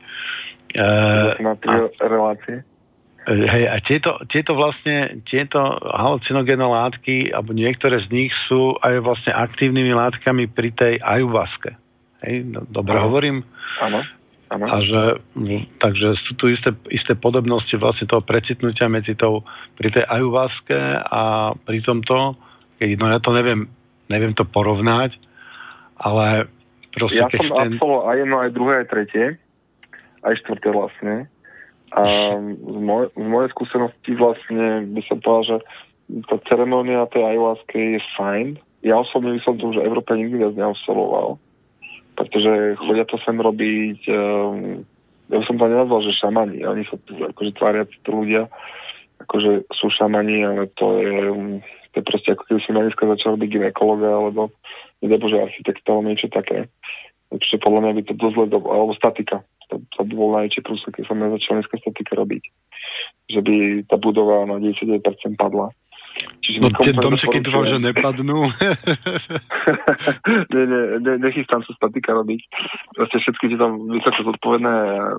[0.74, 2.66] Na tri relácie.
[3.24, 9.32] Hej, a tieto, tieto vlastne, tieto halucinogénne látky, alebo niektoré z nich sú aj vlastne
[9.32, 11.72] aktívnymi látkami pri tej ajuvaske.
[12.20, 13.04] Hej, no, dobre ano.
[13.08, 13.36] hovorím?
[13.80, 14.04] Áno.
[14.54, 15.24] A že,
[15.80, 19.40] takže sú tu isté, isté podobnosti vlastne toho precitnutia medzi tou,
[19.80, 22.36] pri tej ajuvaske a pri tomto,
[22.76, 23.72] keď, no ja to neviem,
[24.12, 25.16] neviem to porovnať,
[25.96, 26.44] ale
[26.92, 27.24] proste...
[27.24, 27.80] Ja som ten...
[27.80, 29.26] absolvoval aj jedno, aj druhé, aj tretie
[30.24, 31.28] aj štvrté vlastne.
[31.94, 32.02] A
[32.42, 35.56] z, moj, z mojej skúsenosti vlastne by som povedal, že
[36.26, 38.46] tá ceremonia tej ayahuasky je fajn.
[38.82, 41.38] Ja osobne by som to už v Európe nikdy viac neabsolvoval,
[42.18, 44.84] pretože chodia to sem robiť, um,
[45.32, 48.50] ja by som to nenazval, že šamani, oni sa tu akože tvária tí ľudia,
[49.24, 51.16] akože sú šamani, ale to je,
[51.94, 54.52] to je proste ako keby si ma dneska začal robiť ginekologa, alebo
[55.00, 56.68] nedebože architekta, alebo niečo také.
[57.32, 59.40] Takže podľa mňa by to dosť ledo, alebo statika.
[59.72, 62.42] To, to by bol najväčší prúsek, keď som začal dneska statika robiť.
[63.32, 63.54] Že by
[63.88, 65.72] tá budova na 99% padla.
[66.14, 68.46] Čiže no tie domčeky dúfam, že nepadnú.
[70.54, 72.40] nie, nie, ne, nechystám sa statika robiť.
[72.94, 74.74] Proste všetky tieto vysoko zodpovedné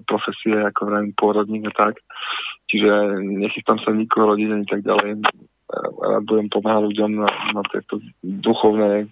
[0.08, 2.00] profesie, ako vrajím pôrodník a tak.
[2.72, 5.10] Čiže nechystám sa nikoho rodiť ani tak ďalej.
[6.00, 9.12] Rád budem pomáhať ľuďom na, na tejto duchovnej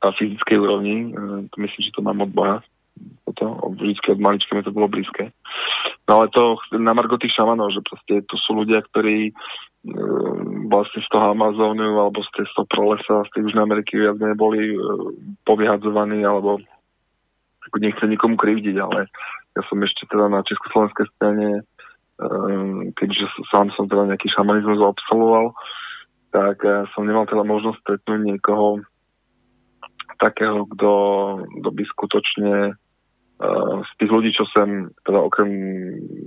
[0.00, 1.12] a fyzickej úrovni.
[1.58, 2.64] Myslím, že to mám od Boha
[3.28, 5.30] toto, vždycky od malička mi to bolo blízke.
[6.08, 9.32] No ale to na margo tých šamanov, že proste to sú ľudia, ktorí e,
[10.72, 14.78] vlastne z toho Amazónu alebo z, toho prolesa, z tej Južnej Ameriky viac neboli e,
[15.44, 16.58] povyhadzovaní alebo
[17.68, 19.12] ako nechce nikomu krivdiť, ale
[19.52, 21.62] ja som ešte teda na československej scéne e,
[22.96, 25.52] keďže sám som teda nejaký šamanizmus absolvoval,
[26.32, 28.80] tak e, som nemal teda možnosť stretnúť niekoho
[30.18, 30.92] takého, kto,
[31.60, 32.52] kto by skutočne
[33.38, 35.50] z tých ľudí, čo sem, teda okrem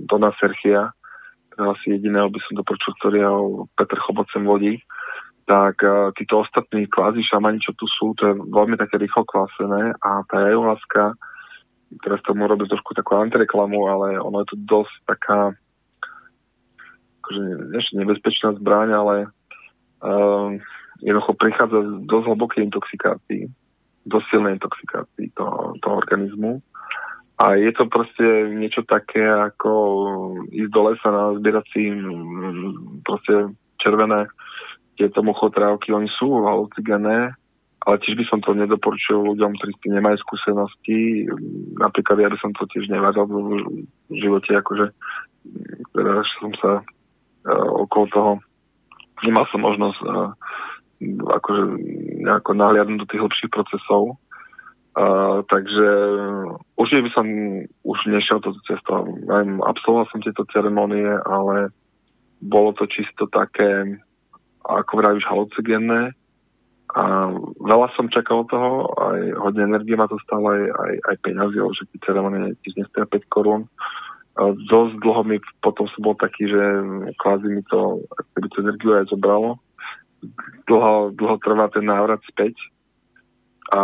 [0.08, 0.96] Dona Serchia,
[1.52, 3.38] teda asi jediného by som dopočul, ktorý ho
[3.76, 4.80] Petr Chobot sem vodí,
[5.44, 9.92] tak uh, títo ostatní kvázi šamani, čo tu sú, to je veľmi také rýchlo kvásené
[10.00, 11.12] a tá ayahuasca,
[12.00, 15.38] teraz tomu robím trošku takú antireklamu, ale ono je to dosť taká
[17.22, 17.42] akože
[18.00, 19.16] nebezpečná zbraň, ale
[20.00, 20.56] uh,
[21.04, 21.78] jednoducho prichádza
[22.08, 23.42] dosť hlbokej intoxikácii,
[24.08, 26.64] dosť silnej intoxikácii toho, toho organizmu
[27.42, 28.22] a je to proste
[28.54, 29.70] niečo také, ako
[30.54, 31.90] ísť do lesa na zbierací
[33.02, 33.50] proste
[33.82, 34.30] červené
[34.94, 37.34] tieto muchotrávky, oni sú halucigené,
[37.82, 41.26] ale tiež by som to nedoporučil ľuďom, ktorí s tým nemajú skúsenosti.
[41.82, 44.94] Napríklad ja by som to tiež nevádal v živote, akože
[45.90, 48.32] teda som sa uh, okolo toho
[49.26, 50.30] nemal som možnosť uh,
[51.42, 51.62] akože
[52.22, 54.22] nejako nahliadnúť do tých hlbších procesov
[55.48, 55.90] Takže
[56.76, 57.26] určite by som
[57.80, 59.08] už nešiel toto cestou.
[59.64, 61.72] Absolvoval som tieto ceremonie, ale
[62.44, 63.96] bolo to čisto také,
[64.68, 66.12] ako vravíš, halucigénne.
[66.92, 71.56] A veľa som čakal toho, aj hodne energie ma to stalo, aj, aj, aj peňazí,
[71.56, 73.64] že tie ceremonie tiež nestoja 5 korún.
[74.68, 76.62] dosť dlho mi potom som bol taký, že
[77.16, 78.04] kvázi mi to,
[78.36, 79.56] keby to energiu aj zobralo.
[80.68, 82.60] Dlho, dlho trvá ten návrat späť.
[83.72, 83.80] A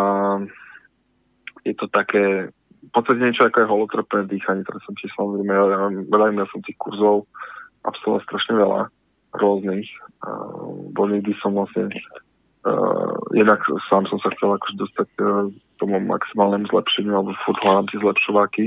[1.69, 5.65] je to také, v podstate niečo ako je holotropné dýchanie, ktoré som tiež samozrejme, ja,
[6.09, 7.29] veľa ja som tých kurzov
[7.85, 8.81] absolvoval strašne veľa
[9.37, 9.89] rôznych.
[10.19, 11.87] Uh, bo nikdy som vlastne
[12.67, 15.47] uh, jednak sám som sa chcel akože dostať uh,
[15.79, 18.65] tomu maximálnemu zlepšeniu alebo furt hľadám tie zlepšováky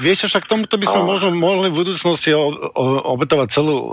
[0.00, 3.86] Vieš, však tomuto by sme možno mohli v budúcnosti o, o, obetovať celú o,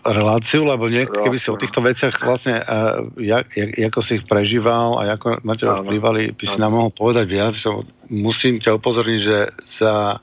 [0.00, 4.24] reláciu, lebo niek- keby si o týchto veciach vlastne, uh, jak, jak, ako si ich
[4.24, 7.52] prežíval a ako na teba vplyvali, by si nám mohol povedať viac.
[7.60, 9.38] So, musím ťa upozorniť, že
[9.76, 10.16] za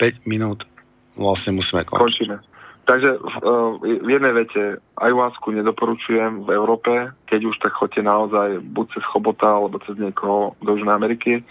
[0.00, 0.64] 5 minút
[1.12, 2.00] vlastne musíme končiť.
[2.00, 2.36] Končíme.
[2.88, 8.96] Takže uh, v jednej vete ayahuasku nedoporučujem v Európe, keď už tak chodte naozaj buď
[8.96, 11.44] cez Chobota alebo cez niekoho do Južnej Ameriky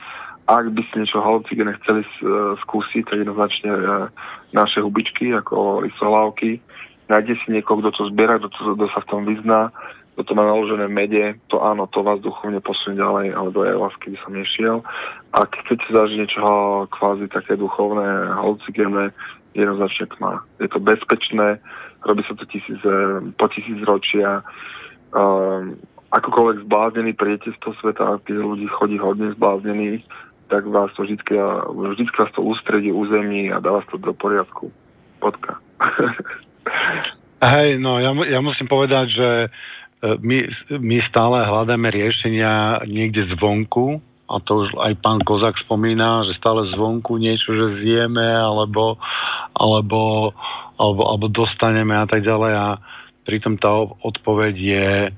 [0.50, 2.10] ak by ste niečo halucigene chceli e,
[2.66, 3.82] skúsiť, tak jednoznačne e,
[4.58, 6.58] naše hubičky, ako lisohlávky.
[7.06, 9.70] Nájde si niekoho, kto to zbiera, kto, to, kto sa v tom vyzná,
[10.18, 14.10] kto to má naložené mede, to áno, to vás duchovne posunie ďalej, ale do lásky
[14.10, 14.76] by som nešiel.
[15.38, 16.46] Ak chcete zažiť niečo
[16.98, 19.14] kvázi také duchovné, halucigénne,
[19.54, 20.42] jednoznačne tma.
[20.58, 21.62] Je to bezpečné,
[22.06, 24.42] robí sa to tisíc, e, po tisíc ročia.
[25.10, 25.74] Um,
[26.14, 30.06] akokoľvek zbláznený príjete z toho sveta, tých ľudí chodí hodne zbláznených,
[30.50, 31.22] tak vás to vždy,
[31.70, 34.74] vždy vás to ústredí, území a dá vás to do poriadku.
[35.22, 35.62] Podka.
[37.54, 39.48] Hej, no ja, ja musím povedať, že e,
[40.20, 40.38] my,
[40.76, 46.70] my stále hľadáme riešenia niekde zvonku, a to už aj pán Kozak spomína, že stále
[46.70, 49.02] zvonku niečo, že zjeme, alebo,
[49.58, 50.36] alebo,
[50.78, 52.68] alebo, alebo dostaneme a tak ďalej a
[53.26, 53.72] pritom tá
[54.04, 55.12] odpoveď je e,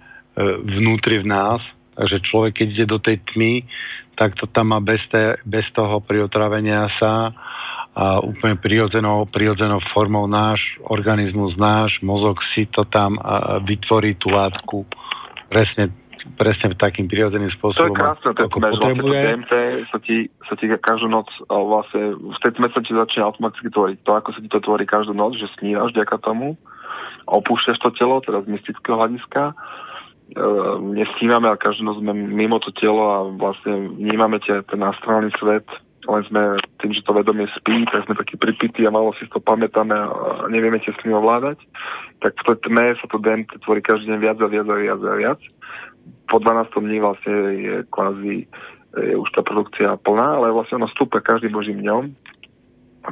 [0.64, 1.60] vnútri v nás,
[1.98, 3.66] takže človek, keď ide do tej tmy,
[4.15, 7.31] tak to tam má bez, te, bez toho priotravenia sa
[7.91, 14.31] a úplne prirodzenou, prirodzenou formou náš organizmus, náš mozog si to tam a, vytvorí tú
[14.31, 14.88] látku
[15.51, 15.91] presne
[16.38, 17.81] presne takým prirodzeným spôsobom.
[17.81, 19.53] To je krásne, to ako máš vlastne to DMT
[19.89, 23.97] sa ti, sa ti každú noc vlastne v tej tme sa ti začína automaticky tvoriť.
[24.05, 26.61] To, ako sa ti to tvorí každú noc, že snívaš vďaka tomu,
[27.25, 29.57] opúšťaš to telo, teda z mystického hľadiska
[30.32, 35.28] Ehm, nesnívame, ale každú noc sme mimo to telo a vlastne vnímame tie, ten astrálny
[35.36, 35.68] svet,
[36.08, 39.44] len sme tým, že to vedomie spí, tak sme takí pripití a malo si to
[39.44, 41.60] pamätáme a nevieme tie s ním ovládať.
[42.24, 45.02] Tak v tej tme sa to DMT tvorí každý deň viac a viac a viac
[45.03, 45.40] a viac.
[46.32, 48.48] Po 12 dní vlastne je kvázi
[48.91, 52.12] je už tá produkcia plná, ale vlastne ono stúpa každým božím dňom.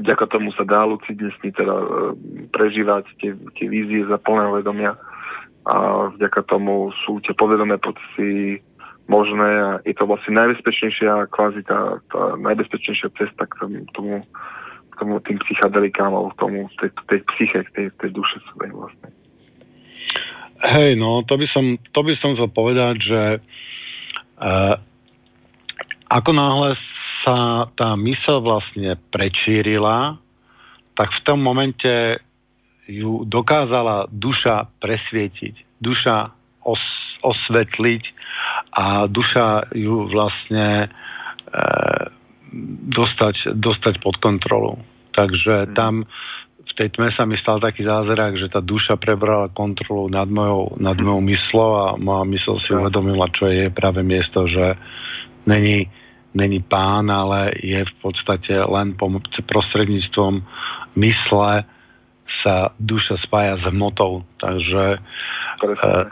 [0.03, 4.95] Vďaka tomu sa dá lucidne sní teda ehm, prežívať tie, tie vízie za plného vedomia
[5.67, 8.63] a vďaka tomu sú tie povedomé procesy
[9.09, 13.53] možné a je to vlastne najbezpečnejšia, kvázi tá, tá najbezpečnejšia cesta k
[13.91, 14.21] tomu,
[14.93, 19.09] k tomu tým psychadelikám alebo k tomu, tej, tej psyche, tej, tej duše svojej vlastne.
[20.59, 23.21] Hej, no, to by som, to by som chcel povedať, že
[24.43, 24.75] uh,
[26.11, 26.75] ako náhle
[27.23, 30.19] sa tá mysel vlastne prečírila,
[30.99, 32.19] tak v tom momente
[32.89, 36.33] ju dokázala duša presvietiť, duša
[36.65, 36.81] os,
[37.21, 38.03] osvetliť
[38.73, 41.67] a duša ju vlastne e,
[42.89, 44.81] dostať, dostať pod kontrolu.
[45.13, 45.73] Takže mhm.
[45.77, 45.93] tam
[46.69, 50.77] v tej tme sa mi stal taký zázrak, že tá duša prebrala kontrolu nad mojou,
[50.77, 54.77] nad mojou myslou a moja mysl si uvedomila, čo je práve miesto, že
[55.49, 55.89] není,
[56.37, 58.93] není pán, ale je v podstate len
[59.49, 60.45] prostredníctvom
[60.93, 61.65] mysle
[62.43, 66.05] sa duša spája s hmotou, takže uh,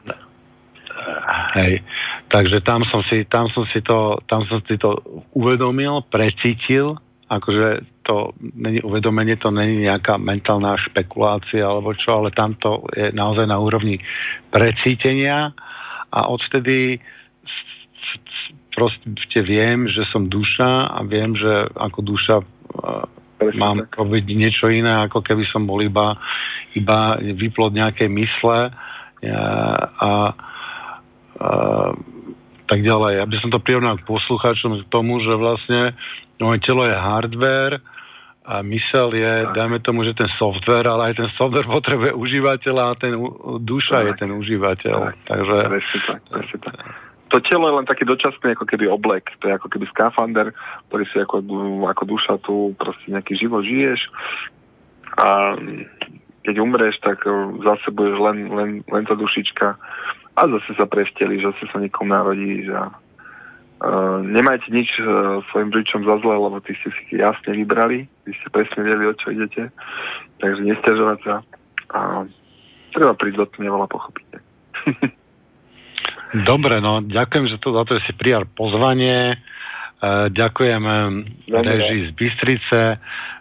[1.55, 1.83] hej,
[2.27, 4.97] takže tam som si, tam som si to, tam som si to
[5.33, 6.97] uvedomil, precítil,
[7.27, 13.11] akože to není uvedomenie, to není nejaká mentálna špekulácia alebo čo, ale tam to je
[13.11, 13.99] naozaj na úrovni
[14.47, 15.51] precítenia.
[16.07, 17.03] A odtedy
[18.71, 22.35] proste viem, že som duša a viem, že ako duša
[23.37, 24.01] Presne mám tak.
[24.01, 26.17] robiť niečo iné, ako keby som bol iba,
[26.73, 28.73] iba vyplod nejakej mysle a,
[29.21, 29.37] a,
[30.01, 30.11] a
[32.65, 33.21] tak ďalej.
[33.21, 35.93] Aby som to prirovnal k poslucháčom k tomu, že vlastne
[36.41, 37.77] moje telo je hardware
[38.47, 39.53] a mysel je, tak.
[39.53, 43.13] dajme tomu, že ten software, ale aj ten software potrebuje užívateľa a ten
[43.61, 44.05] duša tak.
[44.05, 44.97] je ten užívateľ.
[45.13, 45.15] Tak.
[45.29, 45.57] Takže...
[45.69, 49.53] Presne tak, presne tak to telo je len taký dočasný ako keby oblek, to je
[49.55, 50.55] ako keby skafander,
[50.87, 51.43] ktorý si ako,
[51.87, 53.99] ako duša tu proste nejaký život žiješ
[55.17, 55.57] a
[56.47, 57.31] keď umreš, tak e,
[57.67, 59.67] zase budeš len, len, len tá dušička
[60.37, 62.93] a zase sa prevtelíš, zase sa niekomu narodíš a
[63.77, 68.33] Uh, nemajte nič uh, svojim rodičom za zle, lebo ty ste si jasne vybrali, vy
[68.33, 69.69] ste presne vedeli, o čo idete,
[70.41, 71.45] takže nestiažovať sa
[71.93, 72.25] a
[72.89, 74.41] treba prísť do veľa pochopíte.
[76.33, 79.39] Dobre, no ďakujem že to, za to, že si prijal pozvanie.
[79.97, 80.83] Uh, ďakujem
[81.49, 82.81] režii z Bystrice,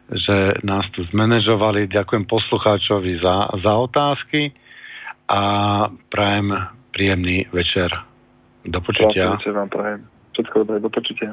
[0.08, 1.90] že nás tu zmanéžovali.
[1.90, 4.54] Ďakujem poslucháčovi za, za otázky
[5.26, 5.42] a
[6.08, 6.54] prajem
[6.94, 7.90] príjemný večer.
[8.64, 9.36] Do počutia.
[9.36, 10.00] vám prajem.
[10.32, 11.32] Všetko dobré, do počutia.